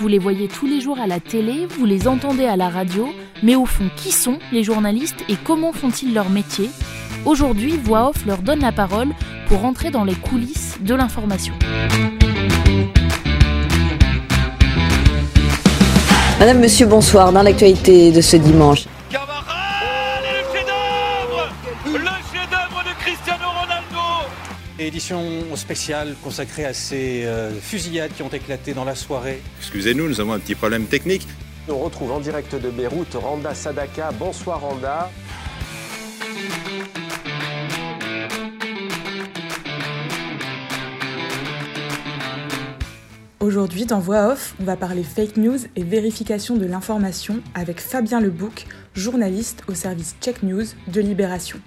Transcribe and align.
vous 0.00 0.08
les 0.08 0.18
voyez 0.18 0.48
tous 0.48 0.66
les 0.66 0.80
jours 0.80 0.98
à 0.98 1.06
la 1.06 1.20
télé, 1.20 1.66
vous 1.68 1.84
les 1.84 2.08
entendez 2.08 2.46
à 2.46 2.56
la 2.56 2.70
radio, 2.70 3.10
mais 3.42 3.54
au 3.54 3.66
fond, 3.66 3.84
qui 3.96 4.12
sont 4.12 4.38
les 4.50 4.64
journalistes 4.64 5.22
et 5.28 5.36
comment 5.36 5.72
font-ils 5.72 6.14
leur 6.14 6.30
métier? 6.30 6.70
Aujourd'hui, 7.26 7.78
Voix 7.84 8.08
Off 8.08 8.24
leur 8.24 8.38
donne 8.38 8.60
la 8.60 8.72
parole 8.72 9.08
pour 9.46 9.62
entrer 9.66 9.90
dans 9.90 10.04
les 10.04 10.14
coulisses 10.14 10.78
de 10.80 10.94
l'information. 10.94 11.52
Madame, 16.38 16.60
Monsieur, 16.60 16.86
bonsoir. 16.86 17.30
Dans 17.30 17.42
l'actualité 17.42 18.10
de 18.10 18.22
ce 18.22 18.38
dimanche, 18.38 18.86
Édition 24.86 25.54
spéciale 25.56 26.16
consacrée 26.24 26.64
à 26.64 26.72
ces 26.72 27.24
euh, 27.26 27.50
fusillades 27.52 28.12
qui 28.14 28.22
ont 28.22 28.30
éclaté 28.30 28.72
dans 28.72 28.86
la 28.86 28.94
soirée. 28.94 29.42
Excusez-nous, 29.58 30.08
nous 30.08 30.20
avons 30.22 30.32
un 30.32 30.38
petit 30.38 30.54
problème 30.54 30.86
technique. 30.86 31.28
On 31.68 31.78
retrouve 31.78 32.10
en 32.12 32.18
direct 32.18 32.54
de 32.54 32.70
Beyrouth 32.70 33.12
Randa 33.12 33.54
Sadaka. 33.54 34.10
Bonsoir 34.12 34.62
Randa. 34.62 35.10
Aujourd'hui, 43.40 43.84
dans 43.84 44.00
Voix 44.00 44.32
Off, 44.32 44.54
on 44.60 44.64
va 44.64 44.76
parler 44.76 45.02
fake 45.02 45.36
news 45.36 45.58
et 45.76 45.82
vérification 45.82 46.56
de 46.56 46.64
l'information 46.64 47.42
avec 47.54 47.80
Fabien 47.80 48.20
Lebouc, 48.20 48.66
journaliste 48.94 49.62
au 49.68 49.74
service 49.74 50.16
Check 50.22 50.42
News 50.42 50.64
de 50.88 51.00
Libération. 51.02 51.58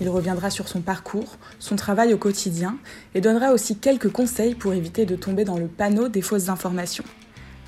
Il 0.00 0.10
reviendra 0.10 0.50
sur 0.50 0.68
son 0.68 0.80
parcours, 0.80 1.36
son 1.58 1.76
travail 1.76 2.12
au 2.12 2.18
quotidien 2.18 2.76
et 3.14 3.22
donnera 3.22 3.52
aussi 3.52 3.78
quelques 3.78 4.10
conseils 4.10 4.54
pour 4.54 4.74
éviter 4.74 5.06
de 5.06 5.16
tomber 5.16 5.44
dans 5.44 5.56
le 5.56 5.66
panneau 5.68 6.08
des 6.08 6.20
fausses 6.20 6.50
informations. 6.50 7.04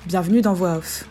Bienvenue 0.05 0.41
dans 0.41 0.53
Voix 0.53 0.75
Off. 0.77 1.07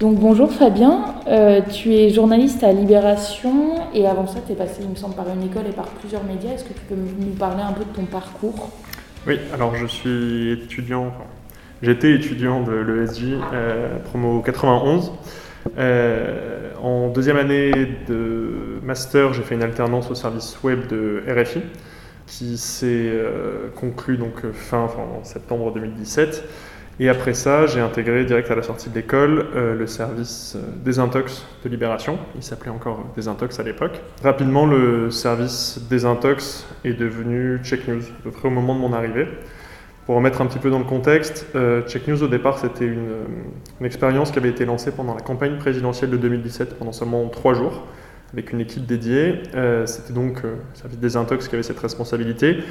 Donc 0.00 0.18
bonjour 0.18 0.52
Fabien, 0.52 1.14
euh, 1.26 1.62
tu 1.62 1.94
es 1.94 2.10
journaliste 2.10 2.62
à 2.62 2.70
Libération 2.70 3.76
et 3.94 4.06
avant 4.06 4.26
ça 4.26 4.40
tu 4.46 4.52
es 4.52 4.54
passé 4.54 4.82
il 4.82 4.90
me 4.90 4.94
semble 4.94 5.14
par 5.14 5.26
une 5.30 5.42
école 5.42 5.66
et 5.66 5.72
par 5.72 5.86
plusieurs 5.86 6.22
médias. 6.22 6.50
Est-ce 6.50 6.64
que 6.64 6.74
tu 6.74 6.84
peux 6.86 6.94
nous 6.94 7.32
parler 7.32 7.62
un 7.62 7.72
peu 7.72 7.84
de 7.84 7.96
ton 7.96 8.04
parcours? 8.04 8.70
Oui, 9.26 9.40
alors 9.54 9.74
je 9.74 9.86
suis 9.86 10.52
étudiant, 10.52 11.06
enfin, 11.06 11.24
j'étais 11.80 12.12
étudiant 12.12 12.62
de 12.62 12.72
l'ESJ 12.72 13.38
euh, 13.54 13.98
promo 14.00 14.42
91. 14.42 15.12
Euh, 15.78 16.72
en 16.82 17.08
deuxième 17.08 17.36
année 17.36 17.72
de 18.08 18.80
master, 18.82 19.32
j'ai 19.32 19.42
fait 19.42 19.54
une 19.54 19.62
alternance 19.62 20.10
au 20.10 20.14
service 20.14 20.62
web 20.62 20.86
de 20.86 21.22
RFI 21.28 21.62
qui 22.26 22.58
s'est 22.58 22.86
euh, 22.88 23.68
conclue 23.74 24.16
donc 24.16 24.50
fin, 24.52 24.80
enfin, 24.80 25.02
en 25.20 25.24
septembre 25.24 25.72
2017. 25.72 26.44
Et 26.98 27.10
après 27.10 27.34
ça, 27.34 27.66
j'ai 27.66 27.80
intégré 27.80 28.24
direct 28.24 28.50
à 28.50 28.54
la 28.54 28.62
sortie 28.62 28.88
de 28.88 28.94
l'école 28.94 29.48
euh, 29.54 29.74
le 29.74 29.86
service 29.86 30.56
Désintox 30.82 31.46
de 31.62 31.68
Libération. 31.68 32.18
Il 32.34 32.42
s'appelait 32.42 32.70
encore 32.70 33.04
Désintox 33.14 33.60
à 33.60 33.62
l'époque. 33.62 34.00
Rapidement, 34.22 34.64
le 34.64 35.10
service 35.10 35.78
Désintox 35.90 36.66
est 36.84 36.94
devenu 36.94 37.60
Check 37.62 37.86
News, 37.86 38.00
à 38.00 38.22
peu 38.22 38.30
près 38.30 38.48
au 38.48 38.50
moment 38.50 38.74
de 38.74 38.80
mon 38.80 38.94
arrivée. 38.94 39.28
Pour 40.06 40.14
remettre 40.14 40.40
un 40.40 40.46
petit 40.46 40.60
peu 40.60 40.70
dans 40.70 40.78
le 40.78 40.84
contexte, 40.84 41.46
euh, 41.56 41.82
Check 41.82 42.06
News 42.06 42.22
au 42.22 42.28
départ 42.28 42.58
c'était 42.60 42.84
une, 42.84 43.08
une, 43.80 43.86
expérience 43.86 44.30
qui 44.30 44.38
avait 44.38 44.50
été 44.50 44.64
lancée 44.64 44.92
pendant 44.92 45.14
la 45.14 45.20
campagne 45.20 45.58
présidentielle 45.58 46.10
de 46.10 46.16
2017 46.16 46.78
pendant 46.78 46.92
seulement 46.92 47.26
trois 47.28 47.54
jours 47.54 47.82
avec 48.32 48.52
une 48.52 48.60
équipe 48.60 48.86
dédiée. 48.86 49.42
Euh, 49.56 49.84
c'était 49.86 50.12
donc 50.12 50.44
euh, 50.44 50.54
le 50.72 50.78
service 50.78 50.98
des 51.00 51.16
intox 51.16 51.48
qui 51.48 51.56
avait 51.56 51.64
cette 51.64 51.80
responsabilité. 51.80 52.52
Le 52.52 52.62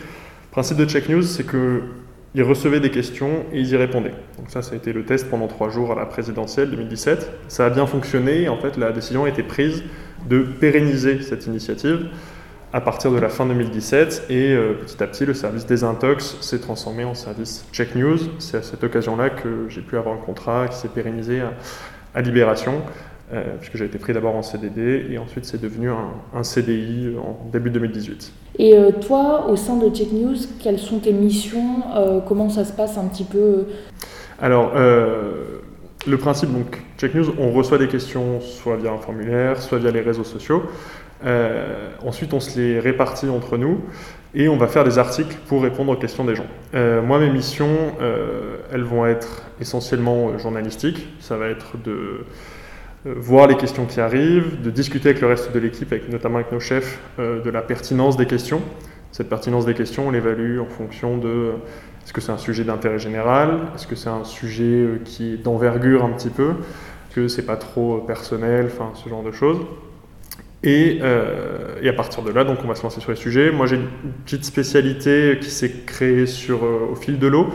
principe 0.52 0.78
de 0.78 0.86
Check 0.86 1.10
News 1.10 1.24
c'est 1.24 1.46
qu'ils 1.46 2.44
recevaient 2.44 2.80
des 2.80 2.92
questions 2.92 3.44
et 3.52 3.60
ils 3.60 3.70
y 3.70 3.76
répondaient. 3.76 4.16
Donc 4.38 4.50
ça, 4.50 4.62
ça 4.62 4.72
a 4.72 4.78
été 4.78 4.94
le 4.94 5.04
test 5.04 5.30
pendant 5.30 5.48
trois 5.48 5.70
jours 5.70 5.92
à 5.92 5.96
la 5.96 6.06
présidentielle 6.06 6.70
2017. 6.70 7.30
Ça 7.50 7.66
a 7.66 7.70
bien 7.70 7.86
fonctionné 7.86 8.44
et 8.44 8.50
en 8.50 8.58
fait 8.58 8.78
la 8.78 8.94
décision 8.94 9.26
a 9.26 9.30
été 9.30 9.44
prise 9.44 9.84
de 10.30 10.40
pérenniser 10.40 11.22
cette 11.22 11.48
initiative 11.48 12.08
à 12.76 12.82
partir 12.82 13.10
de 13.10 13.18
la 13.18 13.30
fin 13.30 13.46
2017 13.46 14.26
et 14.30 14.52
euh, 14.52 14.74
petit 14.74 15.02
à 15.02 15.08
petit 15.08 15.26
le 15.26 15.34
service 15.34 15.66
Désintox 15.66 16.36
s'est 16.42 16.60
transformé 16.60 17.06
en 17.06 17.14
service 17.14 17.66
Check 17.72 17.96
News. 17.96 18.18
C'est 18.40 18.58
à 18.58 18.62
cette 18.64 18.84
occasion-là 18.84 19.30
que 19.30 19.70
j'ai 19.70 19.80
pu 19.80 19.96
avoir 19.96 20.14
un 20.14 20.18
contrat 20.18 20.68
qui 20.68 20.76
s'est 20.76 20.90
pérennisé 20.90 21.40
à, 21.40 21.54
à 22.14 22.22
Libération, 22.22 22.82
euh, 23.32 23.56
puisque 23.62 23.78
j'ai 23.78 23.86
été 23.86 23.98
pris 23.98 24.12
d'abord 24.12 24.36
en 24.36 24.42
CDD 24.42 25.06
et 25.10 25.18
ensuite 25.18 25.46
c'est 25.46 25.62
devenu 25.62 25.90
un, 25.90 26.16
un, 26.34 26.44
CDI 26.44 27.16
en 27.18 27.50
début 27.50 27.70
2018. 27.70 28.34
Et 28.60 28.78
euh, 28.78 28.92
toi, 28.92 29.48
au 29.50 29.56
sein 29.56 29.78
de 29.78 29.90
Check 29.96 30.12
News, 30.12 30.36
quelles 30.62 30.80
sont 30.80 31.00
tes 31.00 31.14
missions 31.14 31.82
Comment 32.28 32.50
ça 32.50 32.66
se 32.66 32.74
passe 32.74 32.98
un 32.98 33.06
petit 33.06 33.24
peu? 33.24 33.68
Alors, 34.42 34.74
le 34.76 36.18
principe, 36.18 36.52
donc, 36.52 36.84
Check 36.98 37.16
News, 37.16 37.34
on 37.40 37.52
reçoit 37.52 37.78
des 37.78 37.88
questions 37.88 38.42
soit 38.42 38.76
via 38.76 38.92
un 38.92 38.98
formulaire, 38.98 39.62
soit 39.62 39.78
via 39.78 39.92
les 39.92 40.02
réseaux 40.02 40.26
sociaux. 40.26 40.64
Euh, 41.24 41.90
ensuite, 42.06 42.34
on 42.34 42.40
se 42.40 42.60
les 42.60 42.80
répartit 42.80 43.30
entre 43.30 43.58
nous 43.58 43.82
et 44.34 44.50
on 44.50 44.58
va 44.58 44.68
faire 44.68 44.84
des 44.84 44.98
articles 44.98 45.38
pour 45.48 45.64
répondre 45.64 45.92
aux 45.92 45.96
questions 45.96 46.26
des 46.26 46.36
gens. 46.36 46.48
Euh, 46.74 47.02
moi, 47.02 47.20
mes 47.20 47.30
missions, 47.30 47.94
euh, 48.02 48.58
elles 48.72 48.84
vont 48.84 49.06
être 49.06 49.44
essentiellement 49.62 50.38
journalistiques. 50.38 51.08
Ça 51.20 51.38
va 51.38 51.48
être 51.48 51.78
de 51.84 52.26
voir 53.06 53.48
les 53.48 53.56
questions 53.56 53.86
qui 53.86 54.02
arrivent, 54.02 54.62
de 54.62 54.72
discuter 54.72 55.10
avec 55.10 55.22
le 55.22 55.28
reste 55.28 55.54
de 55.54 55.60
l'équipe, 55.60 55.94
notamment 56.10 56.38
avec 56.38 56.52
nos 56.52 56.60
chefs, 56.60 57.00
de 57.20 57.50
la 57.52 57.62
pertinence 57.62 58.18
des 58.18 58.26
questions. 58.26 58.64
Cette 59.12 59.30
pertinence 59.30 59.68
des 59.68 59.76
questions, 59.76 60.08
on 60.08 60.12
l'évalue 60.12 60.60
en 60.60 60.66
fonction 60.66 61.20
de 61.20 61.52
est-ce 62.04 62.14
que 62.14 62.20
c'est 62.20 62.32
un 62.32 62.40
sujet 62.40 62.64
d'intérêt 62.64 62.98
général, 62.98 63.60
est-ce 63.76 63.86
que 63.86 63.96
c'est 63.96 64.10
un 64.10 64.24
sujet 64.24 64.88
qui 65.06 65.34
est 65.34 65.38
d'envergure 65.38 66.04
un 66.04 66.10
petit 66.10 66.32
peu, 66.32 66.50
est-ce 66.50 67.16
que 67.16 67.28
c'est 67.28 67.46
pas 67.46 67.58
trop 67.58 68.00
personnel, 68.00 68.72
enfin 68.74 68.92
ce 68.96 69.08
genre 69.08 69.24
de 69.24 69.32
choses. 69.32 69.60
Et, 70.64 71.00
euh, 71.02 71.80
et, 71.82 71.90
à 71.90 71.94
partir 71.94 72.24
de 72.24 72.32
là, 72.32 72.44
donc 72.44 72.60
on 72.64 72.68
va 72.68 72.76
se 72.76 72.84
lancer 72.84 73.00
sur 73.00 73.12
les 73.12 73.18
sujets. 73.18 73.52
Moi, 73.52 73.68
j'ai 73.68 73.76
une 73.76 73.88
petite 74.26 74.46
spécialité 74.46 75.38
qui 75.40 75.52
s'est 75.52 75.72
créée 75.86 76.26
sur, 76.26 76.66
euh, 76.66 76.90
au 76.92 76.96
fil 76.96 77.20
de 77.20 77.28
l'eau. 77.28 77.50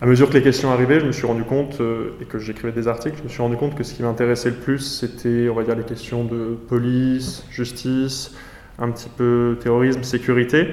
À 0.00 0.06
mesure 0.06 0.30
que 0.30 0.34
les 0.34 0.42
questions 0.42 0.70
arrivaient, 0.70 1.00
je 1.00 1.06
me 1.06 1.12
suis 1.12 1.26
rendu 1.26 1.42
compte, 1.42 1.80
euh, 1.80 2.16
et 2.22 2.24
que 2.24 2.38
j'écrivais 2.38 2.72
des 2.72 2.88
articles, 2.88 3.18
je 3.18 3.24
me 3.24 3.28
suis 3.28 3.42
rendu 3.42 3.56
compte 3.56 3.74
que 3.74 3.84
ce 3.84 3.92
qui 3.92 4.02
m'intéressait 4.02 4.48
le 4.48 4.56
plus, 4.56 4.78
c'était, 4.78 5.48
on 5.50 5.54
va 5.54 5.64
dire, 5.64 5.76
les 5.76 5.84
questions 5.84 6.24
de 6.24 6.56
police, 6.68 7.44
justice, 7.50 8.34
un 8.78 8.90
petit 8.90 9.10
peu 9.14 9.58
terrorisme, 9.60 10.02
sécurité. 10.02 10.68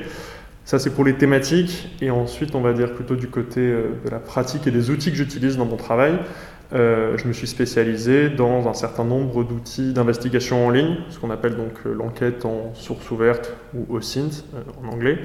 Ça, 0.64 0.80
c'est 0.80 0.92
pour 0.92 1.04
les 1.04 1.16
thématiques. 1.16 1.90
Et 2.02 2.10
ensuite, 2.10 2.56
on 2.56 2.62
va 2.62 2.72
dire 2.72 2.94
plutôt 2.94 3.16
du 3.16 3.28
côté 3.28 3.60
de 3.60 4.10
la 4.10 4.20
pratique 4.20 4.68
et 4.68 4.72
des 4.72 4.90
outils 4.90 5.12
que 5.12 5.18
j'utilise 5.18 5.58
dans 5.58 5.66
mon 5.66 5.78
travail. 5.78 6.20
Euh, 6.74 7.18
je 7.18 7.28
me 7.28 7.34
suis 7.34 7.48
spécialisé 7.48 8.30
dans 8.30 8.68
un 8.68 8.74
certain 8.74 9.06
nombre 9.06 9.44
d'outils 9.46 9.94
d'investigation 9.94 10.68
en 10.68 10.70
ligne, 10.70 10.98
ce 11.10 11.18
qu'on 11.18 11.30
appelle 11.30 11.56
donc 11.56 11.72
euh, 11.86 11.94
l'enquête 11.94 12.44
en 12.44 12.74
source 12.74 13.10
ouverte 13.10 13.54
ou 13.74 13.96
OSINT 13.96 14.44
euh, 14.54 14.62
en 14.84 14.94
anglais. 14.94 15.20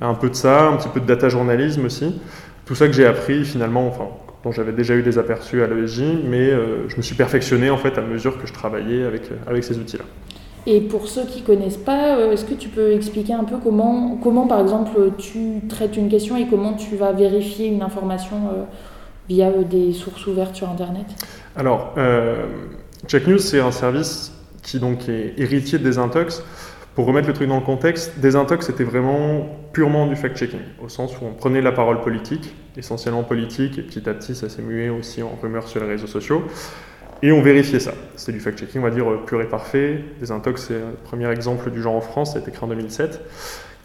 Un 0.00 0.14
peu 0.14 0.28
de 0.28 0.34
ça, 0.34 0.68
un 0.68 0.76
petit 0.76 0.88
peu 0.88 1.00
de 1.00 1.06
data 1.06 1.30
journalisme 1.30 1.86
aussi. 1.86 2.20
Tout 2.66 2.74
ça 2.74 2.86
que 2.86 2.92
j'ai 2.92 3.06
appris 3.06 3.44
finalement, 3.44 3.86
enfin, 3.86 4.08
dont 4.42 4.52
j'avais 4.52 4.72
déjà 4.72 4.94
eu 4.94 5.02
des 5.02 5.18
aperçus 5.18 5.62
à 5.62 5.66
l'ESJ, 5.66 6.02
mais 6.24 6.50
je 6.88 6.96
me 6.96 7.02
suis 7.02 7.14
perfectionné 7.14 7.70
en 7.70 7.76
fait 7.76 7.96
à 7.96 8.00
mesure 8.00 8.40
que 8.40 8.46
je 8.46 8.52
travaillais 8.52 9.04
avec, 9.04 9.22
avec 9.46 9.62
ces 9.62 9.78
outils-là. 9.78 10.04
Et 10.66 10.80
pour 10.80 11.06
ceux 11.06 11.24
qui 11.26 11.42
ne 11.42 11.46
connaissent 11.46 11.76
pas, 11.76 12.18
est-ce 12.32 12.44
que 12.44 12.54
tu 12.54 12.70
peux 12.70 12.92
expliquer 12.92 13.34
un 13.34 13.44
peu 13.44 13.56
comment, 13.62 14.18
comment, 14.20 14.46
par 14.46 14.60
exemple, 14.60 15.12
tu 15.16 15.60
traites 15.68 15.96
une 15.96 16.08
question 16.08 16.36
et 16.36 16.46
comment 16.48 16.72
tu 16.72 16.96
vas 16.96 17.12
vérifier 17.12 17.68
une 17.68 17.82
information 17.82 18.36
via 19.28 19.50
des 19.50 19.92
sources 19.92 20.26
ouvertes 20.26 20.54
sur 20.54 20.68
Internet 20.68 21.06
Alors, 21.56 21.94
euh, 21.96 22.46
Check 23.06 23.26
News, 23.26 23.38
c'est 23.38 23.60
un 23.60 23.72
service 23.72 24.32
qui 24.62 24.78
donc 24.78 25.08
est 25.08 25.34
héritier 25.36 25.78
de 25.78 25.84
Desintox. 25.84 26.42
Pour 26.94 27.06
remettre 27.06 27.26
le 27.26 27.34
truc 27.34 27.48
dans 27.48 27.58
le 27.58 27.64
contexte, 27.64 28.20
Desintox 28.20 28.66
c'était 28.66 28.84
vraiment 28.84 29.46
purement 29.72 30.06
du 30.06 30.14
fact-checking, 30.14 30.60
au 30.80 30.88
sens 30.88 31.12
où 31.20 31.24
on 31.24 31.32
prenait 31.32 31.60
la 31.60 31.72
parole 31.72 32.00
politique, 32.00 32.54
essentiellement 32.76 33.24
politique, 33.24 33.78
et 33.78 33.82
petit 33.82 34.08
à 34.08 34.14
petit 34.14 34.34
ça 34.36 34.48
s'est 34.48 34.62
mué 34.62 34.90
aussi 34.90 35.22
en 35.22 35.36
rumeurs 35.42 35.66
sur 35.66 35.80
les 35.80 35.88
réseaux 35.88 36.06
sociaux, 36.06 36.44
et 37.22 37.32
on 37.32 37.42
vérifiait 37.42 37.80
ça. 37.80 37.92
C'est 38.16 38.32
du 38.32 38.40
fact-checking, 38.40 38.80
on 38.80 38.84
va 38.84 38.90
dire, 38.90 39.06
pur 39.26 39.40
et 39.40 39.48
parfait. 39.48 40.04
Desintox, 40.20 40.66
c'est 40.68 40.74
le 40.74 40.96
premier 41.04 41.30
exemple 41.30 41.70
du 41.70 41.82
genre 41.82 41.94
en 41.94 42.00
France, 42.00 42.32
ça 42.32 42.38
a 42.38 42.40
été 42.42 42.50
créé 42.50 42.64
en 42.64 42.68
2007. 42.68 43.20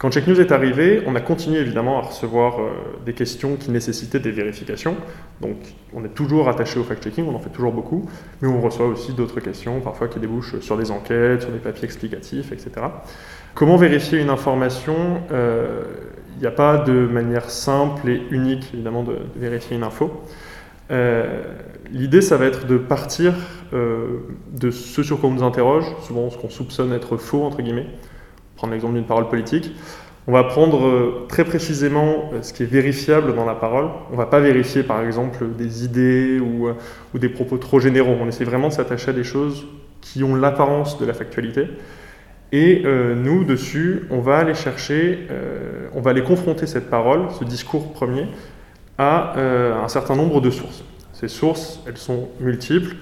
Quand 0.00 0.10
Check 0.10 0.26
News 0.26 0.40
est 0.40 0.50
arrivé, 0.50 1.02
on 1.06 1.14
a 1.14 1.20
continué 1.20 1.58
évidemment 1.58 1.98
à 1.98 2.00
recevoir 2.00 2.58
euh, 2.58 2.70
des 3.04 3.12
questions 3.12 3.56
qui 3.56 3.70
nécessitaient 3.70 4.18
des 4.18 4.30
vérifications. 4.30 4.96
Donc 5.42 5.56
on 5.92 6.02
est 6.06 6.14
toujours 6.14 6.48
attaché 6.48 6.80
au 6.80 6.84
fact-checking, 6.84 7.26
on 7.28 7.34
en 7.34 7.38
fait 7.38 7.50
toujours 7.50 7.72
beaucoup, 7.72 8.08
mais 8.40 8.48
on 8.48 8.62
reçoit 8.62 8.86
aussi 8.86 9.12
d'autres 9.12 9.40
questions, 9.40 9.78
parfois 9.82 10.08
qui 10.08 10.18
débouchent 10.18 10.58
sur 10.60 10.78
des 10.78 10.90
enquêtes, 10.90 11.42
sur 11.42 11.50
des 11.50 11.58
papiers 11.58 11.84
explicatifs, 11.84 12.50
etc. 12.50 12.70
Comment 13.54 13.76
vérifier 13.76 14.20
une 14.20 14.30
information 14.30 15.20
Il 15.28 15.34
euh, 15.34 15.82
n'y 16.40 16.46
a 16.46 16.50
pas 16.50 16.78
de 16.78 17.06
manière 17.06 17.50
simple 17.50 18.08
et 18.08 18.22
unique 18.30 18.70
évidemment 18.72 19.02
de, 19.02 19.18
vérifier 19.36 19.76
une 19.76 19.82
info. 19.82 20.24
Euh, 20.90 21.42
L'idée, 21.92 22.20
ça 22.20 22.36
va 22.36 22.46
être 22.46 22.66
de 22.66 22.76
partir 22.76 23.34
euh, 23.72 24.18
de 24.52 24.70
ce 24.70 25.02
sur 25.02 25.20
quoi 25.20 25.28
on 25.28 25.32
nous 25.32 25.42
interroge, 25.42 25.84
souvent 26.02 26.30
ce 26.30 26.38
qu'on 26.38 26.50
soupçonne 26.50 26.92
être 26.92 27.16
faux, 27.16 27.42
entre 27.44 27.62
guillemets, 27.62 27.86
prendre 28.56 28.72
l'exemple 28.72 28.94
d'une 28.94 29.06
parole 29.06 29.28
politique, 29.28 29.72
On 30.26 30.32
va 30.32 30.44
prendre 30.44 30.86
euh, 30.86 31.26
très 31.28 31.44
précisément 31.44 32.30
ce 32.42 32.52
qui 32.52 32.62
est 32.62 32.66
vérifiable 32.66 33.34
dans 33.34 33.44
la 33.44 33.54
parole. 33.54 33.88
On 34.10 34.12
ne 34.12 34.18
va 34.18 34.26
pas 34.26 34.40
vérifier 34.40 34.82
par 34.82 35.02
exemple 35.02 35.46
des 35.56 35.84
idées 35.84 36.38
ou, 36.38 36.68
ou 37.14 37.18
des 37.18 37.28
propos 37.28 37.58
trop 37.58 37.80
généraux. 37.80 38.16
On 38.20 38.28
essaie 38.28 38.44
vraiment 38.44 38.68
de 38.68 38.74
s'attacher 38.74 39.10
à 39.10 39.14
des 39.14 39.24
choses 39.24 39.66
qui 40.00 40.22
ont 40.22 40.34
l'apparence 40.34 40.98
de 40.98 41.06
la 41.06 41.14
factualité. 41.14 41.68
Et 42.52 42.82
euh, 42.84 43.14
nous, 43.14 43.44
dessus, 43.44 44.02
on 44.10 44.20
va 44.20 44.38
aller 44.38 44.54
chercher, 44.54 45.26
euh, 45.30 45.88
on 45.94 46.00
va 46.00 46.10
aller 46.10 46.24
confronter 46.24 46.66
cette 46.66 46.90
parole, 46.90 47.28
ce 47.38 47.44
discours 47.44 47.92
premier, 47.92 48.26
à 48.98 49.36
euh, 49.36 49.80
un 49.82 49.88
certain 49.88 50.16
nombre 50.16 50.40
de 50.40 50.50
sources. 50.50 50.84
Ces 51.20 51.28
sources, 51.28 51.80
elles 51.86 51.98
sont 51.98 52.28
multiples. 52.40 52.96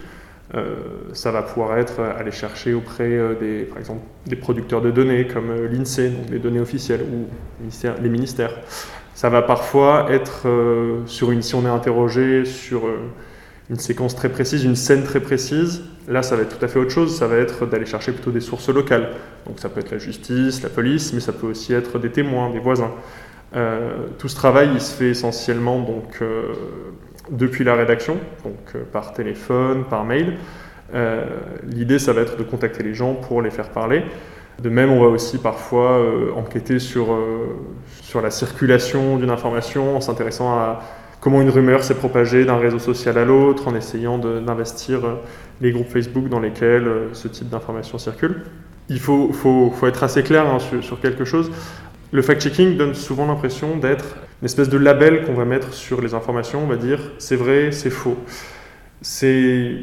ça 1.13 1.31
va 1.31 1.43
pouvoir 1.43 1.79
être 1.79 2.01
aller 2.01 2.33
chercher 2.33 2.75
auprès 2.75 3.19
des, 3.39 3.65
par 3.65 3.79
exemple, 3.79 4.01
des 4.27 4.37
producteurs 4.37 4.81
de 4.81 4.91
données 4.91 5.27
comme 5.27 5.53
l'INSEE, 5.67 6.11
donc 6.11 6.31
les 6.31 6.39
données 6.39 6.61
officielles, 6.61 7.03
ou 7.03 7.27
les 8.03 8.09
ministères. 8.09 8.55
Ça 9.15 9.29
va 9.29 9.43
parfois 9.43 10.11
être 10.11 10.47
sur 11.07 11.31
une, 11.31 11.43
si 11.43 11.55
on 11.55 11.65
est 11.65 11.69
interrogé 11.69 12.45
sur 12.45 12.89
une 13.71 13.79
séquence 13.79 14.15
très 14.15 14.31
précise, 14.31 14.65
une 14.65 14.77
scène 14.77 15.05
très 15.05 15.21
précise. 15.21 15.83
Là, 16.07 16.23
ça 16.23 16.37
va 16.37 16.43
être 16.43 16.59
tout 16.59 16.65
à 16.65 16.69
fait 16.69 16.79
autre 16.79 16.91
chose. 16.91 17.17
Ça 17.17 17.27
va 17.27 17.37
être 17.37 17.67
d'aller 17.67 17.87
chercher 17.87 18.13
plutôt 18.13 18.31
des 18.31 18.41
sources 18.41 18.69
locales. 18.69 19.11
Donc, 19.47 19.59
ça 19.61 19.69
peut 19.69 19.81
être 19.81 19.91
la 19.91 19.99
justice, 19.99 20.63
la 20.63 20.71
police, 20.71 21.13
mais 21.13 21.21
ça 21.21 21.33
peut 21.33 21.47
aussi 21.47 21.75
être 21.75 21.99
des 21.99 22.11
témoins, 22.11 22.51
des 22.51 22.61
voisins. 22.61 22.93
Euh, 23.55 24.07
tout 24.19 24.29
ce 24.29 24.37
travail, 24.37 24.71
il 24.75 24.81
se 24.81 24.95
fait 24.95 25.11
essentiellement 25.11 25.81
donc 25.81 26.19
euh, 26.21 26.53
depuis 27.31 27.65
la 27.65 27.75
rédaction, 27.75 28.17
donc 28.45 28.55
euh, 28.75 28.83
par 28.93 29.13
téléphone, 29.13 29.85
par 29.85 30.05
mail. 30.05 30.37
L'idée, 31.65 31.99
ça 31.99 32.15
va 32.15 32.23
être 32.23 32.39
de 32.39 32.43
contacter 32.43 32.83
les 32.83 32.95
gens 32.95 33.13
pour 33.13 33.43
les 33.43 33.51
faire 33.51 33.69
parler. 33.69 34.05
De 34.63 34.71
même, 34.71 34.91
on 34.91 34.99
va 35.01 35.09
aussi 35.09 35.37
parfois 35.37 36.03
enquêter 36.35 36.79
sur, 36.79 37.15
sur 38.01 38.23
la 38.23 38.31
circulation 38.31 39.19
d'une 39.19 39.29
information 39.29 39.99
en 39.99 40.01
s'intéressant 40.01 40.55
à 40.55 40.81
comment 41.21 41.41
une 41.41 41.51
rumeur 41.51 41.83
s'est 41.83 41.95
propagée 41.95 42.45
d'un 42.45 42.59
réseau 42.59 42.79
social 42.79 43.19
à 43.19 43.25
l'autre, 43.25 43.69
en 43.69 43.75
essayant 43.75 44.19
d'investir 44.19 45.05
euh, 45.05 45.15
les 45.61 45.73
groupes 45.73 45.89
Facebook 45.89 46.29
dans 46.29 46.41
lesquels 46.41 46.87
euh, 46.87 47.09
ce 47.13 47.29
type 47.29 47.49
d'information 47.49 47.99
circule. 47.99 48.43
Il 48.89 49.01
faut, 49.01 49.33
faut, 49.33 49.71
faut, 49.71 49.87
être 49.87 50.03
assez 50.03 50.23
clair 50.23 50.47
hein, 50.47 50.59
sur, 50.59 51.01
quelque 51.01 51.25
chose. 51.25 51.51
Le 52.13 52.23
fact-checking 52.23 52.77
donne 52.77 52.95
souvent 52.95 53.27
l'impression 53.27 53.77
d'être 53.77 54.17
une 54.41 54.47
espèce 54.47 54.69
de 54.69 54.79
label 54.79 55.25
qu'on 55.25 55.35
va 55.35 55.45
mettre 55.45 55.73
sur 55.73 56.01
les 56.01 56.15
informations. 56.15 56.63
On 56.63 56.67
va 56.67 56.77
dire 56.77 57.01
c'est 57.19 57.37
vrai, 57.37 57.73
c'est 57.73 57.91
faux. 57.91 58.17
C'est 59.01 59.77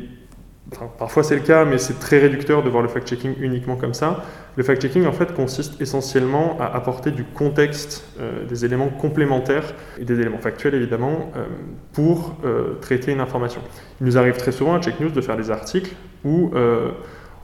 parfois 0.98 1.24
c'est 1.24 1.36
le 1.36 1.42
cas, 1.42 1.66
mais 1.66 1.78
c'est 1.78 2.00
très 2.00 2.20
réducteur 2.20 2.64
de 2.64 2.70
voir 2.70 2.84
le 2.84 2.90
fact-checking 2.90 3.36
uniquement 3.40 3.76
comme 3.76 3.94
ça. 3.94 4.24
Le 4.58 4.64
fact-checking, 4.64 5.06
en 5.06 5.12
fait, 5.12 5.34
consiste 5.34 5.82
essentiellement 5.82 6.58
à 6.62 6.66
apporter 6.68 7.12
du 7.12 7.26
contexte, 7.26 8.06
euh, 8.20 8.46
des 8.46 8.64
éléments 8.64 8.88
complémentaires 8.88 9.74
et 10.00 10.06
des 10.06 10.20
éléments 10.20 10.38
factuels, 10.38 10.76
évidemment, 10.76 11.32
euh, 11.36 11.46
pour 11.92 12.38
euh, 12.46 12.76
traiter 12.80 13.12
une 13.12 13.20
information. 13.20 13.62
Il 14.00 14.06
nous 14.06 14.18
arrive 14.18 14.38
très 14.38 14.54
souvent 14.54 14.76
à 14.76 14.82
Check 14.82 15.00
News 15.02 15.10
de 15.10 15.22
faire 15.22 15.36
des 15.36 15.52
articles 15.52 15.94
où 16.24 16.52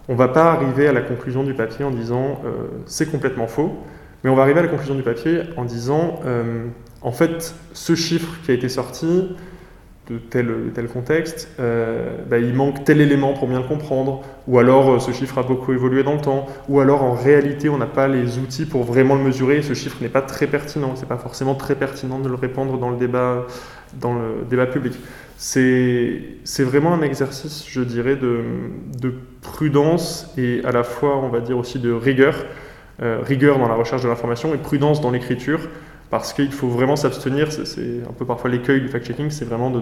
on 0.08 0.14
ne 0.14 0.18
va 0.18 0.30
pas 0.30 0.52
arriver 0.54 0.88
à 0.88 0.92
la 0.92 1.02
conclusion 1.02 1.44
du 1.44 1.54
papier 1.54 1.86
en 1.86 1.92
disant 1.92 2.42
c'est 2.88 3.12
complètement 3.12 3.46
faux, 3.46 3.78
mais 4.24 4.32
on 4.32 4.36
va 4.36 4.42
arriver 4.42 4.60
à 4.60 4.64
la 4.64 4.70
conclusion 4.70 4.96
du 4.96 5.04
papier 5.04 5.44
en 5.56 5.66
disant 5.66 6.20
en 7.02 7.12
fait, 7.12 7.56
ce 7.74 7.96
chiffre 7.96 8.38
qui 8.44 8.52
a 8.52 8.54
été 8.54 8.70
sorti, 8.70 9.36
de 10.10 10.18
tel, 10.18 10.72
tel 10.74 10.88
contexte, 10.88 11.48
euh, 11.60 12.18
bah, 12.30 12.40
il 12.40 12.54
manque 12.54 12.84
tel 12.84 13.02
élément 13.02 13.34
pour 13.34 13.48
bien 13.48 13.60
le 13.60 13.68
comprendre, 13.68 14.22
ou 14.48 14.60
alors 14.60 14.90
euh, 14.90 15.00
ce 15.00 15.12
chiffre 15.12 15.38
a 15.38 15.44
beaucoup 15.44 15.74
évolué 15.74 16.04
dans 16.04 16.16
le 16.16 16.22
temps, 16.22 16.48
ou 16.68 16.80
alors 16.80 17.04
en 17.04 17.14
réalité 17.14 17.70
on 17.70 17.78
n'a 17.78 17.86
pas 17.86 18.08
les 18.08 18.40
outils 18.40 18.66
pour 18.66 18.84
vraiment 18.84 19.16
le 19.16 19.24
mesurer, 19.24 19.62
ce 19.62 19.74
chiffre 19.74 19.98
n'est 20.02 20.10
pas 20.10 20.22
très 20.22 20.48
pertinent, 20.48 20.96
c'est 20.96 21.08
pas 21.08 21.18
forcément 21.18 21.56
très 21.56 21.76
pertinent 21.76 22.20
de 22.20 22.28
le 22.28 22.36
répandre 22.36 22.78
dans 22.78 22.90
le 22.90 22.98
débat, 22.98 23.46
dans 24.00 24.14
le 24.16 24.44
débat 24.50 24.66
public. 24.66 24.94
C'est 25.38 26.64
vraiment 26.64 26.94
un 26.94 27.02
exercice, 27.02 27.66
je 27.68 27.82
dirais, 27.82 28.16
de, 28.16 28.42
de, 29.00 29.14
prudence 29.42 30.32
et 30.38 30.62
à 30.66 30.72
la 30.72 30.84
fois, 30.84 31.18
on 31.18 31.30
va 31.30 31.40
dire 31.40 31.58
aussi 31.58 31.80
de 31.80 31.92
rigueur, 31.92 32.46
euh, 33.02 33.20
rigueur 33.24 33.58
dans 33.58 33.68
la 33.68 33.74
recherche 33.74 34.04
de 34.04 34.08
l'information 34.08 34.54
et 34.54 34.58
prudence 34.58 35.02
dans 35.02 35.10
l'écriture 35.10 35.62
parce 36.12 36.34
qu'il 36.34 36.52
faut 36.52 36.68
vraiment 36.68 36.98
s'abstenir, 36.98 37.54
c'est 37.54 38.02
un 38.08 38.12
peu 38.12 38.26
parfois 38.26 38.50
l'écueil 38.50 38.82
du 38.82 38.90
fact-checking, 38.90 39.30
c'est 39.30 39.46
vraiment 39.46 39.72
de 39.72 39.80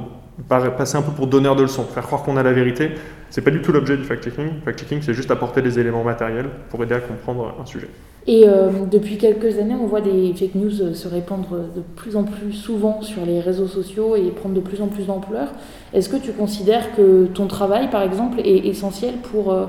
passer 0.47 0.95
un 0.95 1.01
peu 1.01 1.11
pour 1.11 1.25
donneur 1.25 1.55
de 1.55 1.63
leçons, 1.63 1.83
faire 1.83 2.05
croire 2.05 2.21
qu'on 2.21 2.37
a 2.37 2.43
la 2.43 2.53
vérité. 2.53 2.91
C'est 3.31 3.41
pas 3.41 3.49
du 3.49 3.63
tout 3.63 3.71
l'objet 3.71 3.97
du 3.97 4.03
fact-checking. 4.03 4.61
Fact-checking, 4.63 5.01
c'est 5.01 5.15
juste 5.15 5.31
apporter 5.31 5.63
des 5.63 5.79
éléments 5.79 6.03
matériels 6.03 6.45
pour 6.69 6.83
aider 6.83 6.93
à 6.93 6.99
comprendre 6.99 7.55
un 7.59 7.65
sujet. 7.65 7.89
Et 8.27 8.47
euh, 8.47 8.69
depuis 8.91 9.17
quelques 9.17 9.57
années, 9.57 9.73
on 9.73 9.87
voit 9.87 10.01
des 10.01 10.31
fake 10.35 10.53
news 10.53 10.81
euh, 10.81 10.93
se 10.93 11.07
répandre 11.07 11.49
de 11.75 11.81
plus 11.95 12.15
en 12.15 12.23
plus 12.23 12.53
souvent 12.53 13.01
sur 13.01 13.25
les 13.25 13.39
réseaux 13.39 13.67
sociaux 13.67 14.15
et 14.15 14.29
prendre 14.29 14.53
de 14.53 14.59
plus 14.59 14.81
en 14.81 14.87
plus 14.87 15.07
d'ampleur. 15.07 15.47
Est-ce 15.95 16.09
que 16.09 16.17
tu 16.17 16.31
considères 16.31 16.95
que 16.95 17.25
ton 17.25 17.47
travail, 17.47 17.89
par 17.89 18.03
exemple, 18.03 18.39
est 18.41 18.67
essentiel 18.67 19.15
pour 19.31 19.51
euh, 19.51 19.65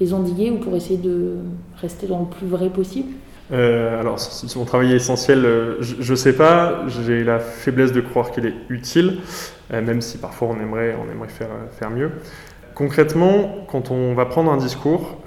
les 0.00 0.14
endiguer 0.14 0.50
ou 0.50 0.56
pour 0.56 0.74
essayer 0.74 0.98
de 0.98 1.34
rester 1.82 2.06
dans 2.06 2.20
le 2.20 2.26
plus 2.26 2.46
vrai 2.46 2.70
possible? 2.70 3.12
Euh, 3.50 4.00
alors, 4.00 4.20
si 4.20 4.58
mon 4.58 4.64
travail 4.64 4.92
est 4.92 4.96
essentiel, 4.96 5.44
euh, 5.44 5.76
je 5.80 6.10
ne 6.10 6.16
sais 6.16 6.34
pas. 6.34 6.84
J'ai 6.88 7.24
la 7.24 7.38
faiblesse 7.38 7.92
de 7.92 8.00
croire 8.00 8.30
qu'il 8.30 8.46
est 8.46 8.54
utile, 8.68 9.18
euh, 9.72 9.80
même 9.80 10.00
si 10.00 10.18
parfois 10.18 10.48
on 10.48 10.60
aimerait, 10.60 10.94
faire 11.78 11.90
mieux. 11.90 12.10
Concrètement, 12.74 13.66
quand 13.70 13.90
on 13.90 14.14
va 14.14 14.26
prendre 14.26 14.52
un 14.52 14.56
discours, 14.56 15.18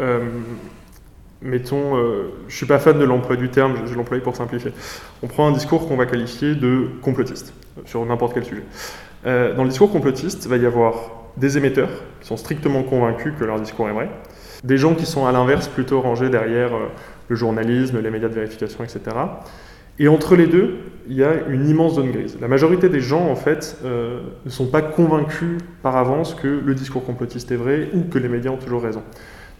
mettons, 1.42 1.98
je 1.98 2.46
ne 2.46 2.50
suis 2.50 2.66
pas 2.66 2.80
fan 2.80 2.98
de 2.98 3.04
l'emploi 3.04 3.36
du 3.36 3.50
terme, 3.50 3.76
je, 3.76 3.92
je 3.92 3.98
l'emploie 3.98 4.20
pour 4.20 4.38
simplifier. 4.38 4.72
On 5.22 5.28
prend 5.28 5.48
un 5.48 5.52
discours 5.52 5.86
qu'on 5.88 5.98
va 5.98 6.06
qualifier 6.06 6.56
de 6.56 6.88
complotiste, 7.02 7.54
sur 7.86 8.06
n'importe 8.06 8.36
quel 8.36 8.46
sujet. 8.46 8.64
dans 9.26 9.64
le 9.64 9.68
discours 9.68 9.92
complotiste, 9.92 10.46
il 10.46 10.50
va 10.50 10.56
y 10.56 10.66
avoir 10.66 10.94
des 11.36 11.58
émetteurs 11.58 11.90
qui 12.22 12.28
sont 12.28 12.38
strictement 12.38 12.84
convaincus 12.84 13.34
que 13.38 13.44
leur 13.44 13.60
discours 13.60 13.90
est 13.90 13.94
vrai, 13.94 14.10
des 14.64 14.78
gens 14.78 14.94
qui 14.94 15.06
sont 15.06 15.26
à 15.26 15.32
l'inverse 15.32 15.68
plutôt 15.68 16.02
rangés 16.02 16.30
derrière 16.30 16.72
le 17.28 17.36
journalisme, 17.36 18.00
les 18.00 18.10
médias 18.10 18.30
de 18.30 18.34
vérification, 18.34 18.84
etc. 18.84 19.02
Et 20.00 20.08
entre 20.08 20.36
les 20.36 20.48
deux, 20.48 20.78
il 21.08 21.16
y 21.16 21.24
a 21.24 21.48
une 21.50 21.68
immense 21.68 21.96
zone 21.96 22.12
grise. 22.12 22.38
La 22.42 22.48
majorité 22.48 22.90
des 22.90 23.02
gens, 23.02 23.28
en 23.30 23.36
fait, 23.36 23.78
euh, 23.86 24.20
ne 24.46 24.50
sont 24.50 24.68
pas 24.68 24.82
convaincus 24.82 25.58
par 25.84 25.96
avance 25.96 26.34
que 26.34 26.48
le 26.48 26.76
discours 26.76 27.06
complotiste 27.06 27.52
est 27.52 27.56
vrai 27.56 27.90
ou 27.94 28.04
que 28.04 28.18
les 28.18 28.30
médias 28.30 28.52
ont 28.52 28.58
toujours 28.58 28.84
raison. 28.84 29.04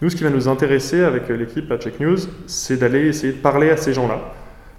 Nous, 0.00 0.10
ce 0.10 0.16
qui 0.16 0.24
va 0.24 0.30
nous 0.30 0.48
intéresser 0.48 1.02
avec 1.02 1.28
l'équipe 1.28 1.70
à 1.70 1.78
Check 1.78 2.00
News, 2.00 2.18
c'est 2.46 2.76
d'aller 2.76 3.06
essayer 3.06 3.32
de 3.32 3.38
parler 3.38 3.70
à 3.70 3.76
ces 3.76 3.92
gens-là. 3.92 4.20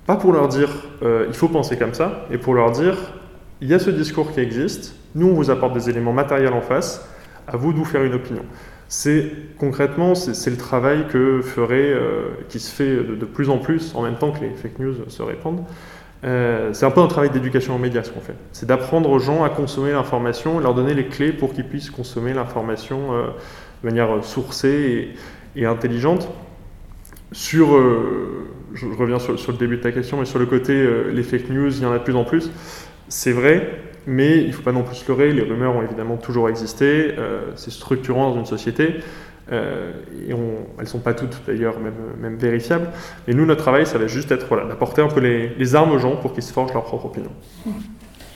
Pas 0.06 0.18
pour 0.18 0.34
leur 0.34 0.50
dire 0.50 0.70
euh, 1.02 1.26
il 1.30 1.34
faut 1.34 1.48
penser 1.48 1.78
comme 1.78 1.94
ça, 1.94 2.26
et 2.30 2.38
pour 2.38 2.56
leur 2.56 2.72
dire 2.72 2.98
il 3.62 3.70
y 3.70 3.74
a 3.74 3.80
ce 3.80 3.90
discours 3.90 4.34
qui 4.34 4.42
existe, 4.42 4.96
nous 5.16 5.28
on 5.28 5.34
vous 5.34 5.50
apporte 5.50 5.74
des 5.74 5.90
éléments 5.90 6.12
matériels 6.12 6.52
en 6.52 6.60
face, 6.60 7.08
à 7.48 7.56
vous 7.56 7.72
de 7.72 7.78
vous 7.78 7.86
faire 7.86 8.04
une 8.04 8.14
opinion 8.14 8.44
c'est 8.96 9.32
concrètement 9.58 10.14
c'est 10.14 10.52
le 10.52 10.56
travail 10.56 11.08
que 11.08 11.42
ferait, 11.42 11.90
euh, 11.90 12.28
qui 12.48 12.60
se 12.60 12.70
fait 12.70 12.96
de, 12.98 13.26
plus 13.26 13.50
en 13.50 13.58
plus 13.58 13.92
en 13.96 14.04
même 14.04 14.18
temps 14.18 14.32
que 14.32 14.42
les 14.42 14.52
fake 14.52 14.78
news 14.78 14.94
se 15.08 15.24
répandent. 15.24 15.64
Euh, 16.24 16.70
c'est 16.74 16.86
un 16.86 16.92
peu 16.92 17.02
un 17.02 17.08
travail 17.08 17.32
d'éducation 17.32 17.76
aux 17.76 17.80
médias 17.80 18.04
ce 18.04 18.12
qu'on 18.12 18.22
fait. 18.22 18.36
C'est 18.52 18.68
d'apprendre 18.68 19.10
aux 19.10 19.18
gens 19.18 19.44
à 19.44 19.50
consommer 19.50 19.94
l'information, 19.94 20.60
leur 20.60 20.76
donner 20.76 20.94
les 20.94 21.08
clés 21.08 21.34
pour 21.34 21.54
qu'ils 21.54 21.68
puissent 21.68 21.90
consommer 21.90 22.36
l'information 22.36 23.14
euh, 23.14 23.24
de 23.82 23.90
manière 23.90 24.24
sourcée 24.24 25.16
et, 25.56 25.66
intelligente. 25.66 26.30
Sur, 27.32 27.70
je, 28.76 28.86
reviens 28.86 29.18
sur, 29.18 29.40
sur, 29.40 29.54
le 29.54 29.58
début 29.58 29.78
de 29.78 29.82
ta 29.82 29.92
question, 29.92 30.20
mais 30.20 30.26
sur 30.26 30.38
le 30.38 30.46
côté 30.46 30.88
les 31.12 31.24
fake 31.24 31.50
news, 31.50 31.76
il 31.76 31.82
y 31.82 31.86
en 31.88 31.92
a 31.92 31.98
de 31.98 32.04
plus 32.04 32.16
en 32.16 32.26
plus. 32.26 32.52
C'est 33.08 33.32
vrai, 33.32 33.72
mais 34.08 34.40
il 34.42 34.48
ne 34.48 34.52
faut 34.52 34.64
pas 34.64 34.72
non 34.72 34.84
plus 34.84 34.96
se 34.96 35.12
les 35.12 35.42
rumeurs 35.42 35.76
ont 35.76 35.82
évidemment 35.82 36.18
toujours 36.18 36.50
existé, 36.50 37.14
euh, 37.18 37.52
c'est 37.56 37.72
structurant 37.72 38.32
dans 38.32 38.38
une 38.38 38.46
société, 38.46 38.96
euh, 39.52 39.92
et 40.28 40.32
elles 40.32 40.38
ne 40.80 40.86
sont 40.86 41.00
pas 41.00 41.14
toutes 41.14 41.42
d'ailleurs 41.46 41.76
même, 41.80 42.36
vérifiables. 42.38 42.90
Et 43.28 43.34
nous, 43.34 43.46
notre 43.46 43.62
travail, 43.62 43.86
ça 43.86 43.98
va 43.98 44.08
juste 44.08 44.32
être 44.32 44.48
voilà, 44.48 44.66
d'apporter 44.66 45.02
un 45.02 45.08
peu 45.08 45.20
les, 45.20 45.76
armes 45.76 45.92
aux 45.92 46.00
gens 46.00 46.16
pour 46.16 46.34
qu'ils 46.34 46.44
se 46.44 46.54
forgent 46.54 46.74
leur 46.74 46.84
propre 46.84 47.06
opinion. 47.06 47.32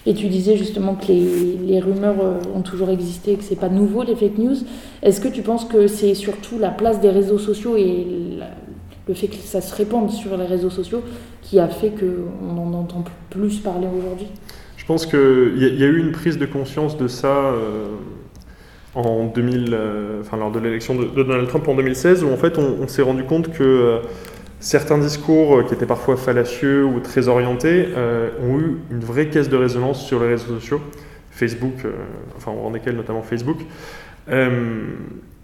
Et 0.06 0.14
tu 0.14 0.28
disais 0.28 0.56
justement 0.56 0.96
que 0.96 1.08
les, 1.08 1.80
rumeurs 1.80 2.16
euh, 2.22 2.40
ont 2.56 2.62
toujours 2.62 2.90
existé, 2.90 3.36
que 3.36 3.44
ce 3.44 3.52
n'est 3.52 3.60
pas 3.60 3.70
nouveau 3.70 4.04
les 4.04 4.16
fake 4.16 4.38
news. 4.38 4.56
Est-ce 5.02 5.22
que 5.22 5.28
tu 5.28 5.42
penses 5.42 5.66
que 5.66 5.88
c'est 5.88 6.14
surtout 6.14 6.60
la 6.60 6.70
place 6.70 7.02
des 7.02 7.10
réseaux 7.10 7.40
sociaux 7.40 7.76
et 7.78 8.06
le 9.08 9.14
fait 9.14 9.28
que 9.28 9.36
ça 9.36 9.62
se 9.62 9.74
répande 9.76 10.12
sur 10.12 10.36
les 10.38 10.46
réseaux 10.46 10.70
sociaux 10.70 11.02
qui 11.42 11.60
a 11.60 11.68
fait 11.68 11.92
qu'on 11.92 12.58
en 12.58 12.74
entend 12.74 13.04
plus 13.30 13.60
parler 13.60 13.88
aujourd'hui? 13.88 14.28
Pense 14.88 15.06
qu'il 15.06 15.58
y, 15.58 15.84
a 15.84 15.88
eu 15.88 16.00
une 16.00 16.14
prise 16.14 16.38
de 16.38 16.46
conscience 16.46 16.98
de 16.98 17.10
ça 17.10 17.28
euh, 17.28 17.88
en 18.96 19.26
2000, 19.26 19.74
euh, 19.74 20.24
lors 20.32 20.50
de 20.50 20.60
l'élection 20.60 20.96
de, 20.96 21.06
Donald 21.24 21.48
Trump 21.50 21.68
en 21.68 21.76
2016, 21.76 22.24
où 22.24 22.32
en 22.32 22.38
fait 22.38 22.58
on, 22.58 22.88
s'est 22.88 23.02
rendu 23.02 23.26
compte 23.26 23.52
que 23.52 23.64
euh, 23.64 24.00
certains 24.62 24.98
discours 24.98 25.66
qui 25.66 25.74
étaient 25.74 25.86
parfois 25.86 26.16
fallacieux 26.16 26.86
ou 26.86 27.02
très 27.02 27.28
orientés 27.28 27.90
ont 28.42 28.60
eu 28.60 28.78
une 28.90 29.02
vraie 29.02 29.28
caisse 29.28 29.50
de 29.50 29.58
résonance 29.58 30.04
sur 30.06 30.22
les 30.22 30.30
réseaux 30.30 30.56
sociaux, 30.56 30.82
Facebook, 31.32 31.76
enfin 32.38 32.52
on 32.52 32.72
desquels 32.72 32.96
notamment 32.96 33.22
Facebook. 33.22 33.60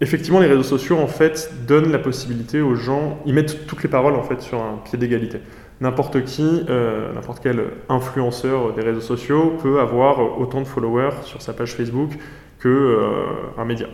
Effectivement, 0.00 0.40
les 0.40 0.46
réseaux 0.46 0.62
sociaux 0.62 0.98
en 0.98 1.06
fait 1.06 1.52
donnent 1.66 1.92
la 1.92 1.98
possibilité 1.98 2.60
aux 2.60 2.74
gens, 2.74 3.18
ils 3.26 3.34
mettent 3.34 3.66
toutes 3.66 3.82
les 3.82 3.88
paroles 3.88 4.14
en 4.14 4.22
fait 4.22 4.40
sur 4.40 4.62
un 4.62 4.80
pied 4.84 4.98
d'égalité. 4.98 5.40
n'importe 5.80 6.24
qui, 6.24 6.64
n'importe 7.14 7.40
quel 7.42 7.64
influenceur 7.88 8.72
des 8.74 8.82
réseaux 8.82 9.00
sociaux 9.00 9.56
peut 9.62 9.80
avoir 9.80 10.38
autant 10.40 10.60
de 10.60 10.66
followers 10.66 11.22
sur 11.22 11.42
sa 11.42 11.52
page 11.52 11.74
Facebook 11.74 12.10
qu'un 12.62 13.64
média. 13.64 13.86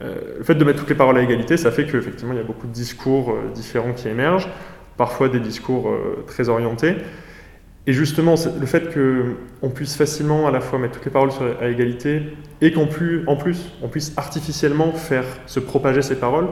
le 0.00 0.42
fait 0.44 0.54
de 0.54 0.64
mettre 0.64 0.78
toutes 0.78 0.90
les 0.90 0.94
paroles 0.94 1.18
à 1.18 1.22
égalité, 1.22 1.56
ça 1.56 1.70
fait 1.70 1.84
qu'effectivement 1.84 2.32
il 2.32 2.38
y 2.38 2.42
a 2.42 2.46
beaucoup 2.46 2.66
de 2.66 2.72
discours 2.72 3.36
différents 3.54 3.92
qui 3.92 4.08
émergent, 4.08 4.48
parfois 4.96 5.28
des 5.28 5.40
discours 5.40 5.90
très 6.26 6.48
orientés. 6.48 6.96
Et 7.88 7.94
justement, 7.94 8.34
le 8.60 8.66
fait 8.66 8.92
qu'on 8.92 9.70
puisse 9.70 9.96
facilement 9.96 10.46
à 10.46 10.50
la 10.50 10.60
fois 10.60 10.78
mettre 10.78 10.96
toutes 10.96 11.06
les 11.06 11.10
paroles 11.10 11.30
à 11.58 11.68
égalité 11.68 12.20
et 12.60 12.70
qu'en 12.70 12.84
plus, 12.84 13.24
en 13.26 13.34
plus, 13.34 13.72
on 13.82 13.88
puisse 13.88 14.12
artificiellement 14.18 14.92
faire 14.92 15.24
se 15.46 15.58
propager 15.58 16.02
ces 16.02 16.16
paroles. 16.16 16.48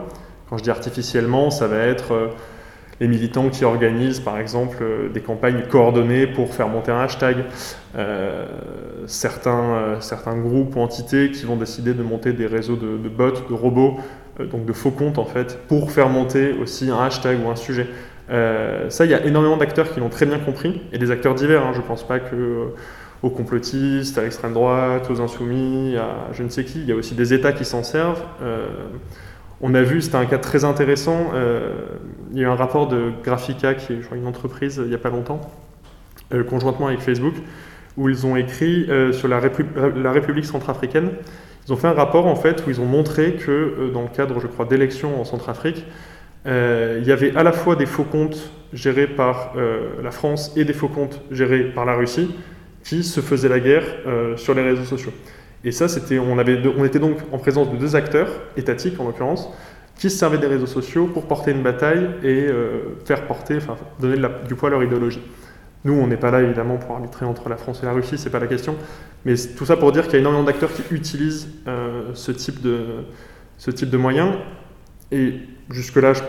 Quand 0.48 0.56
je 0.56 0.62
dis 0.62 0.70
artificiellement, 0.70 1.50
ça 1.50 1.66
va 1.66 1.76
être 1.76 2.12
euh, 2.12 2.28
les 3.00 3.06
militants 3.06 3.50
qui 3.50 3.66
organisent 3.66 4.20
par 4.20 4.38
exemple 4.38 4.78
euh, 4.80 5.10
des 5.10 5.20
campagnes 5.20 5.64
coordonnées 5.68 6.26
pour 6.26 6.54
faire 6.54 6.68
monter 6.68 6.90
un 6.90 7.00
hashtag, 7.00 7.44
euh, 7.98 8.46
certains, 9.06 10.38
groupes 10.38 10.74
ou 10.74 10.80
entités 10.80 11.32
qui 11.32 11.44
vont 11.44 11.56
décider 11.56 11.92
de 11.92 12.02
monter 12.02 12.32
des 12.32 12.46
réseaux 12.46 12.76
de 12.76 13.08
bots, 13.10 13.32
de 13.32 13.52
robots, 13.52 13.98
donc 14.40 14.64
de 14.64 14.72
faux 14.72 14.90
comptes 14.90 15.18
en 15.18 15.26
fait, 15.26 15.58
pour 15.68 15.90
faire 15.90 16.08
monter 16.08 16.54
aussi 16.54 16.88
un 16.88 16.98
hashtag 16.98 17.44
ou 17.44 17.50
un 17.50 17.56
sujet. 17.56 17.88
Euh, 18.30 18.90
ça, 18.90 19.04
il 19.04 19.10
y 19.10 19.14
a 19.14 19.24
énormément 19.24 19.56
d'acteurs 19.56 19.92
qui 19.92 20.00
l'ont 20.00 20.08
très 20.08 20.26
bien 20.26 20.38
compris, 20.38 20.80
et 20.92 20.98
des 20.98 21.10
acteurs 21.10 21.34
divers. 21.34 21.64
Hein. 21.64 21.72
je 21.72 21.78
ne 21.78 21.84
pense 21.84 22.06
pas 22.06 22.18
que 22.18 22.34
euh, 22.34 22.64
aux 23.22 23.30
complotistes, 23.30 24.18
à 24.18 24.22
l'extrême 24.22 24.52
droite, 24.52 25.08
aux 25.10 25.20
insoumis, 25.20 25.96
à 25.96 26.32
je 26.32 26.42
ne 26.42 26.48
sais 26.48 26.64
qui. 26.64 26.80
Il 26.80 26.86
y 26.86 26.92
a 26.92 26.96
aussi 26.96 27.14
des 27.14 27.32
États 27.32 27.52
qui 27.52 27.64
s'en 27.64 27.82
servent. 27.82 28.22
Euh, 28.42 28.66
on 29.60 29.74
a 29.74 29.82
vu, 29.82 30.02
c'était 30.02 30.16
un 30.16 30.26
cas 30.26 30.38
très 30.38 30.64
intéressant. 30.64 31.30
il 32.32 32.38
y 32.38 32.44
a 32.44 32.46
eu 32.46 32.50
un 32.50 32.56
rapport 32.56 32.88
de 32.88 33.12
Graphica, 33.24 33.74
qui 33.74 33.94
est 33.94 34.00
une 34.14 34.26
entreprise 34.26 34.78
il 34.82 34.90
n'y 34.90 34.94
a 34.94 34.98
pas 34.98 35.08
longtemps, 35.08 35.40
conjointement 36.50 36.88
avec 36.88 37.00
Facebook, 37.00 37.32
où 37.96 38.10
ils 38.10 38.26
ont 38.26 38.36
écrit 38.36 38.86
sur 39.12 39.28
la, 39.28 39.40
la, 39.40 40.12
République 40.12 40.44
centrafricaine. 40.44 41.08
Ils 41.66 41.72
ont 41.72 41.76
fait 41.76 41.88
un 41.88 41.94
rapport 41.94 42.26
en 42.26 42.36
fait 42.36 42.66
où 42.66 42.70
ils 42.70 42.82
ont 42.82 42.86
montré 42.86 43.36
que 43.36 43.90
dans 43.94 44.02
le 44.02 44.08
cadre, 44.08 44.40
je 44.40 44.46
crois, 44.46 44.66
d'élections 44.66 45.18
en 45.18 45.24
Centrafrique, 45.24 45.86
euh, 45.86 45.90
il 46.46 47.04
y 47.06 47.12
avait 47.12 47.36
à 47.36 47.42
la 47.42 47.52
fois 47.52 47.76
des 47.76 47.86
faux 47.86 48.04
comptes 48.04 48.50
gérés 48.72 49.06
par 49.06 49.52
euh, 49.56 50.02
la 50.02 50.10
France 50.10 50.52
et 50.56 50.64
des 50.64 50.72
faux 50.72 50.88
comptes 50.88 51.20
gérés 51.30 51.64
par 51.64 51.84
la 51.84 51.94
Russie 51.94 52.34
qui 52.84 53.02
se 53.02 53.20
faisaient 53.20 53.48
la 53.48 53.60
guerre 53.60 53.84
euh, 54.06 54.36
sur 54.36 54.54
les 54.54 54.62
réseaux 54.62 54.84
sociaux. 54.84 55.12
Et 55.64 55.72
ça, 55.72 55.88
c'était, 55.88 56.18
on, 56.18 56.38
avait 56.38 56.60
on 56.76 56.84
était 56.84 57.00
donc 57.00 57.18
en 57.32 57.38
présence 57.38 57.70
de 57.72 57.76
deux 57.76 57.96
acteurs, 57.96 58.28
étatiques 58.56 59.00
en 59.00 59.04
l'occurrence, 59.04 59.48
qui 59.96 60.10
se 60.10 60.18
servaient 60.18 60.38
des 60.38 60.46
réseaux 60.46 60.66
sociaux 60.66 61.06
pour 61.06 61.26
porter 61.26 61.50
une 61.50 61.62
bataille 61.62 62.08
et 62.22 62.46
faire 63.06 63.26
porter, 63.26 63.56
enfin, 63.56 63.76
donner 63.98 64.22
du 64.46 64.54
poids 64.54 64.68
à 64.68 64.72
leur 64.72 64.84
idéologie. 64.84 65.22
Nous, 65.84 65.94
on 65.94 66.06
n'est 66.06 66.18
pas 66.18 66.30
là 66.30 66.42
évidemment 66.42 66.76
pour 66.76 66.94
arbitrer 66.94 67.24
entre 67.24 67.48
la 67.48 67.56
France 67.56 67.80
et 67.82 67.86
la 67.86 67.92
Russie, 67.92 68.18
c'est 68.18 68.30
pas 68.30 68.38
la 68.38 68.46
question. 68.46 68.76
Mais 69.24 69.34
tout 69.56 69.64
ça 69.64 69.76
pour 69.76 69.90
dire 69.92 70.04
qu'il 70.04 70.12
y 70.12 70.16
a 70.16 70.18
énormément 70.20 70.44
d'acteurs 70.44 70.70
qui 70.72 70.82
utilisent 70.94 71.48
ce, 72.12 72.30
type 72.30 72.60
de, 72.60 72.80
ce 73.56 73.70
type 73.70 73.88
de 73.88 73.96
moyens. 73.96 74.34
Et 75.10 75.40
jusque-là, 75.70 76.12
je, 76.14 76.22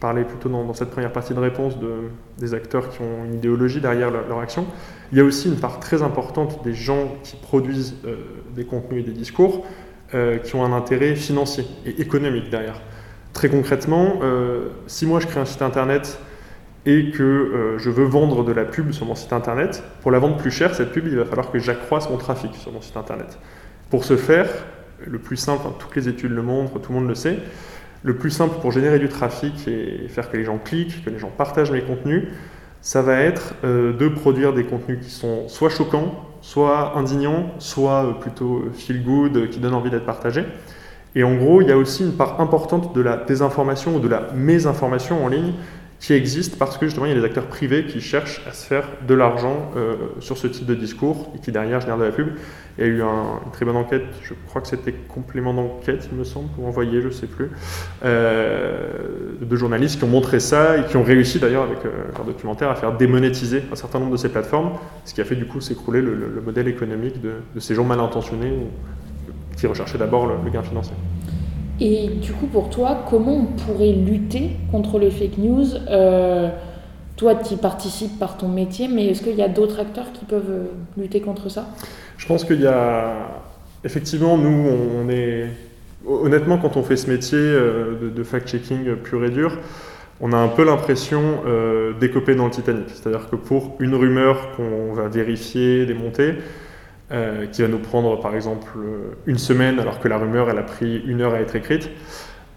parlais 0.00 0.24
plutôt 0.24 0.50
dans, 0.50 0.74
cette 0.74 0.90
première 0.90 1.12
partie 1.12 1.32
de 1.32 1.38
réponse 1.38 1.78
de, 1.78 2.10
des 2.38 2.52
acteurs 2.52 2.90
qui 2.90 3.00
ont 3.00 3.24
une 3.24 3.34
idéologie 3.34 3.80
derrière 3.80 4.10
leur, 4.10 4.38
action. 4.38 4.66
Il 5.12 5.18
y 5.18 5.20
a 5.20 5.24
aussi 5.24 5.48
une 5.48 5.56
part 5.56 5.80
très 5.80 6.02
importante 6.02 6.62
des 6.62 6.74
gens 6.74 7.14
qui 7.22 7.36
produisent 7.36 7.94
euh, 8.04 8.16
des 8.54 8.64
contenus 8.66 9.02
et 9.02 9.06
des 9.06 9.16
discours 9.16 9.64
euh, 10.12 10.38
qui 10.38 10.56
ont 10.56 10.64
un 10.64 10.72
intérêt 10.72 11.14
financier 11.14 11.64
et 11.86 12.02
économique 12.02 12.50
derrière. 12.50 12.82
Très 13.32 13.48
concrètement, 13.48 14.18
euh, 14.22 14.68
si 14.86 15.06
moi 15.06 15.20
je 15.20 15.26
crée 15.26 15.40
un 15.40 15.46
site 15.46 15.62
internet 15.62 16.18
et 16.84 17.10
que 17.10 17.76
je 17.78 17.88
veux 17.88 18.04
vendre 18.04 18.44
de 18.44 18.52
la 18.52 18.66
pub 18.66 18.92
sur 18.92 19.06
mon 19.06 19.14
site 19.14 19.32
internet, 19.32 19.82
pour 20.02 20.10
la 20.10 20.18
vendre 20.18 20.36
plus 20.36 20.50
cher, 20.50 20.74
cette 20.74 20.92
pub, 20.92 21.06
il 21.06 21.16
va 21.16 21.24
falloir 21.24 21.50
que 21.50 21.58
j'accroisse 21.58 22.10
mon 22.10 22.18
trafic 22.18 22.54
sur 22.56 22.72
mon 22.72 22.82
site 22.82 22.98
internet. 22.98 23.38
Pour 23.88 24.04
ce 24.04 24.18
faire, 24.18 24.50
le 25.06 25.18
plus 25.18 25.38
simple, 25.38 25.62
toutes 25.78 25.96
les 25.96 26.08
études 26.08 26.32
le 26.32 26.42
montrent, 26.42 26.78
tout 26.78 26.92
le 26.92 26.98
monde 26.98 27.08
le 27.08 27.14
sait, 27.14 27.38
le 28.04 28.16
plus 28.16 28.30
simple 28.30 28.60
pour 28.60 28.70
générer 28.70 28.98
du 28.98 29.08
trafic 29.08 29.66
et 29.66 30.08
faire 30.08 30.30
que 30.30 30.36
les 30.36 30.44
gens 30.44 30.58
cliquent, 30.58 31.04
que 31.04 31.10
les 31.10 31.18
gens 31.18 31.32
partagent 31.36 31.72
mes 31.72 31.80
contenus, 31.80 32.24
ça 32.82 33.00
va 33.00 33.18
être 33.18 33.54
euh, 33.64 33.94
de 33.94 34.08
produire 34.08 34.52
des 34.52 34.64
contenus 34.64 34.98
qui 35.02 35.10
sont 35.10 35.48
soit 35.48 35.70
choquants, 35.70 36.14
soit 36.42 36.98
indignants, 36.98 37.46
soit 37.58 38.04
euh, 38.04 38.12
plutôt 38.12 38.58
euh, 38.58 38.72
feel 38.74 39.02
good, 39.02 39.48
qui 39.48 39.58
donnent 39.58 39.74
envie 39.74 39.88
d'être 39.88 40.04
partagés. 40.04 40.44
Et 41.14 41.24
en 41.24 41.34
gros, 41.34 41.62
il 41.62 41.68
y 41.68 41.72
a 41.72 41.78
aussi 41.78 42.04
une 42.04 42.12
part 42.12 42.42
importante 42.42 42.94
de 42.94 43.00
la 43.00 43.16
désinformation 43.16 43.96
ou 43.96 44.00
de 44.00 44.08
la 44.08 44.32
mésinformation 44.34 45.24
en 45.24 45.28
ligne 45.28 45.54
qui 46.00 46.12
existe 46.12 46.58
parce 46.58 46.76
que 46.76 46.86
justement 46.86 47.06
il 47.06 47.10
y 47.10 47.16
a 47.16 47.18
des 47.18 47.24
acteurs 47.24 47.46
privés 47.46 47.86
qui 47.86 48.00
cherchent 48.00 48.42
à 48.48 48.52
se 48.52 48.66
faire 48.66 48.88
de 49.06 49.14
l'argent 49.14 49.70
euh, 49.76 49.94
sur 50.20 50.36
ce 50.36 50.46
type 50.46 50.66
de 50.66 50.74
discours 50.74 51.32
et 51.34 51.38
qui 51.38 51.52
derrière 51.52 51.80
génèrent 51.80 51.98
de 51.98 52.04
la 52.04 52.12
pub. 52.12 52.28
Il 52.76 52.84
y 52.84 52.86
a 52.86 52.90
eu 52.90 53.00
une 53.00 53.52
très 53.52 53.64
bonne 53.64 53.76
enquête, 53.76 54.02
je 54.22 54.34
crois 54.48 54.60
que 54.60 54.66
c'était 54.66 54.92
complément 54.92 55.54
d'enquête, 55.54 56.08
il 56.10 56.18
me 56.18 56.24
semble, 56.24 56.48
ou 56.58 56.66
envoyé, 56.66 57.00
je 57.00 57.06
ne 57.06 57.12
sais 57.12 57.28
plus, 57.28 57.50
euh, 58.04 58.88
de 59.40 59.56
journalistes 59.56 59.98
qui 59.98 60.04
ont 60.04 60.08
montré 60.08 60.40
ça 60.40 60.78
et 60.78 60.84
qui 60.86 60.96
ont 60.96 61.04
réussi 61.04 61.38
d'ailleurs 61.38 61.62
avec 61.62 61.78
euh, 61.84 61.90
leur 62.16 62.24
documentaire 62.24 62.70
à 62.70 62.74
faire 62.74 62.96
démonétiser 62.96 63.62
un 63.72 63.76
certain 63.76 64.00
nombre 64.00 64.12
de 64.12 64.16
ces 64.16 64.28
plateformes, 64.28 64.72
ce 65.04 65.14
qui 65.14 65.20
a 65.20 65.24
fait 65.24 65.36
du 65.36 65.46
coup 65.46 65.60
s'écrouler 65.60 66.02
le, 66.02 66.42
modèle 66.44 66.66
économique 66.66 67.20
de, 67.20 67.60
ces 67.60 67.74
gens 67.76 67.84
mal 67.84 68.00
intentionnés 68.00 68.52
qui 69.56 69.68
recherchaient 69.68 69.98
d'abord 69.98 70.26
le 70.26 70.50
gain 70.50 70.62
financier. 70.62 70.94
Et 71.80 72.08
du 72.08 72.32
coup, 72.32 72.46
pour 72.46 72.70
toi, 72.70 73.04
comment 73.08 73.36
on 73.36 73.44
pourrait 73.46 73.92
lutter 73.92 74.50
contre 74.70 74.98
les 74.98 75.10
fake 75.10 75.38
news 75.38 75.66
euh, 75.88 76.48
Toi, 77.16 77.34
tu 77.34 77.54
y 77.54 77.56
participes 77.56 78.18
par 78.18 78.36
ton 78.36 78.48
métier, 78.48 78.88
mais 78.88 79.06
est-ce 79.06 79.22
qu'il 79.22 79.34
y 79.34 79.42
a 79.42 79.48
d'autres 79.48 79.80
acteurs 79.80 80.12
qui 80.12 80.24
peuvent 80.24 80.50
euh, 80.50 80.64
lutter 80.96 81.20
contre 81.20 81.48
ça? 81.48 81.66
Je 82.16 82.26
pense 82.26 82.44
qu'il 82.44 82.60
y 82.60 82.66
a. 82.66 83.42
Effectivement, 83.82 84.38
nous, 84.38 84.68
on 84.96 85.08
est. 85.08 85.48
Honnêtement, 86.06 86.58
quand 86.58 86.76
on 86.76 86.82
fait 86.82 86.96
ce 86.96 87.10
métier 87.10 87.38
euh, 87.38 88.10
de, 88.14 88.22
fact-checking 88.22 88.94
pur 88.96 89.24
et 89.24 89.30
dur, 89.30 89.58
on 90.20 90.32
a 90.32 90.36
un 90.36 90.48
peu 90.48 90.64
l'impression 90.64 91.40
d'écoper 91.98 92.36
dans 92.36 92.44
le 92.44 92.50
Titanic. 92.50 92.84
C'est-à-dire 92.88 93.28
que 93.28 93.36
pour 93.36 93.74
une 93.80 93.96
rumeur 93.96 94.52
qu'on 94.54 94.92
va 94.92 95.08
vérifier, 95.08 95.86
démonter, 95.86 96.34
euh, 97.14 97.46
qui 97.46 97.62
va 97.62 97.68
nous 97.68 97.78
prendre 97.78 98.20
par 98.20 98.34
exemple 98.34 98.70
une 99.26 99.38
semaine 99.38 99.78
alors 99.78 100.00
que 100.00 100.08
la 100.08 100.18
rumeur 100.18 100.50
elle 100.50 100.58
a 100.58 100.64
pris 100.64 101.00
une 101.06 101.20
heure 101.20 101.34
à 101.34 101.38
être 101.38 101.54
écrite, 101.54 101.88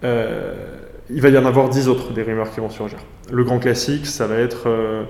euh, 0.03 0.55
il 1.11 1.21
va 1.21 1.29
y 1.29 1.37
en 1.37 1.45
avoir 1.45 1.69
dix 1.69 1.87
autres 1.87 2.11
des 2.11 2.23
rumeurs 2.23 2.49
qui 2.49 2.59
vont 2.59 2.71
surgir. 2.71 2.97
Le 3.31 3.43
grand 3.43 3.59
classique, 3.59 4.07
ça 4.07 4.25
va 4.25 4.35
être, 4.35 4.67
euh, 4.67 5.03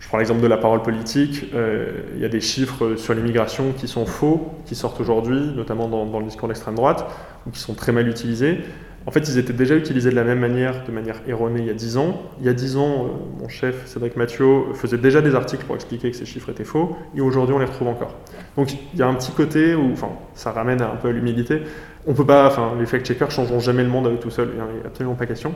je 0.00 0.08
prends 0.08 0.18
l'exemple 0.18 0.40
de 0.40 0.48
la 0.48 0.56
parole 0.56 0.82
politique, 0.82 1.46
il 1.52 2.20
y 2.20 2.24
a 2.24 2.28
des 2.28 2.40
chiffres 2.40 2.96
sur 2.96 3.14
l'immigration 3.14 3.72
qui 3.78 3.86
sont 3.86 4.06
faux, 4.06 4.52
qui 4.66 4.74
sortent 4.74 5.00
aujourd'hui, 5.00 5.52
notamment 5.54 5.88
dans, 5.88 6.04
dans 6.04 6.18
le 6.18 6.24
discours 6.24 6.48
d'extrême 6.48 6.74
droite, 6.74 7.06
ou 7.46 7.50
qui 7.50 7.60
sont 7.60 7.74
très 7.74 7.92
mal 7.92 8.08
utilisés. 8.08 8.58
En 9.06 9.10
fait, 9.10 9.28
ils 9.28 9.36
étaient 9.36 9.52
déjà 9.52 9.76
utilisés 9.76 10.10
de 10.10 10.14
la 10.14 10.24
même 10.24 10.38
manière, 10.38 10.84
de 10.84 10.90
manière 10.90 11.20
erronée, 11.26 11.60
il 11.60 11.66
y 11.66 11.70
a 11.70 11.74
10 11.74 11.98
ans. 11.98 12.22
Il 12.40 12.46
y 12.46 12.48
a 12.48 12.54
10 12.54 12.76
ans, 12.78 13.04
euh, 13.04 13.40
mon 13.40 13.48
chef, 13.48 13.86
Cédric 13.86 14.16
Mathieu, 14.16 14.46
faisait 14.74 14.96
déjà 14.96 15.20
des 15.20 15.34
articles 15.34 15.64
pour 15.66 15.74
expliquer 15.74 16.10
que 16.10 16.16
ces 16.16 16.24
chiffres 16.24 16.48
étaient 16.48 16.64
faux, 16.64 16.96
et 17.14 17.20
aujourd'hui, 17.20 17.54
on 17.54 17.58
les 17.58 17.66
retrouve 17.66 17.88
encore. 17.88 18.14
Donc, 18.56 18.72
il 18.72 18.98
y 18.98 19.02
a 19.02 19.06
un 19.06 19.14
petit 19.14 19.32
côté 19.32 19.74
où, 19.74 19.92
enfin, 19.92 20.08
ça 20.34 20.52
ramène 20.52 20.80
un 20.80 20.96
peu 20.96 21.08
à 21.08 21.12
l'humilité. 21.12 21.62
On 22.06 22.14
peut 22.14 22.24
pas, 22.24 22.46
enfin, 22.46 22.72
les 22.78 22.86
fact-checkers 22.86 23.30
changeront 23.30 23.60
jamais 23.60 23.82
le 23.82 23.90
monde 23.90 24.18
tout 24.20 24.30
seuls, 24.30 24.50
il 24.52 24.56
n'y 24.56 24.82
a 24.82 24.86
absolument 24.86 25.16
pas 25.16 25.26
question. 25.26 25.54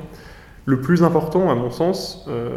Le 0.66 0.82
plus 0.82 1.02
important, 1.02 1.50
à 1.50 1.54
mon 1.54 1.70
sens, 1.70 2.26
euh, 2.28 2.50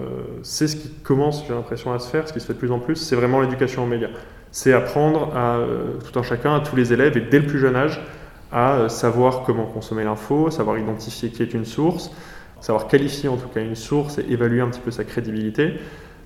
c'est 0.43 0.67
ce 0.67 0.75
qui 0.75 0.89
commence, 0.89 1.45
j'ai 1.47 1.53
l'impression, 1.53 1.93
à 1.93 1.99
se 1.99 2.09
faire, 2.09 2.27
ce 2.27 2.33
qui 2.33 2.41
se 2.41 2.45
fait 2.45 2.53
de 2.53 2.57
plus 2.57 2.71
en 2.71 2.79
plus, 2.79 2.97
c'est 2.97 3.15
vraiment 3.15 3.39
l'éducation 3.39 3.83
aux 3.85 3.87
médias. 3.87 4.09
C'est 4.51 4.73
apprendre 4.73 5.33
à 5.33 5.59
euh, 5.59 5.93
tout 6.03 6.19
un 6.19 6.23
chacun, 6.23 6.55
à 6.55 6.59
tous 6.59 6.75
les 6.75 6.91
élèves, 6.91 7.15
et 7.15 7.21
dès 7.21 7.39
le 7.39 7.45
plus 7.45 7.59
jeune 7.59 7.77
âge, 7.77 8.01
à 8.51 8.73
euh, 8.73 8.89
savoir 8.89 9.43
comment 9.43 9.65
consommer 9.65 10.03
l'info, 10.03 10.49
savoir 10.49 10.77
identifier 10.77 11.29
qui 11.29 11.43
est 11.43 11.53
une 11.53 11.65
source, 11.65 12.11
savoir 12.59 12.87
qualifier 12.87 13.29
en 13.29 13.37
tout 13.37 13.47
cas 13.47 13.61
une 13.61 13.75
source 13.75 14.17
et 14.19 14.25
évaluer 14.29 14.61
un 14.61 14.69
petit 14.69 14.81
peu 14.81 14.91
sa 14.91 15.03
crédibilité. 15.03 15.75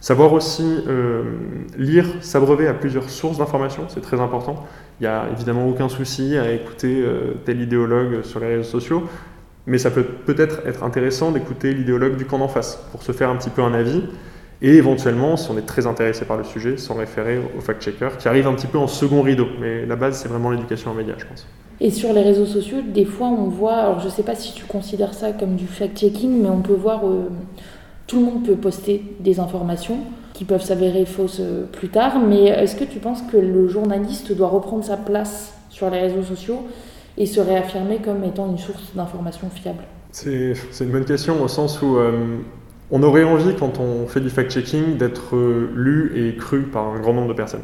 Savoir 0.01 0.33
aussi 0.33 0.83
euh, 0.87 1.23
lire, 1.77 2.05
s'abreuver 2.21 2.67
à 2.67 2.73
plusieurs 2.73 3.09
sources 3.09 3.37
d'informations, 3.37 3.85
c'est 3.87 4.01
très 4.01 4.19
important. 4.19 4.63
Il 4.99 5.03
n'y 5.03 5.07
a 5.07 5.29
évidemment 5.31 5.67
aucun 5.67 5.89
souci 5.89 6.37
à 6.37 6.51
écouter 6.51 7.01
euh, 7.01 7.35
tel 7.45 7.61
idéologue 7.61 8.23
sur 8.23 8.39
les 8.39 8.47
réseaux 8.47 8.69
sociaux, 8.69 9.03
mais 9.65 9.77
ça 9.77 9.89
peut 9.89 10.03
peut-être 10.03 10.61
être 10.67 10.83
intéressant 10.83 11.31
d'écouter 11.31 11.73
l'idéologue 11.73 12.17
du 12.17 12.25
camp 12.25 12.37
d'en 12.37 12.47
face 12.47 12.75
pour 12.91 13.01
se 13.01 13.13
faire 13.13 13.29
un 13.29 13.35
petit 13.35 13.49
peu 13.49 13.63
un 13.63 13.73
avis 13.73 14.03
et 14.61 14.75
éventuellement, 14.75 15.37
si 15.37 15.51
on 15.51 15.57
est 15.57 15.65
très 15.65 15.85
intéressé 15.85 16.25
par 16.25 16.37
le 16.37 16.43
sujet, 16.43 16.77
s'en 16.77 16.95
référer 16.95 17.39
au 17.57 17.61
fact-checker 17.61 18.09
qui 18.17 18.27
arrive 18.27 18.47
un 18.47 18.53
petit 18.53 18.67
peu 18.67 18.77
en 18.77 18.87
second 18.87 19.21
rideau. 19.21 19.47
Mais 19.59 19.85
la 19.85 19.95
base, 19.95 20.19
c'est 20.19 20.29
vraiment 20.29 20.49
l'éducation 20.49 20.91
en 20.91 20.93
médias, 20.93 21.15
je 21.17 21.25
pense. 21.25 21.47
Et 21.81 21.91
sur 21.91 22.13
les 22.13 22.21
réseaux 22.21 22.45
sociaux, 22.45 22.77
des 22.81 23.05
fois, 23.05 23.27
on 23.27 23.49
voit, 23.49 23.75
alors 23.75 23.99
je 23.99 24.05
ne 24.05 24.11
sais 24.11 24.23
pas 24.23 24.35
si 24.35 24.53
tu 24.53 24.65
considères 24.65 25.13
ça 25.13 25.31
comme 25.33 25.55
du 25.55 25.67
fact-checking, 25.67 26.41
mais 26.41 26.49
on 26.49 26.61
peut 26.61 26.73
voir, 26.73 27.05
euh, 27.05 27.27
tout 28.07 28.19
le 28.19 28.25
monde 28.25 28.45
peut 28.45 28.55
poster 28.55 29.03
des 29.19 29.39
informations 29.39 29.99
qui 30.33 30.45
peuvent 30.45 30.63
s'avérer 30.63 31.05
fausses 31.05 31.39
euh, 31.41 31.65
plus 31.65 31.89
tard, 31.89 32.19
mais 32.19 32.45
est-ce 32.45 32.75
que 32.75 32.85
tu 32.85 32.99
penses 32.99 33.21
que 33.23 33.37
le 33.37 33.67
journaliste 33.67 34.35
doit 34.35 34.47
reprendre 34.47 34.85
sa 34.85 34.97
place 34.97 35.53
sur 35.69 35.89
les 35.89 35.99
réseaux 35.99 36.23
sociaux 36.23 36.65
et 37.17 37.25
se 37.25 37.41
réaffirmer 37.41 37.97
comme 37.97 38.23
étant 38.23 38.49
une 38.49 38.57
source 38.57 38.93
d'information 38.95 39.49
fiable? 39.49 39.83
C'est 40.11 40.55
une 40.79 40.91
bonne 40.91 41.05
question 41.05 41.41
au 41.43 41.47
sens 41.47 41.81
où... 41.81 41.97
Euh, 41.97 42.37
on 42.91 43.01
aurait 43.01 43.23
envie, 43.23 43.55
quand 43.55 43.79
on 43.79 44.05
fait 44.05 44.19
du 44.19 44.29
fact-checking, 44.29 44.97
d'être 44.97 45.35
lu 45.73 46.11
et 46.15 46.35
cru 46.35 46.61
par 46.61 46.85
un 46.89 46.99
grand 46.99 47.13
nombre 47.13 47.29
de 47.29 47.33
personnes. 47.33 47.63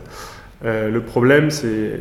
Le 0.63 0.99
problème, 0.99 1.49
c'est 1.49 1.99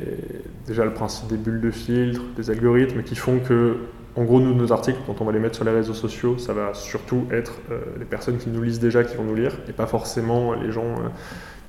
déjà 0.66 0.84
le 0.84 0.92
principe 0.92 1.28
des 1.28 1.36
bulles 1.36 1.60
de 1.60 1.70
filtre, 1.70 2.20
des 2.36 2.50
algorithmes 2.50 3.02
qui 3.02 3.16
font 3.16 3.38
que 3.38 3.76
en 4.16 4.24
gros, 4.24 4.40
nous, 4.40 4.54
nos 4.54 4.72
articles, 4.72 4.98
quand 5.06 5.20
on 5.20 5.24
va 5.24 5.32
les 5.32 5.38
mettre 5.38 5.54
sur 5.54 5.64
les 5.64 5.70
réseaux 5.70 5.94
sociaux, 5.94 6.36
ça 6.36 6.52
va 6.52 6.74
surtout 6.74 7.26
être 7.30 7.54
euh, 7.70 7.78
les 7.98 8.04
personnes 8.04 8.38
qui 8.38 8.50
nous 8.50 8.62
lisent 8.62 8.80
déjà 8.80 9.04
qui 9.04 9.16
vont 9.16 9.24
nous 9.24 9.36
lire, 9.36 9.52
et 9.68 9.72
pas 9.72 9.86
forcément 9.86 10.52
les 10.54 10.72
gens 10.72 10.82
euh, 10.82 11.08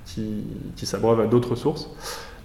qui, 0.06 0.44
qui 0.76 0.86
s'abreuvent 0.86 1.20
à 1.20 1.28
d'autres 1.28 1.56
sources. 1.56 1.92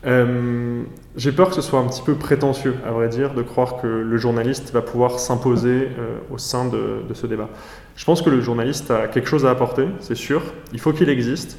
Euh, 0.05 0.83
j'ai 1.17 1.33
peur 1.33 1.49
que 1.49 1.55
ce 1.55 1.63
soit 1.63 1.81
un 1.81 1.87
petit 1.87 2.03
peu 2.03 2.15
prétentieux, 2.15 2.75
à 2.87 2.91
vrai 2.91 3.09
dire, 3.09 3.33
de 3.33 3.43
croire 3.43 3.81
que 3.81 3.87
le 3.87 4.17
journaliste 4.19 4.71
va 4.73 4.83
pouvoir 4.83 5.19
s'imposer 5.19 5.89
au 6.31 6.39
sein 6.39 6.67
de, 6.67 7.03
ce 7.15 7.27
débat. 7.27 7.49
Je 7.97 8.05
pense 8.05 8.23
que 8.23 8.31
le 8.31 8.41
journaliste 8.41 8.91
a 8.91 9.09
quelque 9.09 9.29
chose 9.29 9.47
à 9.47 9.51
apporter, 9.51 9.89
c'est 10.01 10.15
sûr. 10.15 10.43
Il 10.73 10.79
faut 10.79 10.93
qu'il 10.93 11.09
existe. 11.09 11.59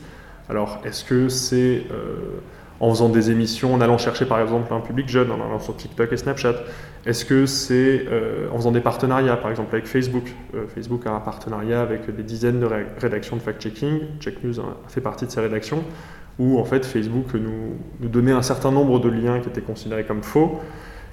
Alors, 0.49 0.79
est-ce 0.85 1.03
que 1.03 1.27
c'est 1.27 1.83
en 2.79 2.89
faisant 2.91 3.09
des 3.09 3.31
émissions, 3.31 3.73
en 3.73 3.81
allant 3.81 3.97
chercher 3.97 4.25
par 4.25 4.39
exemple 4.39 4.73
un 4.73 4.79
public 4.79 5.09
jeune, 5.09 5.31
en 5.31 5.35
allant 5.35 5.59
sur 5.59 5.75
TikTok 5.75 6.11
et 6.11 6.17
Snapchat. 6.17 6.55
Est-ce 7.05 7.25
que 7.25 7.45
c'est 7.45 8.05
euh, 8.07 8.49
en 8.51 8.57
faisant 8.57 8.71
des 8.71 8.81
partenariats, 8.81 9.37
par 9.37 9.49
exemple 9.49 9.73
avec 9.73 9.87
Facebook? 9.87 10.25
Euh, 10.53 10.67
Facebook 10.67 11.05
a 11.07 11.11
un 11.11 11.19
partenariat 11.19 11.81
avec 11.81 12.13
des 12.15 12.23
dizaines 12.23 12.59
de 12.59 12.67
rédactions 12.99 13.35
de 13.35 13.41
fact-checking, 13.41 14.19
Check 14.19 14.43
News 14.43 14.55
fait 14.87 15.01
partie 15.01 15.25
de 15.25 15.31
ces 15.31 15.39
rédactions, 15.39 15.83
où 16.37 16.59
en 16.59 16.65
fait 16.65 16.85
Facebook 16.85 17.33
nous, 17.33 17.77
nous 17.99 18.09
donnait 18.09 18.31
un 18.31 18.43
certain 18.43 18.71
nombre 18.71 18.99
de 18.99 19.09
liens 19.09 19.39
qui 19.39 19.49
étaient 19.49 19.61
considérés 19.61 20.03
comme 20.03 20.21
faux, 20.21 20.59